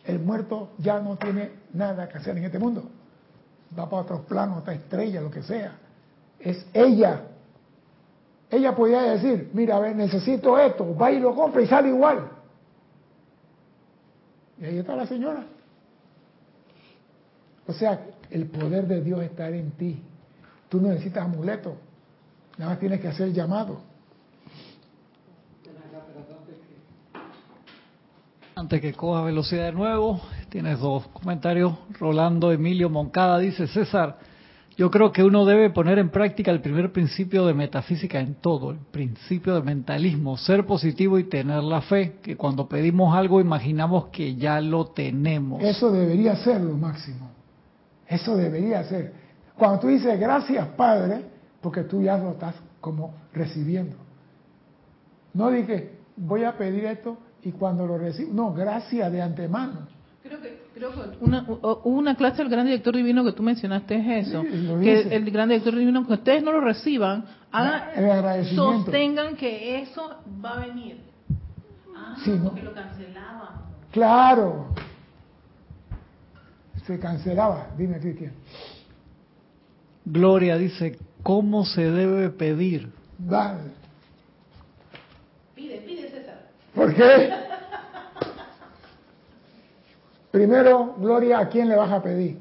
El 0.04 0.20
muerto 0.20 0.70
ya 0.78 1.00
no 1.00 1.18
tiene 1.18 1.52
nada 1.74 2.08
que 2.08 2.18
hacer 2.18 2.38
en 2.38 2.46
este 2.46 2.60
mundo. 2.60 2.90
Va 3.78 3.90
para 3.90 4.04
otros 4.04 4.22
planos, 4.22 4.60
otra 4.60 4.74
estrella, 4.74 5.20
lo 5.20 5.32
que 5.32 5.44
sea. 5.44 5.78
Es 6.40 6.66
ella. 6.74 7.24
Ella 8.50 8.76
podía 8.76 9.02
decir, 9.02 9.50
mira, 9.54 9.78
a 9.78 9.80
ver, 9.80 9.96
necesito 9.96 10.58
esto, 10.58 10.96
va 10.96 11.12
y 11.12 11.20
lo 11.20 11.36
compra 11.36 11.62
y 11.62 11.68
sale 11.68 11.90
igual. 11.90 12.30
Y 14.60 14.66
ahí 14.66 14.78
está 14.78 14.96
la 14.96 15.06
señora. 15.06 15.44
O 17.68 17.74
sea, 17.74 18.00
el 18.30 18.48
poder 18.48 18.88
de 18.88 19.02
Dios 19.02 19.22
está 19.22 19.50
en 19.50 19.72
ti. 19.72 20.02
Tú 20.70 20.82
no 20.82 20.90
necesitas 20.90 21.26
amuleto. 21.26 21.76
Nada 22.58 22.72
más 22.72 22.80
tienes 22.80 23.00
que 23.00 23.08
hacer 23.08 23.28
el 23.28 23.34
llamado. 23.34 23.82
Antes 28.56 28.82
que 28.82 28.94
coja 28.94 29.22
velocidad 29.22 29.66
de 29.66 29.72
nuevo, 29.72 30.20
tienes 30.50 30.80
dos 30.80 31.08
comentarios. 31.10 31.74
Rolando 32.00 32.52
Emilio 32.52 32.90
Moncada 32.90 33.38
dice, 33.38 33.68
César, 33.68 34.18
yo 34.76 34.90
creo 34.90 35.12
que 35.12 35.24
uno 35.24 35.46
debe 35.46 35.70
poner 35.70 36.00
en 36.00 36.10
práctica 36.10 36.50
el 36.50 36.62
primer 36.62 36.92
principio 36.92 37.46
de 37.46 37.54
metafísica 37.54 38.20
en 38.20 38.36
todo, 38.36 38.72
el 38.72 38.78
principio 38.78 39.54
de 39.54 39.62
mentalismo, 39.62 40.38
ser 40.38 40.66
positivo 40.66 41.20
y 41.20 41.26
tener 41.26 41.62
la 41.62 41.82
fe, 41.82 42.18
que 42.24 42.36
cuando 42.36 42.68
pedimos 42.68 43.16
algo 43.16 43.40
imaginamos 43.40 44.08
que 44.08 44.36
ya 44.36 44.60
lo 44.60 44.88
tenemos. 44.88 45.64
Eso 45.64 45.92
debería 45.92 46.36
ser 46.38 46.62
lo 46.62 46.74
máximo. 46.74 47.27
Eso 48.08 48.36
debería 48.36 48.84
ser. 48.84 49.14
Cuando 49.56 49.80
tú 49.80 49.88
dices 49.88 50.20
gracias 50.20 50.68
Padre, 50.70 51.26
porque 51.62 51.84
tú 51.84 52.02
ya 52.02 52.18
lo 52.18 52.32
estás 52.32 52.56
como 52.80 53.14
recibiendo. 53.34 53.96
No 55.34 55.50
dije, 55.52 55.98
voy 56.16 56.44
a 56.44 56.58
pedir 56.58 56.86
esto 56.86 57.18
y 57.44 57.52
cuando 57.52 57.86
lo 57.86 57.98
recibo, 57.98 58.34
no, 58.34 58.54
gracias 58.54 59.12
de 59.12 59.22
antemano. 59.22 59.88
Creo 60.24 60.42
que, 60.42 60.62
creo 60.74 60.92
que 60.92 61.18
una, 61.22 61.46
una 61.84 62.16
clase 62.16 62.38
del 62.38 62.50
gran 62.50 62.66
director 62.66 62.96
divino 62.96 63.24
que 63.24 63.32
tú 63.32 63.44
mencionaste 63.44 63.96
es 63.96 64.28
eso. 64.28 64.42
Sí, 64.44 64.68
que 64.82 65.16
el 65.16 65.32
gran 65.32 65.50
director 65.50 65.76
divino, 65.76 66.06
que 66.06 66.14
ustedes 66.14 66.44
no 66.44 66.52
lo 66.52 66.62
reciban, 66.62 67.26
hagan, 67.52 68.46
sostengan 68.46 69.36
que 69.36 69.82
eso 69.82 70.18
va 70.44 70.58
a 70.58 70.66
venir. 70.66 70.98
Ah, 71.96 72.16
Sí, 72.24 72.32
¿no? 72.32 72.46
porque 72.46 72.64
lo 72.64 72.74
cancelaban. 72.74 73.62
Claro. 73.92 74.68
Se 76.88 76.98
cancelaba. 77.00 77.68
Dime, 77.78 78.00
Cristian. 78.00 78.32
Gloria 80.06 80.58
dice, 80.58 80.98
¿cómo 81.22 81.66
se 81.66 81.92
debe 81.92 82.30
pedir? 82.30 82.90
Dale. 83.18 83.72
Pide, 85.54 85.80
pide 85.82 86.10
César. 86.10 86.48
¿Por 86.74 86.96
qué? 86.96 87.34
Primero, 90.32 90.96
Gloria, 90.98 91.40
¿a 91.40 91.50
quién 91.50 91.68
le 91.68 91.76
vas 91.76 91.92
a 91.92 92.02
pedir? 92.02 92.38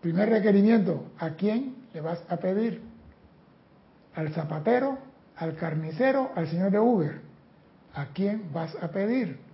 Primer 0.00 0.30
requerimiento, 0.30 1.04
¿a 1.18 1.30
quién 1.30 1.76
le 1.92 2.00
vas 2.00 2.22
a 2.28 2.38
pedir? 2.38 2.80
¿Al 4.14 4.32
zapatero? 4.32 4.98
¿Al 5.36 5.56
carnicero? 5.56 6.32
¿Al 6.34 6.48
señor 6.48 6.70
de 6.70 6.80
Uber? 6.80 7.20
¿A 7.94 8.06
quién 8.06 8.50
vas 8.52 8.74
a 8.80 8.88
pedir? 8.88 9.51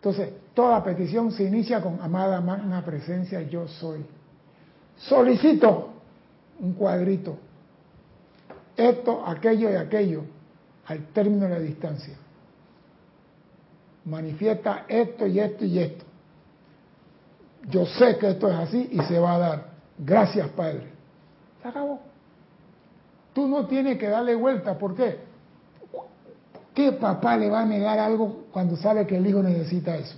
Entonces, 0.00 0.32
toda 0.54 0.82
petición 0.82 1.30
se 1.30 1.44
inicia 1.44 1.82
con 1.82 2.00
amada 2.00 2.40
magna 2.40 2.82
presencia, 2.82 3.42
yo 3.42 3.68
soy. 3.68 4.02
Solicito 4.96 5.90
un 6.58 6.72
cuadrito. 6.72 7.36
Esto, 8.74 9.22
aquello 9.26 9.70
y 9.70 9.74
aquello, 9.74 10.24
al 10.86 11.08
término 11.08 11.44
de 11.44 11.50
la 11.50 11.58
distancia. 11.58 12.14
Manifiesta 14.06 14.86
esto 14.88 15.26
y 15.26 15.38
esto 15.38 15.66
y 15.66 15.78
esto. 15.78 16.04
Yo 17.68 17.84
sé 17.84 18.16
que 18.16 18.30
esto 18.30 18.48
es 18.48 18.54
así 18.54 18.88
y 18.90 19.02
se 19.02 19.18
va 19.18 19.34
a 19.34 19.38
dar. 19.38 19.70
Gracias, 19.98 20.48
Padre. 20.48 20.84
Se 21.60 21.68
acabó. 21.68 22.00
Tú 23.34 23.46
no 23.46 23.66
tienes 23.66 23.98
que 23.98 24.08
darle 24.08 24.34
vuelta. 24.34 24.78
¿Por 24.78 24.94
qué? 24.94 25.29
¿Qué 26.80 26.92
papá 26.92 27.36
le 27.36 27.50
va 27.50 27.60
a 27.60 27.66
negar 27.66 27.98
algo 27.98 28.46
cuando 28.50 28.74
sabe 28.74 29.06
que 29.06 29.18
el 29.18 29.26
hijo 29.26 29.42
necesita 29.42 29.96
eso? 29.96 30.16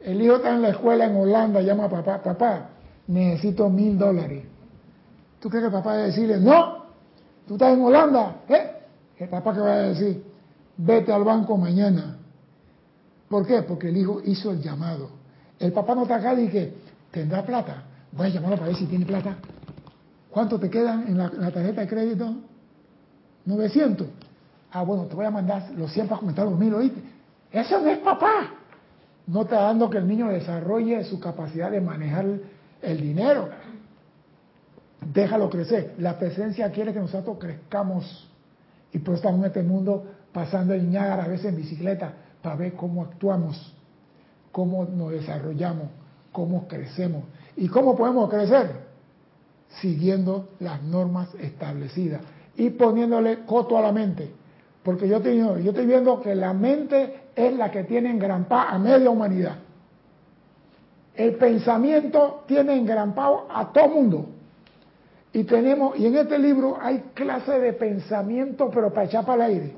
El 0.00 0.22
hijo 0.22 0.36
está 0.36 0.54
en 0.54 0.62
la 0.62 0.68
escuela 0.68 1.06
en 1.06 1.16
Holanda, 1.16 1.60
llama 1.60 1.86
a 1.86 1.88
papá, 1.88 2.22
papá, 2.22 2.68
necesito 3.08 3.68
mil 3.68 3.98
dólares. 3.98 4.44
¿Tú 5.40 5.48
crees 5.48 5.62
que 5.62 5.66
el 5.66 5.72
papá 5.72 5.90
va 5.90 5.94
a 5.94 6.06
decirle, 6.06 6.38
no, 6.38 6.84
tú 7.48 7.54
estás 7.54 7.72
en 7.72 7.82
Holanda? 7.82 8.36
¿Eh? 8.48 8.70
El 9.18 9.28
papá 9.28 9.52
que 9.52 9.60
va 9.60 9.72
a 9.72 9.78
decir, 9.78 10.24
vete 10.76 11.12
al 11.12 11.24
banco 11.24 11.56
mañana. 11.56 12.16
¿Por 13.28 13.44
qué? 13.48 13.62
Porque 13.62 13.88
el 13.88 13.96
hijo 13.96 14.20
hizo 14.24 14.52
el 14.52 14.62
llamado. 14.62 15.10
El 15.58 15.72
papá 15.72 15.96
no 15.96 16.02
está 16.02 16.16
acá 16.16 16.40
y 16.40 16.46
que 16.46 16.72
tendrá 17.10 17.44
plata. 17.44 17.82
Voy 18.12 18.28
a 18.28 18.30
llamarlo 18.30 18.58
para 18.58 18.68
ver 18.68 18.76
si 18.76 18.86
tiene 18.86 19.04
plata. 19.04 19.38
¿Cuánto 20.30 20.60
te 20.60 20.70
quedan 20.70 21.08
en 21.08 21.18
la, 21.18 21.24
en 21.24 21.40
la 21.40 21.50
tarjeta 21.50 21.80
de 21.80 21.88
crédito? 21.88 22.36
900. 23.44 24.06
Ah, 24.72 24.82
bueno, 24.82 25.04
te 25.04 25.14
voy 25.14 25.26
a 25.26 25.30
mandar 25.30 25.70
los 25.76 25.92
100 25.92 26.08
para 26.08 26.20
comentar 26.20 26.44
los 26.44 26.58
mil, 26.58 26.74
¿oíste? 26.74 27.00
Eso 27.52 27.80
no 27.80 27.88
es 27.88 27.98
papá. 27.98 28.52
No 29.26 29.42
está 29.42 29.62
dando 29.62 29.88
que 29.88 29.98
el 29.98 30.08
niño 30.08 30.28
desarrolle 30.28 31.04
su 31.04 31.20
capacidad 31.20 31.70
de 31.70 31.80
manejar 31.80 32.26
el 32.82 33.00
dinero. 33.00 33.48
Déjalo 35.12 35.48
crecer. 35.48 35.94
La 35.98 36.18
presencia 36.18 36.70
quiere 36.72 36.92
que 36.92 37.00
nosotros 37.00 37.38
crezcamos. 37.38 38.28
Y 38.92 38.98
por 38.98 39.14
eso 39.14 39.20
estamos 39.20 39.40
en 39.40 39.46
este 39.46 39.62
mundo 39.62 40.04
pasando 40.32 40.74
el 40.74 40.90
Niágara 40.90 41.24
a 41.24 41.28
veces 41.28 41.46
en 41.46 41.56
bicicleta 41.56 42.12
para 42.42 42.56
ver 42.56 42.74
cómo 42.74 43.02
actuamos, 43.02 43.74
cómo 44.52 44.84
nos 44.84 45.12
desarrollamos, 45.12 45.88
cómo 46.32 46.66
crecemos. 46.66 47.24
¿Y 47.56 47.68
cómo 47.68 47.96
podemos 47.96 48.28
crecer? 48.28 48.84
Siguiendo 49.80 50.50
las 50.60 50.82
normas 50.82 51.34
establecidas 51.36 52.20
y 52.56 52.70
poniéndole 52.70 53.44
coto 53.44 53.76
a 53.76 53.82
la 53.82 53.92
mente. 53.92 54.30
Porque 54.82 55.08
yo 55.08 55.16
estoy, 55.16 55.38
yo 55.38 55.70
estoy 55.70 55.86
viendo 55.86 56.20
que 56.20 56.34
la 56.34 56.52
mente 56.52 57.14
es 57.34 57.56
la 57.56 57.70
que 57.70 57.84
tiene 57.84 58.10
engrampada 58.10 58.70
a 58.70 58.78
media 58.78 59.10
humanidad. 59.10 59.56
El 61.14 61.36
pensamiento 61.36 62.44
tiene 62.46 62.76
engrampado 62.76 63.46
a 63.48 63.72
todo 63.72 63.88
mundo. 63.88 64.26
Y 65.32 65.44
tenemos, 65.44 65.98
y 65.98 66.06
en 66.06 66.16
este 66.16 66.38
libro 66.38 66.78
hay 66.80 67.04
clases 67.14 67.60
de 67.60 67.72
pensamiento, 67.72 68.70
pero 68.72 68.92
para 68.92 69.06
echar 69.06 69.24
para 69.24 69.46
el 69.46 69.52
aire. 69.52 69.72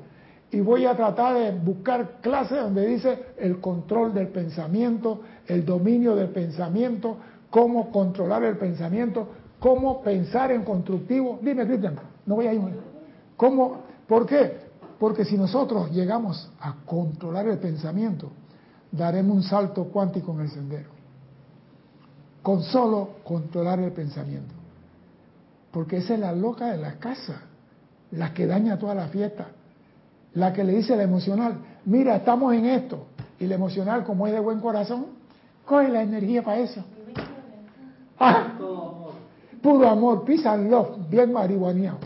Y 0.51 0.59
voy 0.59 0.85
a 0.85 0.95
tratar 0.95 1.35
de 1.35 1.51
buscar 1.51 2.21
clases 2.21 2.59
donde 2.59 2.85
dice 2.85 3.19
el 3.37 3.59
control 3.59 4.13
del 4.13 4.27
pensamiento, 4.27 5.21
el 5.47 5.65
dominio 5.65 6.15
del 6.15 6.29
pensamiento, 6.29 7.17
cómo 7.49 7.91
controlar 7.91 8.43
el 8.43 8.57
pensamiento, 8.57 9.27
cómo 9.59 10.01
pensar 10.01 10.51
en 10.51 10.63
constructivo. 10.63 11.39
Dime, 11.41 11.65
Cristian, 11.65 11.95
no 12.27 12.35
voy 12.35 12.45
a 12.45 12.53
ir. 12.53 12.61
¿Cómo? 13.35 13.81
¿Por 14.07 14.27
qué? 14.27 14.67
Porque 14.99 15.25
si 15.25 15.37
nosotros 15.37 15.91
llegamos 15.91 16.51
a 16.59 16.75
controlar 16.85 17.47
el 17.47 17.57
pensamiento, 17.57 18.31
daremos 18.91 19.35
un 19.37 19.43
salto 19.43 19.85
cuántico 19.85 20.33
en 20.33 20.41
el 20.41 20.49
sendero. 20.49 20.89
Con 22.43 22.61
solo 22.63 23.09
controlar 23.23 23.79
el 23.79 23.91
pensamiento. 23.91 24.53
Porque 25.71 25.97
esa 25.97 26.13
es 26.13 26.19
la 26.19 26.33
loca 26.33 26.67
de 26.67 26.77
la 26.77 26.99
casa, 26.99 27.41
la 28.11 28.33
que 28.33 28.45
daña 28.45 28.77
toda 28.77 28.95
la 28.95 29.07
fiesta, 29.07 29.47
la 30.33 30.53
que 30.53 30.63
le 30.63 30.73
dice 30.73 30.93
a 30.93 30.97
la 30.97 31.03
emocional, 31.03 31.57
mira, 31.85 32.15
estamos 32.15 32.53
en 32.53 32.65
esto. 32.65 33.07
Y 33.39 33.45
la 33.45 33.55
emocional, 33.55 34.03
como 34.03 34.27
es 34.27 34.33
de 34.33 34.39
buen 34.39 34.59
corazón, 34.59 35.07
coge 35.65 35.89
la 35.89 36.01
energía 36.01 36.43
para 36.43 36.59
eso. 36.59 36.83
Ah, 38.19 38.53
puro 39.61 39.87
amor, 39.87 40.25
love, 40.69 41.09
bien 41.09 41.31
marihuaneado. 41.31 41.99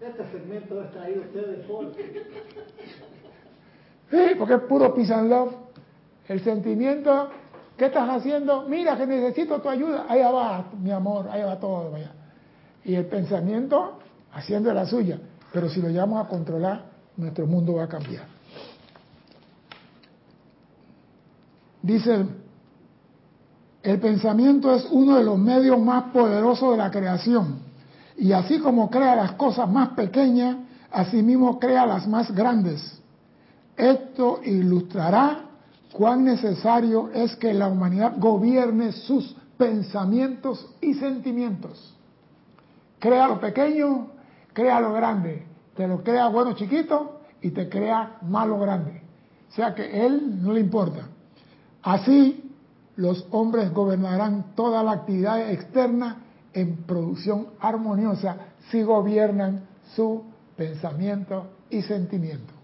Este 0.00 0.35
segmento 0.46 0.82
es 0.82 0.90
traído 0.92 1.22
ustedes 1.22 1.66
por. 1.66 1.92
Sí, 4.08 4.18
porque 4.38 4.54
es 4.54 4.60
puro 4.60 4.94
peace 4.94 5.12
and 5.12 5.28
love. 5.28 5.52
El 6.28 6.40
sentimiento, 6.44 7.28
¿qué 7.76 7.86
estás 7.86 8.08
haciendo? 8.08 8.62
Mira 8.68 8.96
que 8.96 9.04
necesito 9.04 9.60
tu 9.60 9.68
ayuda. 9.68 10.06
Allá 10.08 10.30
va, 10.30 10.70
mi 10.80 10.92
amor, 10.92 11.28
allá 11.28 11.46
va 11.46 11.58
todo. 11.58 11.90
Vaya. 11.90 12.12
Y 12.84 12.94
el 12.94 13.06
pensamiento 13.06 13.98
haciendo 14.32 14.72
la 14.72 14.86
suya. 14.86 15.18
Pero 15.52 15.68
si 15.68 15.82
lo 15.82 15.88
llevamos 15.88 16.24
a 16.24 16.28
controlar, 16.28 16.84
nuestro 17.16 17.48
mundo 17.48 17.74
va 17.74 17.84
a 17.84 17.88
cambiar. 17.88 18.26
Dice, 21.82 22.26
el 23.82 23.98
pensamiento 23.98 24.72
es 24.72 24.86
uno 24.88 25.16
de 25.16 25.24
los 25.24 25.36
medios 25.36 25.80
más 25.80 26.12
poderosos 26.12 26.70
de 26.70 26.76
la 26.76 26.92
creación. 26.92 27.65
Y 28.16 28.32
así 28.32 28.58
como 28.58 28.90
crea 28.90 29.14
las 29.14 29.32
cosas 29.32 29.68
más 29.68 29.90
pequeñas, 29.90 30.56
asimismo 30.90 31.58
crea 31.58 31.86
las 31.86 32.06
más 32.08 32.30
grandes. 32.34 33.00
Esto 33.76 34.40
ilustrará 34.44 35.40
cuán 35.92 36.24
necesario 36.24 37.10
es 37.12 37.36
que 37.36 37.52
la 37.52 37.68
humanidad 37.68 38.14
gobierne 38.16 38.92
sus 38.92 39.36
pensamientos 39.58 40.66
y 40.80 40.94
sentimientos. 40.94 41.94
Crea 42.98 43.28
lo 43.28 43.40
pequeño, 43.40 44.08
crea 44.52 44.80
lo 44.80 44.92
grande. 44.92 45.46
Te 45.74 45.86
lo 45.86 46.02
crea 46.02 46.28
bueno 46.28 46.54
chiquito 46.54 47.20
y 47.42 47.50
te 47.50 47.68
crea 47.68 48.18
malo 48.22 48.58
grande. 48.58 49.02
O 49.50 49.52
sea 49.52 49.74
que 49.74 50.06
él 50.06 50.42
no 50.42 50.52
le 50.52 50.60
importa. 50.60 51.08
Así, 51.82 52.50
los 52.96 53.26
hombres 53.30 53.72
gobernarán 53.72 54.54
toda 54.54 54.82
la 54.82 54.92
actividad 54.92 55.50
externa 55.50 56.22
en 56.56 56.84
producción 56.84 57.48
armoniosa 57.60 58.36
si 58.70 58.82
gobiernan 58.82 59.66
su 59.94 60.24
pensamiento 60.56 61.48
y 61.68 61.82
sentimiento. 61.82 62.54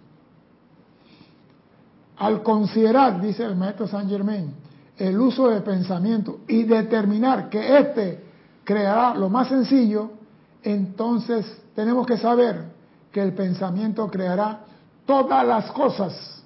Al 2.16 2.42
considerar, 2.42 3.20
dice 3.20 3.44
el 3.44 3.54
maestro 3.54 3.86
Saint 3.86 4.08
Germain, 4.08 4.54
el 4.96 5.20
uso 5.20 5.50
de 5.50 5.60
pensamiento 5.60 6.40
y 6.48 6.62
determinar 6.62 7.50
que 7.50 7.78
éste 7.78 8.24
creará 8.64 9.14
lo 9.14 9.28
más 9.28 9.48
sencillo, 9.48 10.12
entonces 10.62 11.44
tenemos 11.74 12.06
que 12.06 12.16
saber 12.16 12.64
que 13.12 13.20
el 13.20 13.34
pensamiento 13.34 14.08
creará 14.08 14.60
todas 15.04 15.46
las 15.46 15.70
cosas. 15.72 16.42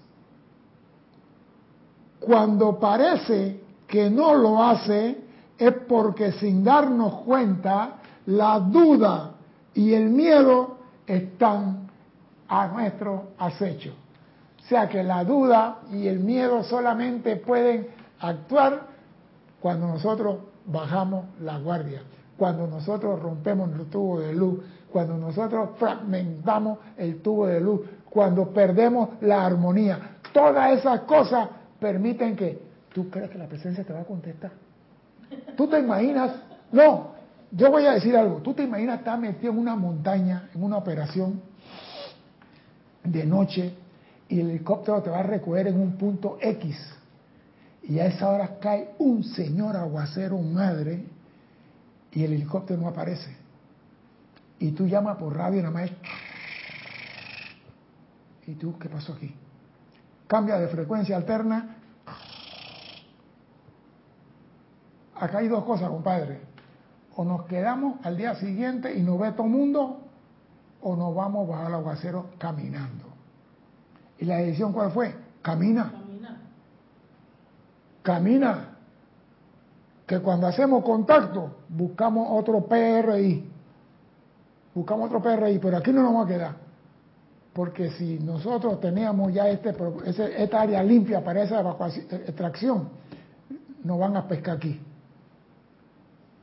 Cuando 2.18 2.80
parece 2.80 3.60
que 3.86 4.10
no 4.10 4.34
lo 4.34 4.64
hace, 4.64 5.25
es 5.58 5.72
porque 5.88 6.32
sin 6.32 6.64
darnos 6.64 7.22
cuenta, 7.22 7.96
la 8.26 8.60
duda 8.60 9.32
y 9.74 9.94
el 9.94 10.10
miedo 10.10 10.78
están 11.06 11.88
a 12.48 12.68
nuestro 12.68 13.28
acecho. 13.38 13.92
O 14.58 14.68
sea 14.68 14.88
que 14.88 15.02
la 15.02 15.24
duda 15.24 15.78
y 15.92 16.08
el 16.08 16.20
miedo 16.20 16.64
solamente 16.64 17.36
pueden 17.36 17.86
actuar 18.20 18.88
cuando 19.60 19.86
nosotros 19.86 20.38
bajamos 20.66 21.26
la 21.40 21.58
guardia, 21.58 22.02
cuando 22.36 22.66
nosotros 22.66 23.20
rompemos 23.20 23.70
el 23.78 23.86
tubo 23.86 24.20
de 24.20 24.34
luz, 24.34 24.60
cuando 24.90 25.16
nosotros 25.16 25.70
fragmentamos 25.78 26.78
el 26.96 27.22
tubo 27.22 27.46
de 27.46 27.60
luz, 27.60 27.82
cuando 28.10 28.50
perdemos 28.50 29.10
la 29.20 29.44
armonía. 29.44 30.16
Todas 30.32 30.78
esas 30.78 31.00
cosas 31.02 31.48
permiten 31.78 32.34
que 32.34 32.60
tú 32.92 33.08
creas 33.08 33.30
que 33.30 33.38
la 33.38 33.46
presencia 33.46 33.84
te 33.84 33.92
va 33.92 34.00
a 34.00 34.04
contestar. 34.04 34.65
Tú 35.56 35.68
te 35.68 35.78
imaginas, 35.78 36.32
no, 36.72 37.12
yo 37.50 37.70
voy 37.70 37.86
a 37.86 37.92
decir 37.92 38.16
algo, 38.16 38.38
tú 38.38 38.54
te 38.54 38.64
imaginas 38.64 38.98
estar 38.98 39.18
metido 39.18 39.52
en 39.52 39.58
una 39.58 39.74
montaña, 39.74 40.50
en 40.54 40.62
una 40.62 40.76
operación 40.76 41.40
de 43.02 43.24
noche, 43.24 43.74
y 44.28 44.40
el 44.40 44.50
helicóptero 44.50 45.02
te 45.02 45.10
va 45.10 45.20
a 45.20 45.22
recoger 45.22 45.68
en 45.68 45.80
un 45.80 45.96
punto 45.96 46.38
X, 46.40 46.76
y 47.84 47.98
a 48.00 48.06
esa 48.06 48.28
hora 48.28 48.58
cae 48.60 48.94
un 48.98 49.22
señor 49.22 49.76
aguacero 49.76 50.38
madre, 50.38 51.04
y 52.12 52.24
el 52.24 52.32
helicóptero 52.32 52.80
no 52.80 52.88
aparece. 52.88 53.36
Y 54.58 54.72
tú 54.72 54.86
llamas 54.86 55.18
por 55.18 55.36
radio 55.36 55.58
y 55.58 55.62
nada 55.62 55.74
más 55.74 55.90
¿Y 58.46 58.54
tú 58.54 58.78
qué 58.78 58.88
pasó 58.88 59.14
aquí? 59.14 59.34
Cambia 60.26 60.58
de 60.58 60.68
frecuencia 60.68 61.16
alterna 61.16 61.75
Acá 65.18 65.38
hay 65.38 65.48
dos 65.48 65.64
cosas, 65.64 65.88
compadre. 65.88 66.40
O 67.16 67.24
nos 67.24 67.46
quedamos 67.46 68.04
al 68.04 68.16
día 68.16 68.34
siguiente 68.34 68.94
y 68.94 69.02
nos 69.02 69.18
ve 69.18 69.32
todo 69.32 69.46
el 69.46 69.52
mundo, 69.52 70.00
o 70.82 70.96
nos 70.96 71.14
vamos 71.14 71.48
bajar 71.48 71.68
el 71.68 71.74
aguacero 71.74 72.26
caminando. 72.38 73.04
¿Y 74.18 74.24
la 74.24 74.36
decisión 74.36 74.72
cuál 74.72 74.90
fue? 74.90 75.14
Camina. 75.42 75.90
Camina. 75.92 76.36
Camina. 78.02 78.68
Que 80.06 80.20
cuando 80.20 80.46
hacemos 80.46 80.84
contacto, 80.84 81.56
buscamos 81.68 82.28
otro 82.30 82.66
PRI. 82.66 83.50
Buscamos 84.74 85.06
otro 85.06 85.22
PRI, 85.22 85.58
pero 85.58 85.78
aquí 85.78 85.92
no 85.92 86.02
nos 86.02 86.12
vamos 86.12 86.26
a 86.26 86.28
quedar. 86.32 86.56
Porque 87.52 87.90
si 87.92 88.18
nosotros 88.18 88.78
teníamos 88.80 89.32
ya 89.32 89.48
este, 89.48 89.74
esta 90.36 90.60
área 90.60 90.82
limpia 90.82 91.24
para 91.24 91.42
esa 91.42 91.60
extracción, 92.26 92.90
nos 93.82 93.98
van 93.98 94.16
a 94.16 94.28
pescar 94.28 94.58
aquí. 94.58 94.78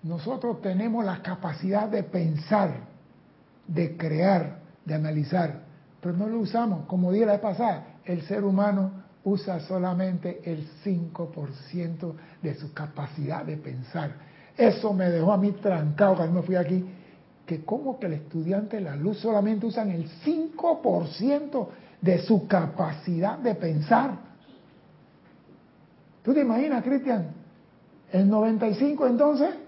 Nosotros 0.04 0.62
tenemos 0.62 1.06
la 1.06 1.22
capacidad 1.22 1.88
de 1.88 2.04
pensar, 2.04 2.76
de 3.68 3.96
crear, 3.96 4.60
de 4.84 4.94
analizar, 4.94 5.62
pero 6.02 6.18
no 6.18 6.28
lo 6.28 6.40
usamos. 6.40 6.86
Como 6.88 7.12
dije 7.12 7.26
la 7.26 7.34
vez 7.34 7.42
pasada, 7.42 7.86
el 8.04 8.22
ser 8.24 8.44
humano 8.44 8.92
usa 9.24 9.62
solamente 9.62 10.42
el 10.44 10.68
5% 10.84 12.14
de 12.42 12.56
su 12.56 12.74
capacidad 12.74 13.46
de 13.46 13.56
pensar. 13.56 14.12
Eso 14.58 14.94
me 14.94 15.10
dejó 15.10 15.32
a 15.32 15.38
mí 15.38 15.54
trancado 15.54 16.18
cuando 16.18 16.42
me 16.42 16.46
fui 16.46 16.56
aquí, 16.56 16.86
que 17.46 17.64
como 17.64 17.98
que 17.98 18.08
el 18.08 18.14
estudiante 18.14 18.78
de 18.78 18.84
la 18.84 18.98
luz 18.98 19.20
solamente 19.20 19.66
usan 19.66 19.90
el 19.90 20.10
5% 20.26 21.68
de 22.02 22.20
su 22.20 22.46
capacidad 22.46 23.40
de 23.40 23.56
pensar. 23.56 24.18
¿Tú 26.22 26.34
te 26.34 26.42
imaginas, 26.42 26.84
Cristian? 26.84 27.28
El 28.12 28.30
95 28.30 29.08
entonces 29.08 29.63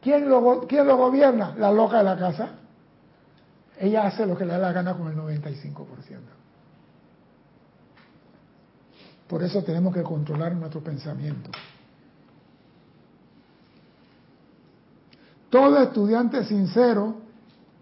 ¿Quién 0.00 0.28
lo, 0.28 0.66
¿Quién 0.66 0.86
lo 0.86 0.96
gobierna? 0.96 1.54
La 1.58 1.70
loca 1.70 1.98
de 1.98 2.04
la 2.04 2.16
casa. 2.16 2.48
Ella 3.78 4.06
hace 4.06 4.26
lo 4.26 4.36
que 4.36 4.44
le 4.44 4.52
da 4.52 4.58
la 4.58 4.72
gana 4.72 4.94
con 4.94 5.08
el 5.08 5.16
95%. 5.16 5.86
Por 9.28 9.42
eso 9.42 9.62
tenemos 9.62 9.94
que 9.94 10.02
controlar 10.02 10.54
nuestro 10.54 10.82
pensamiento. 10.82 11.50
Todo 15.48 15.78
estudiante 15.82 16.44
sincero 16.44 17.16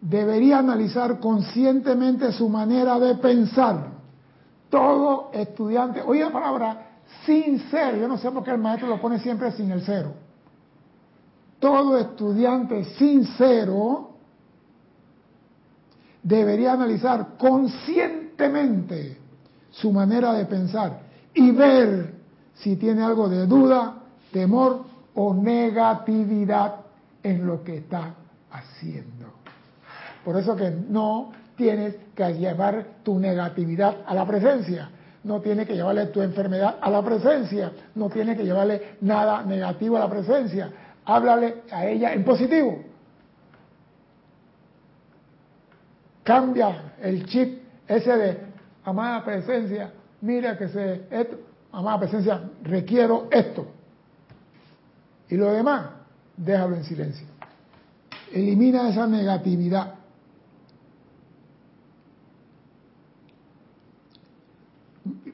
debería 0.00 0.58
analizar 0.58 1.18
conscientemente 1.20 2.32
su 2.32 2.48
manera 2.48 2.98
de 2.98 3.14
pensar. 3.16 3.88
Todo 4.70 5.30
estudiante, 5.32 6.02
oye 6.02 6.20
la 6.20 6.32
palabra 6.32 6.86
sincero, 7.24 7.96
yo 7.96 8.08
no 8.08 8.18
sé 8.18 8.30
por 8.30 8.44
qué 8.44 8.50
el 8.50 8.58
maestro 8.58 8.88
lo 8.88 9.00
pone 9.00 9.18
siempre 9.18 9.50
sin 9.52 9.70
el 9.70 9.82
cero 9.82 10.27
todo 11.58 11.98
estudiante 11.98 12.84
sincero 12.96 14.10
debería 16.22 16.72
analizar 16.72 17.36
conscientemente 17.38 19.16
su 19.70 19.92
manera 19.92 20.32
de 20.32 20.44
pensar 20.46 21.00
y 21.34 21.50
ver 21.52 22.14
si 22.54 22.76
tiene 22.76 23.02
algo 23.02 23.28
de 23.28 23.46
duda, 23.46 23.94
temor 24.32 24.84
o 25.14 25.34
negatividad 25.34 26.76
en 27.22 27.46
lo 27.46 27.62
que 27.64 27.78
está 27.78 28.14
haciendo. 28.50 29.26
Por 30.24 30.36
eso 30.36 30.56
que 30.56 30.70
no 30.70 31.32
tienes 31.56 31.96
que 32.14 32.34
llevar 32.34 32.86
tu 33.02 33.18
negatividad 33.18 33.98
a 34.06 34.14
la 34.14 34.26
presencia, 34.26 34.90
no 35.24 35.40
tienes 35.40 35.66
que 35.66 35.74
llevarle 35.74 36.06
tu 36.06 36.22
enfermedad 36.22 36.76
a 36.80 36.90
la 36.90 37.02
presencia, 37.02 37.72
no 37.94 38.08
tienes 38.08 38.36
que 38.36 38.44
llevarle 38.44 38.96
nada 39.00 39.42
negativo 39.42 39.96
a 39.96 40.00
la 40.00 40.08
presencia. 40.10 40.70
Háblale 41.08 41.62
a 41.70 41.86
ella 41.86 42.12
en 42.12 42.22
positivo. 42.22 42.84
Cambia 46.22 46.92
el 47.00 47.24
chip 47.24 47.62
ese 47.86 48.14
de 48.14 48.38
amada 48.84 49.24
presencia, 49.24 49.90
mira 50.20 50.58
que 50.58 50.68
se 50.68 51.06
esto, 51.10 51.38
amada 51.72 52.00
presencia, 52.00 52.50
requiero 52.62 53.28
esto. 53.30 53.66
Y 55.30 55.36
lo 55.36 55.50
demás, 55.50 55.86
déjalo 56.36 56.76
en 56.76 56.84
silencio. 56.84 57.26
Elimina 58.30 58.90
esa 58.90 59.06
negatividad. 59.06 59.94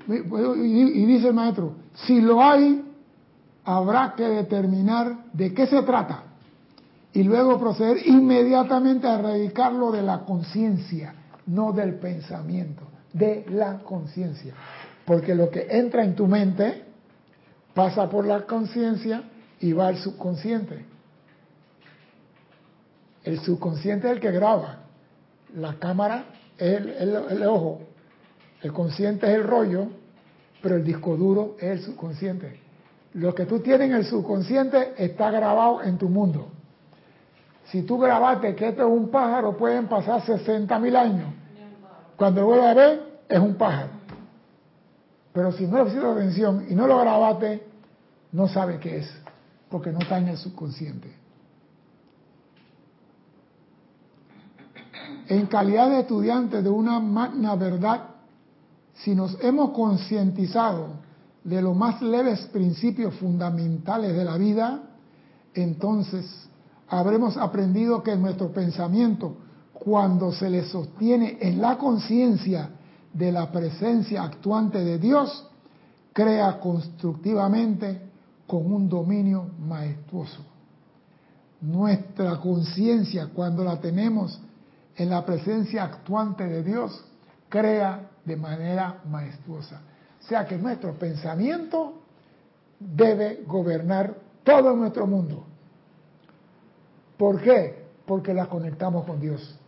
Y 0.06 1.06
dice 1.06 1.28
el 1.28 1.34
maestro, 1.34 1.74
si 1.94 2.20
lo 2.20 2.40
hay, 2.40 2.93
habrá 3.64 4.14
que 4.16 4.24
determinar 4.24 5.24
de 5.32 5.54
qué 5.54 5.66
se 5.66 5.82
trata 5.82 6.24
y 7.12 7.22
luego 7.22 7.58
proceder 7.58 8.06
inmediatamente 8.06 9.06
a 9.06 9.18
erradicarlo 9.18 9.92
de 9.92 10.02
la 10.02 10.24
conciencia, 10.24 11.14
no 11.46 11.72
del 11.72 11.94
pensamiento, 11.94 12.82
de 13.12 13.46
la 13.50 13.78
conciencia. 13.78 14.54
Porque 15.04 15.34
lo 15.34 15.48
que 15.48 15.66
entra 15.70 16.04
en 16.04 16.16
tu 16.16 16.26
mente 16.26 16.84
pasa 17.72 18.10
por 18.10 18.26
la 18.26 18.42
conciencia 18.42 19.22
y 19.60 19.72
va 19.72 19.88
al 19.88 19.98
subconsciente. 19.98 20.84
El 23.22 23.40
subconsciente 23.40 24.08
es 24.08 24.14
el 24.14 24.20
que 24.20 24.32
graba. 24.32 24.80
La 25.54 25.74
cámara 25.74 26.26
es 26.58 26.80
el, 26.98 27.46
ojo. 27.46 27.80
El 28.60 28.72
consciente 28.72 29.26
es 29.26 29.34
el 29.34 29.44
rollo, 29.44 29.86
pero 30.60 30.76
el 30.76 30.84
disco 30.84 31.16
duro 31.16 31.56
es 31.60 31.70
el 31.70 31.80
subconsciente. 31.80 32.63
Lo 33.14 33.34
que 33.34 33.46
tú 33.46 33.60
tienes 33.60 33.90
en 33.90 33.96
el 33.96 34.04
subconsciente 34.04 34.94
está 34.96 35.30
grabado 35.30 35.82
en 35.82 35.98
tu 35.98 36.08
mundo. 36.08 36.48
Si 37.66 37.82
tú 37.82 37.98
grabaste 37.98 38.54
que 38.54 38.68
esto 38.68 38.82
es 38.82 38.88
un 38.88 39.08
pájaro, 39.08 39.56
pueden 39.56 39.86
pasar 39.86 40.24
60 40.24 40.78
mil 40.80 40.96
años. 40.96 41.32
Cuando 42.16 42.44
vuelva 42.44 42.70
a 42.70 42.74
ver, 42.74 43.22
es 43.28 43.38
un 43.38 43.54
pájaro. 43.54 43.90
Pero 45.32 45.52
si 45.52 45.66
no 45.66 45.78
le 45.78 45.84
pusiste 45.84 46.06
atención 46.06 46.66
y 46.68 46.74
no 46.74 46.86
lo 46.86 46.98
grabaste, 46.98 47.66
no 48.32 48.48
sabe 48.48 48.78
qué 48.78 48.98
es, 48.98 49.10
porque 49.68 49.92
no 49.92 50.00
está 50.00 50.18
en 50.18 50.28
el 50.28 50.36
subconsciente. 50.36 51.12
En 55.28 55.46
calidad 55.46 55.88
de 55.88 56.00
estudiante 56.00 56.62
de 56.62 56.68
una 56.68 56.98
magna 56.98 57.54
verdad, 57.54 58.08
si 58.94 59.14
nos 59.14 59.36
hemos 59.42 59.70
concientizado 59.70 61.04
de 61.44 61.60
los 61.60 61.76
más 61.76 62.00
leves 62.00 62.40
principios 62.46 63.14
fundamentales 63.14 64.16
de 64.16 64.24
la 64.24 64.36
vida, 64.38 64.82
entonces 65.52 66.48
habremos 66.88 67.36
aprendido 67.36 68.02
que 68.02 68.16
nuestro 68.16 68.50
pensamiento, 68.50 69.36
cuando 69.72 70.32
se 70.32 70.48
le 70.48 70.64
sostiene 70.64 71.38
en 71.40 71.60
la 71.60 71.76
conciencia 71.76 72.70
de 73.12 73.30
la 73.30 73.52
presencia 73.52 74.22
actuante 74.22 74.82
de 74.82 74.98
Dios, 74.98 75.46
crea 76.12 76.58
constructivamente 76.58 78.00
con 78.46 78.72
un 78.72 78.88
dominio 78.88 79.50
majestuoso. 79.58 80.42
Nuestra 81.60 82.38
conciencia, 82.38 83.28
cuando 83.34 83.64
la 83.64 83.80
tenemos 83.80 84.40
en 84.96 85.10
la 85.10 85.24
presencia 85.24 85.84
actuante 85.84 86.44
de 86.44 86.62
Dios, 86.62 87.04
crea 87.48 88.10
de 88.24 88.36
manera 88.36 89.02
majestuosa. 89.10 89.80
O 90.24 90.26
sea 90.26 90.46
que 90.46 90.56
nuestro 90.56 90.94
pensamiento 90.94 92.00
debe 92.80 93.42
gobernar 93.46 94.14
todo 94.42 94.74
nuestro 94.74 95.06
mundo. 95.06 95.44
¿Por 97.18 97.42
qué? 97.42 97.84
Porque 98.06 98.32
la 98.32 98.46
conectamos 98.46 99.04
con 99.04 99.20
Dios. 99.20 99.58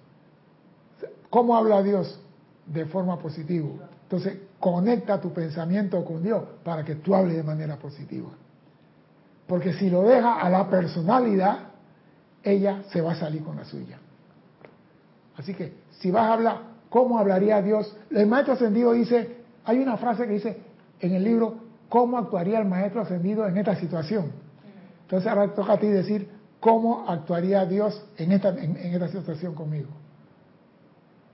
¿Cómo 1.28 1.56
habla 1.56 1.82
Dios? 1.82 2.18
De 2.64 2.86
forma 2.86 3.18
positiva. 3.18 3.68
Entonces, 4.04 4.38
conecta 4.58 5.20
tu 5.20 5.30
pensamiento 5.32 6.02
con 6.04 6.22
Dios 6.22 6.42
para 6.64 6.84
que 6.84 6.96
tú 6.96 7.14
hables 7.14 7.36
de 7.36 7.42
manera 7.42 7.76
positiva. 7.76 8.30
Porque 9.46 9.74
si 9.74 9.90
lo 9.90 10.02
deja 10.02 10.40
a 10.40 10.48
la 10.48 10.70
personalidad, 10.70 11.68
ella 12.42 12.82
se 12.88 13.02
va 13.02 13.12
a 13.12 13.16
salir 13.16 13.44
con 13.44 13.56
la 13.56 13.64
suya. 13.64 13.98
Así 15.36 15.52
que, 15.52 15.74
si 15.98 16.10
vas 16.10 16.24
a 16.24 16.32
hablar, 16.32 16.60
¿cómo 16.88 17.18
hablaría 17.18 17.60
Dios? 17.60 17.94
El 18.10 18.26
maestro 18.26 18.54
ascendido 18.54 18.92
dice, 18.92 19.35
hay 19.66 19.78
una 19.80 19.96
frase 19.96 20.26
que 20.26 20.32
dice 20.32 20.56
en 21.00 21.12
el 21.12 21.24
libro, 21.24 21.56
¿cómo 21.88 22.16
actuaría 22.16 22.60
el 22.60 22.66
maestro 22.66 23.02
ascendido 23.02 23.46
en 23.46 23.56
esta 23.58 23.74
situación? 23.76 24.30
Entonces 25.02 25.28
ahora 25.28 25.52
toca 25.54 25.74
a 25.74 25.78
ti 25.78 25.88
decir, 25.88 26.28
¿cómo 26.60 27.04
actuaría 27.08 27.66
Dios 27.66 28.06
en 28.16 28.32
esta, 28.32 28.50
en, 28.50 28.76
esta 28.76 29.08
situación 29.08 29.54
conmigo? 29.54 29.88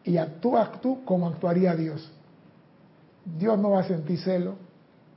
Y 0.04 0.16
actúas 0.16 0.80
tú 0.80 1.04
como 1.04 1.28
actuaría 1.28 1.76
Dios. 1.76 2.10
Dios 3.38 3.58
no 3.58 3.70
va 3.70 3.80
a 3.80 3.84
sentir 3.84 4.18
celo, 4.18 4.56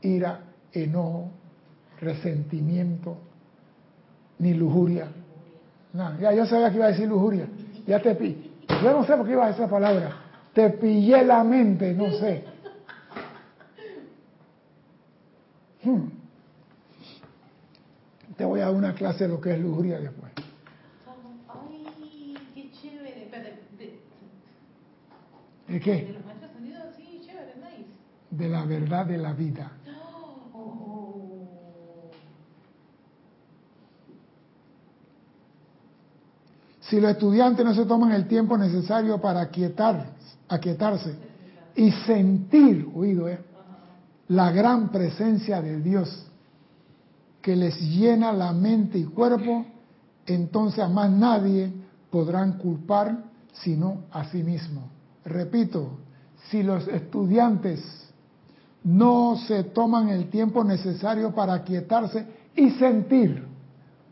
ira, 0.01 0.41
enojo, 0.73 1.31
resentimiento, 1.99 3.17
ni 4.39 4.53
lujuria. 4.53 5.07
No, 5.93 6.19
ya 6.19 6.33
yo 6.33 6.45
sabía 6.45 6.69
que 6.69 6.75
iba 6.75 6.85
a 6.85 6.89
decir 6.89 7.07
lujuria. 7.07 7.47
Ya 7.87 8.01
te 8.01 8.13
pillé. 8.13 8.51
Yo 8.83 8.91
no 8.91 9.05
sé 9.05 9.15
por 9.15 9.25
qué 9.25 9.31
iba 9.31 9.45
a 9.47 9.51
esa 9.51 9.69
palabra. 9.69 10.11
Te 10.53 10.69
pillé 10.71 11.23
la 11.23 11.43
mente, 11.43 11.93
no 11.93 12.11
sé. 12.11 12.54
Hmm. 15.85 16.09
Te 18.35 18.43
voy 18.43 18.59
a 18.59 18.65
dar 18.65 18.73
una 18.73 18.95
clase 18.95 19.25
de 19.25 19.29
lo 19.29 19.39
que 19.39 19.53
es 19.53 19.59
lujuria 19.59 19.99
después. 19.99 20.31
Ay, 21.47 22.35
qué 22.55 22.71
chévere. 22.71 23.29
¿De 25.67 25.79
qué? 25.79 26.17
De 28.31 28.49
la 28.49 28.65
verdad 28.65 29.05
de 29.05 29.17
la 29.17 29.33
vida. 29.33 29.71
Si 36.81 36.99
los 36.99 37.11
estudiantes 37.11 37.65
no 37.65 37.73
se 37.73 37.85
toman 37.85 38.11
el 38.11 38.27
tiempo 38.27 38.57
necesario 38.57 39.19
para 39.19 39.41
aquietar, 39.41 40.13
aquietarse 40.47 41.15
y 41.75 41.91
sentir, 41.91 42.87
oído, 42.93 43.27
eh, 43.27 43.39
la 44.27 44.51
gran 44.51 44.89
presencia 44.89 45.61
de 45.61 45.81
Dios 45.81 46.25
que 47.41 47.55
les 47.55 47.79
llena 47.79 48.33
la 48.33 48.53
mente 48.53 48.97
y 48.97 49.03
cuerpo, 49.03 49.65
entonces 50.25 50.79
a 50.79 50.89
más 50.89 51.11
nadie 51.11 51.71
podrán 52.09 52.57
culpar 52.57 53.23
sino 53.53 54.05
a 54.11 54.25
sí 54.25 54.43
mismo. 54.43 54.89
Repito, 55.23 55.99
si 56.49 56.63
los 56.63 56.87
estudiantes 56.87 57.81
no 58.83 59.37
se 59.47 59.63
toman 59.63 60.09
el 60.09 60.29
tiempo 60.29 60.63
necesario 60.63 61.33
para 61.33 61.53
aquietarse 61.53 62.25
y 62.55 62.71
sentir, 62.71 63.45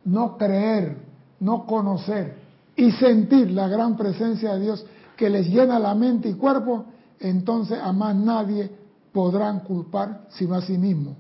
no 0.06 0.38
creer, 0.38 0.98
no 1.40 1.66
conocer 1.66 2.38
y 2.76 2.92
sentir 2.92 3.52
la 3.52 3.68
gran 3.68 3.98
presencia 3.98 4.56
de 4.56 4.62
Dios 4.62 4.86
que 5.16 5.30
les 5.30 5.48
llena 5.48 5.78
la 5.80 5.94
mente 5.94 6.30
y 6.30 6.34
cuerpo, 6.34 6.86
entonces 7.20 7.80
a 7.82 7.92
más 7.94 8.16
nadie 8.16 8.72
podrán 9.14 9.62
culpar 9.62 10.28
sino 10.30 10.56
a 10.56 10.62
sí 10.62 10.78
mismo. 10.78 11.16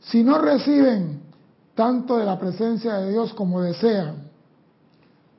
Si 0.00 0.24
no 0.24 0.38
reciben 0.38 1.20
tanto 1.74 2.16
de 2.16 2.24
la 2.24 2.38
presencia 2.38 2.94
de 2.94 3.12
Dios 3.12 3.34
como 3.34 3.60
desean, 3.60 4.30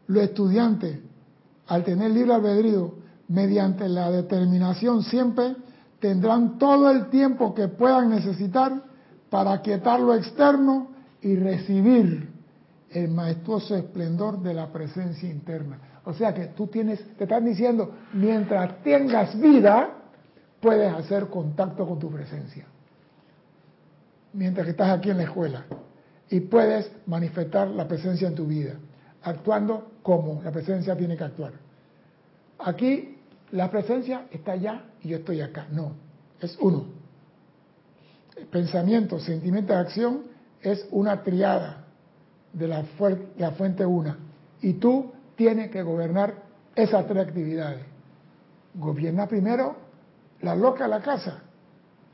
los 0.08 0.24
estudiantes, 0.24 1.00
al 1.68 1.84
tener 1.84 2.12
libre 2.12 2.34
albedrío, 2.34 2.94
mediante 3.28 3.90
la 3.90 4.10
determinación 4.10 5.04
siempre 5.04 5.56
tendrán 6.00 6.58
todo 6.58 6.90
el 6.92 7.10
tiempo 7.10 7.54
que 7.54 7.68
puedan 7.68 8.10
necesitar 8.10 8.84
para 9.30 9.62
quietar 9.62 10.00
lo 10.00 10.14
externo 10.14 10.90
y 11.22 11.36
recibir 11.36 12.30
el 12.92 13.10
majestuoso 13.10 13.76
esplendor 13.76 14.42
de 14.42 14.54
la 14.54 14.72
presencia 14.72 15.30
interna. 15.30 15.80
O 16.06 16.14
sea 16.14 16.34
que 16.34 16.46
tú 16.48 16.68
tienes, 16.68 17.04
te 17.18 17.26
están 17.26 17.44
diciendo, 17.44 17.92
mientras 18.14 18.82
tengas 18.84 19.38
vida, 19.38 19.97
puedes 20.60 20.94
hacer 20.94 21.28
contacto 21.28 21.88
con 21.88 22.00
tu 22.00 22.12
presencia 22.12 22.66
mientras 24.34 24.68
estás 24.68 24.90
aquí 24.90 25.10
en 25.10 25.18
la 25.18 25.24
escuela 25.24 25.66
y 26.30 26.42
puedes 26.42 26.92
manifestar 27.06 27.68
la 27.70 27.88
presencia 27.88 28.28
en 28.28 28.36
tu 28.36 28.46
vida, 28.46 28.74
actuando 29.24 29.92
como 30.04 30.42
la 30.44 30.52
presencia 30.52 30.96
tiene 30.96 31.18
que 31.18 31.24
actuar. 31.24 31.54
Aquí 32.60 33.18
la 33.52 33.72
presencia 33.72 34.28
está 34.32 34.54
allá 34.54 34.84
y 35.02 35.10
yo 35.10 35.18
estoy 35.18 35.42
acá. 35.42 35.68
No, 35.72 35.94
es 36.40 36.58
uno. 36.60 36.86
pensamiento, 38.52 39.20
sentimiento 39.20 39.74
acción 39.74 40.24
es 40.62 40.88
una 40.92 41.24
triada 41.24 41.86
de 42.54 42.68
la, 42.68 42.84
la 43.38 43.52
fuente 43.52 43.86
una. 43.86 44.18
Y 44.62 44.74
tú 44.74 45.12
tienes 45.36 45.72
que 45.72 45.82
gobernar 45.82 46.44
esas 46.76 47.08
tres 47.08 47.26
actividades. 47.28 47.84
Gobierna 48.76 49.28
primero 49.28 49.87
la 50.42 50.56
loca 50.56 50.84
de 50.86 50.90
la 50.90 51.02
casa. 51.02 51.42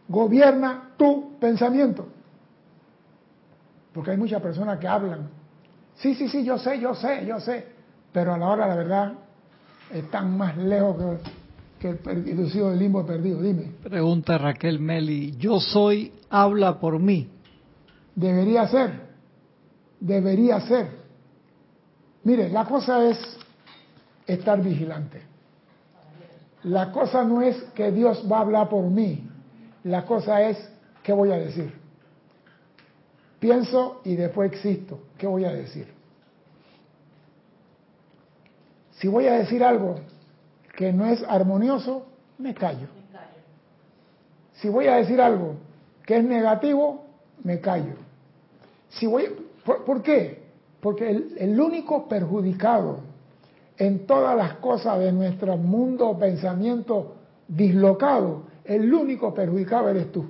Gobierna 0.07 0.91
tu 0.97 1.37
pensamiento. 1.39 2.07
Porque 3.93 4.11
hay 4.11 4.17
muchas 4.17 4.41
personas 4.41 4.79
que 4.79 4.87
hablan. 4.87 5.29
Sí, 5.95 6.15
sí, 6.15 6.27
sí, 6.27 6.43
yo 6.43 6.57
sé, 6.57 6.79
yo 6.79 6.95
sé, 6.95 7.25
yo 7.25 7.39
sé. 7.39 7.67
Pero 8.11 8.33
a 8.33 8.37
la 8.37 8.47
hora, 8.47 8.67
la 8.67 8.75
verdad, 8.75 9.13
están 9.91 10.37
más 10.37 10.57
lejos 10.57 11.19
que, 11.79 11.89
el 11.89 12.25
reducido 12.25 12.69
del 12.69 12.79
limbo 12.79 13.05
perdido. 13.05 13.41
Dime. 13.41 13.71
Pregunta 13.83 14.37
Raquel 14.37 14.79
Meli. 14.79 15.35
Yo 15.37 15.59
soy, 15.59 16.11
habla 16.29 16.79
por 16.79 16.99
mí. 16.99 17.29
Debería 18.15 18.67
ser. 18.67 19.13
Debería 19.99 20.59
ser. 20.61 20.87
Mire, 22.23 22.49
la 22.49 22.65
cosa 22.65 23.03
es 23.05 23.19
estar 24.25 24.61
vigilante. 24.61 25.32
La 26.63 26.91
cosa 26.91 27.23
no 27.23 27.41
es 27.41 27.61
que 27.75 27.91
Dios 27.91 28.25
va 28.31 28.37
a 28.37 28.41
hablar 28.41 28.69
por 28.69 28.85
mí. 28.85 29.27
La 29.83 30.05
cosa 30.05 30.41
es 30.41 30.57
qué 31.03 31.11
voy 31.11 31.31
a 31.31 31.37
decir. 31.37 31.73
Pienso 33.39 34.01
y 34.05 34.15
después 34.15 34.51
existo. 34.51 34.99
¿Qué 35.17 35.27
voy 35.27 35.43
a 35.43 35.51
decir? 35.51 35.87
Si 38.91 39.09
voy 39.09 39.27
a 39.27 39.33
decir 39.33 39.63
algo 39.63 39.95
que 40.77 40.93
no 40.93 41.05
es 41.05 41.21
armonioso, 41.23 42.05
me 42.37 42.53
callo. 42.53 42.87
Si 44.53 44.69
voy 44.69 44.87
a 44.87 44.95
decir 44.95 45.19
algo 45.19 45.55
que 46.05 46.17
es 46.17 46.23
negativo, 46.23 47.03
me 47.43 47.59
callo. 47.59 47.95
Si 48.89 49.05
voy, 49.05 49.25
¿por, 49.65 50.01
qué? 50.01 50.43
Porque 50.79 51.09
el, 51.09 51.35
el, 51.37 51.59
único 51.59 52.07
perjudicado 52.07 52.99
en 53.77 54.05
todas 54.05 54.35
las 54.37 54.53
cosas 54.55 54.99
de 54.99 55.11
nuestro 55.11 55.57
mundo 55.57 56.17
pensamiento 56.17 57.15
dislocado, 57.47 58.43
el 58.63 58.93
único 58.93 59.33
perjudicado 59.33 59.89
eres 59.89 60.11
tú. 60.11 60.25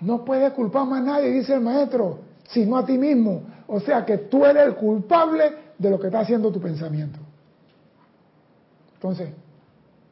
No 0.00 0.24
puedes 0.24 0.52
culpar 0.52 0.86
más 0.86 1.02
a 1.02 1.04
nadie, 1.04 1.30
dice 1.30 1.54
el 1.54 1.60
maestro, 1.60 2.18
sino 2.48 2.76
a 2.76 2.86
ti 2.86 2.96
mismo. 2.96 3.42
O 3.66 3.80
sea 3.80 4.04
que 4.04 4.18
tú 4.18 4.44
eres 4.44 4.66
el 4.66 4.74
culpable 4.74 5.52
de 5.78 5.90
lo 5.90 5.98
que 5.98 6.06
está 6.06 6.20
haciendo 6.20 6.50
tu 6.50 6.60
pensamiento. 6.60 7.18
Entonces, 8.94 9.30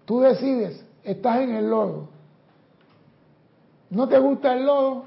tú 0.05 0.20
decides, 0.20 0.85
estás 1.05 1.40
en 1.40 1.55
el 1.55 1.69
lodo. 1.69 2.09
¿No 3.90 4.09
te 4.09 4.19
gusta 4.19 4.55
el 4.55 4.66
lodo? 4.66 5.05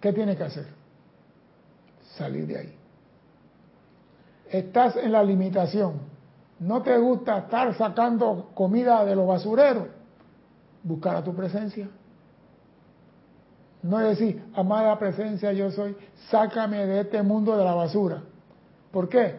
¿Qué 0.00 0.12
tienes 0.12 0.36
que 0.36 0.44
hacer? 0.44 0.66
Salir 2.16 2.46
de 2.46 2.58
ahí. 2.58 2.81
Estás 4.52 4.96
en 4.96 5.12
la 5.12 5.24
limitación. 5.24 5.94
¿No 6.60 6.82
te 6.82 6.96
gusta 6.98 7.38
estar 7.38 7.74
sacando 7.74 8.50
comida 8.54 9.02
de 9.04 9.16
los 9.16 9.26
basureros? 9.26 9.88
Buscar 10.82 11.16
a 11.16 11.24
tu 11.24 11.34
presencia. 11.34 11.88
No 13.82 13.98
es 13.98 14.18
decir, 14.18 14.44
amada 14.54 14.96
presencia, 14.98 15.52
yo 15.52 15.70
soy, 15.70 15.96
sácame 16.30 16.86
de 16.86 17.00
este 17.00 17.22
mundo 17.22 17.56
de 17.56 17.64
la 17.64 17.74
basura. 17.74 18.22
¿Por 18.92 19.08
qué? 19.08 19.36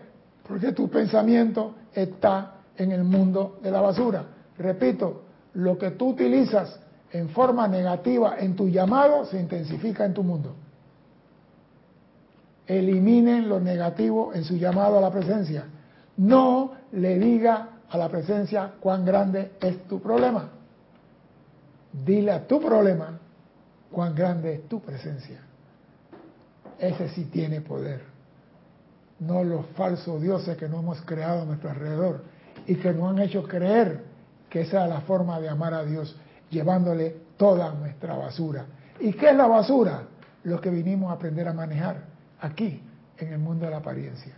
Porque 0.47 0.71
tu 0.71 0.89
pensamiento 0.89 1.75
está 1.93 2.55
en 2.75 2.91
el 2.91 3.03
mundo 3.03 3.59
de 3.61 3.69
la 3.69 3.81
basura. 3.81 4.25
Repito, 4.57 5.21
lo 5.53 5.77
que 5.77 5.91
tú 5.91 6.09
utilizas 6.09 6.79
en 7.11 7.29
forma 7.29 7.67
negativa 7.67 8.35
en 8.39 8.55
tu 8.55 8.67
llamado 8.67 9.25
se 9.25 9.39
intensifica 9.39 10.05
en 10.05 10.13
tu 10.15 10.23
mundo. 10.23 10.55
Eliminen 12.67 13.49
lo 13.49 13.59
negativo 13.59 14.33
en 14.33 14.45
su 14.45 14.55
llamado 14.55 14.97
a 14.97 15.01
la 15.01 15.11
presencia. 15.11 15.65
No 16.17 16.71
le 16.93 17.19
diga 17.19 17.69
a 17.89 17.97
la 17.97 18.07
presencia 18.09 18.71
cuán 18.79 19.03
grande 19.03 19.53
es 19.59 19.83
tu 19.87 20.01
problema. 20.01 20.49
Dile 21.91 22.31
a 22.31 22.47
tu 22.47 22.61
problema 22.61 23.19
cuán 23.91 24.15
grande 24.15 24.53
es 24.53 24.69
tu 24.69 24.81
presencia. 24.81 25.41
Ese 26.79 27.09
sí 27.09 27.25
tiene 27.25 27.61
poder. 27.61 28.01
No 29.19 29.43
los 29.43 29.65
falsos 29.75 30.21
dioses 30.21 30.57
que 30.57 30.69
no 30.69 30.79
hemos 30.79 31.01
creado 31.01 31.41
a 31.41 31.45
nuestro 31.45 31.69
alrededor 31.69 32.23
y 32.65 32.75
que 32.75 32.93
nos 32.93 33.11
han 33.11 33.19
hecho 33.19 33.43
creer 33.43 34.03
que 34.49 34.61
esa 34.61 34.85
es 34.85 34.89
la 34.89 35.01
forma 35.01 35.39
de 35.39 35.49
amar 35.49 35.73
a 35.73 35.83
Dios, 35.83 36.15
llevándole 36.49 37.15
toda 37.37 37.73
nuestra 37.73 38.15
basura. 38.15 38.65
¿Y 38.99 39.13
qué 39.13 39.31
es 39.31 39.35
la 39.35 39.47
basura? 39.47 40.03
Lo 40.43 40.61
que 40.61 40.69
vinimos 40.69 41.09
a 41.11 41.15
aprender 41.15 41.47
a 41.47 41.53
manejar 41.53 42.12
aquí, 42.43 42.81
en 43.17 43.33
el 43.33 43.39
mundo 43.39 43.65
de 43.65 43.71
la 43.71 43.77
apariencia. 43.77 44.35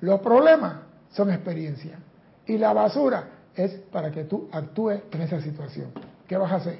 Los 0.00 0.20
problemas 0.20 0.76
son 1.10 1.30
experiencia 1.30 1.98
y 2.46 2.58
la 2.58 2.72
basura 2.72 3.28
es 3.54 3.72
para 3.90 4.10
que 4.10 4.24
tú 4.24 4.48
actúes 4.52 5.02
en 5.10 5.22
esa 5.22 5.40
situación. 5.40 5.90
¿Qué 6.28 6.36
vas 6.36 6.52
a 6.52 6.56
hacer? 6.56 6.78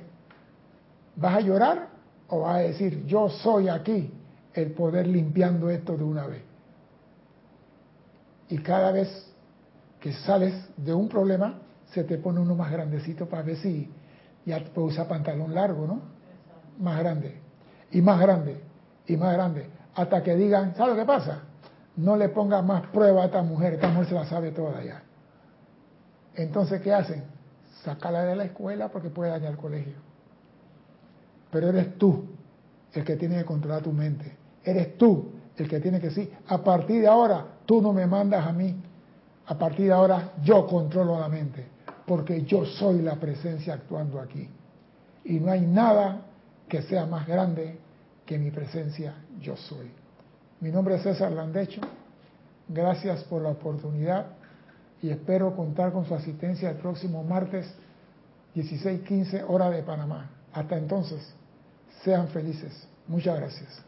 ¿Vas 1.17 1.37
a 1.37 1.41
llorar 1.41 1.89
o 2.29 2.41
vas 2.41 2.57
a 2.57 2.59
decir, 2.59 3.05
yo 3.07 3.29
soy 3.29 3.69
aquí 3.69 4.13
el 4.55 4.73
poder 4.73 5.07
limpiando 5.07 5.71
esto 5.71 5.97
de 5.97 6.05
una 6.05 6.27
vez? 6.27 6.43
Y 8.49 8.59
cada 8.59 8.93
vez 8.93 9.27
que 9.99 10.13
sales 10.13 10.55
de 10.77 10.95
un 10.95 11.09
problema, 11.09 11.59
se 11.91 12.05
te 12.05 12.19
pone 12.19 12.39
uno 12.39 12.55
más 12.55 12.71
grandecito 12.71 13.27
para 13.29 13.43
ver 13.43 13.57
si 13.57 13.91
ya 14.45 14.63
puedes 14.73 14.93
usar 14.93 15.09
pantalón 15.09 15.53
largo, 15.53 15.87
¿no? 15.87 16.01
Más 16.79 16.99
grande, 16.99 17.41
y 17.91 18.03
más 18.03 18.21
grande, 18.21 18.61
y 19.07 19.17
más 19.17 19.33
grande, 19.33 19.67
hasta 19.97 20.23
que 20.23 20.37
digan, 20.37 20.75
¿sabes 20.77 20.95
lo 20.95 21.01
que 21.01 21.07
pasa? 21.07 21.41
No 21.97 22.17
le 22.17 22.29
pongas 22.29 22.63
más 22.63 22.87
prueba 22.89 23.23
a 23.23 23.27
esta 23.27 23.43
mujer, 23.43 23.75
esta 23.75 23.89
mujer 23.89 24.09
se 24.09 24.15
la 24.15 24.27
sabe 24.27 24.53
toda 24.53 24.85
ya. 24.85 25.03
Entonces, 26.35 26.83
¿qué 26.83 26.93
hacen? 26.93 27.25
Sácala 27.83 28.25
de 28.25 28.37
la 28.37 28.45
escuela 28.45 28.89
porque 28.89 29.09
puede 29.09 29.31
dañar 29.31 29.53
el 29.53 29.57
colegio. 29.57 29.95
Pero 31.51 31.69
eres 31.69 31.97
tú 31.97 32.27
el 32.93 33.05
que 33.05 33.17
tiene 33.17 33.39
que 33.39 33.45
controlar 33.47 33.83
tu 33.83 33.93
mente. 33.93 34.37
Eres 34.63 34.99
tú 34.99 35.33
el 35.57 35.67
que 35.67 35.81
tiene 35.81 35.99
que 35.99 36.09
decir, 36.09 36.31
a 36.47 36.63
partir 36.63 37.01
de 37.01 37.07
ahora 37.07 37.47
tú 37.65 37.81
no 37.81 37.95
me 37.95 38.07
mandas 38.07 38.47
a 38.47 38.53
mí. 38.53 38.77
A 39.47 39.57
partir 39.57 39.87
de 39.87 39.93
ahora 39.93 40.33
yo 40.43 40.67
controlo 40.67 41.19
la 41.19 41.29
mente, 41.29 41.65
porque 42.05 42.43
yo 42.43 42.67
soy 42.67 43.01
la 43.01 43.15
presencia 43.15 43.75
actuando 43.75 44.21
aquí. 44.21 44.47
Y 45.25 45.41
no 45.41 45.53
hay 45.53 45.63
nada 45.63 46.23
que 46.69 46.83
sea 46.83 47.07
más 47.07 47.27
grande 47.27 47.79
que 48.27 48.39
mi 48.39 48.51
presencia 48.51 49.15
yo 49.41 49.57
soy. 49.57 49.91
Mi 50.61 50.71
nombre 50.71 50.97
es 50.97 51.03
César 51.03 51.33
Landecho. 51.33 51.81
Gracias 52.69 53.23
por 53.25 53.43
la 53.43 53.51
oportunidad 53.51 54.27
y 55.01 55.11
espero 55.11 55.55
contar 55.55 55.93
con 55.93 56.05
su 56.05 56.15
asistencia 56.15 56.71
el 56.71 56.77
próximo 56.77 57.23
martes 57.23 57.73
16:15 58.55 59.45
hora 59.47 59.71
de 59.71 59.83
Panamá. 59.83 60.31
Hasta 60.53 60.77
entonces, 60.77 61.35
sean 62.03 62.29
felices. 62.29 62.89
Muchas 63.07 63.39
gracias. 63.39 63.86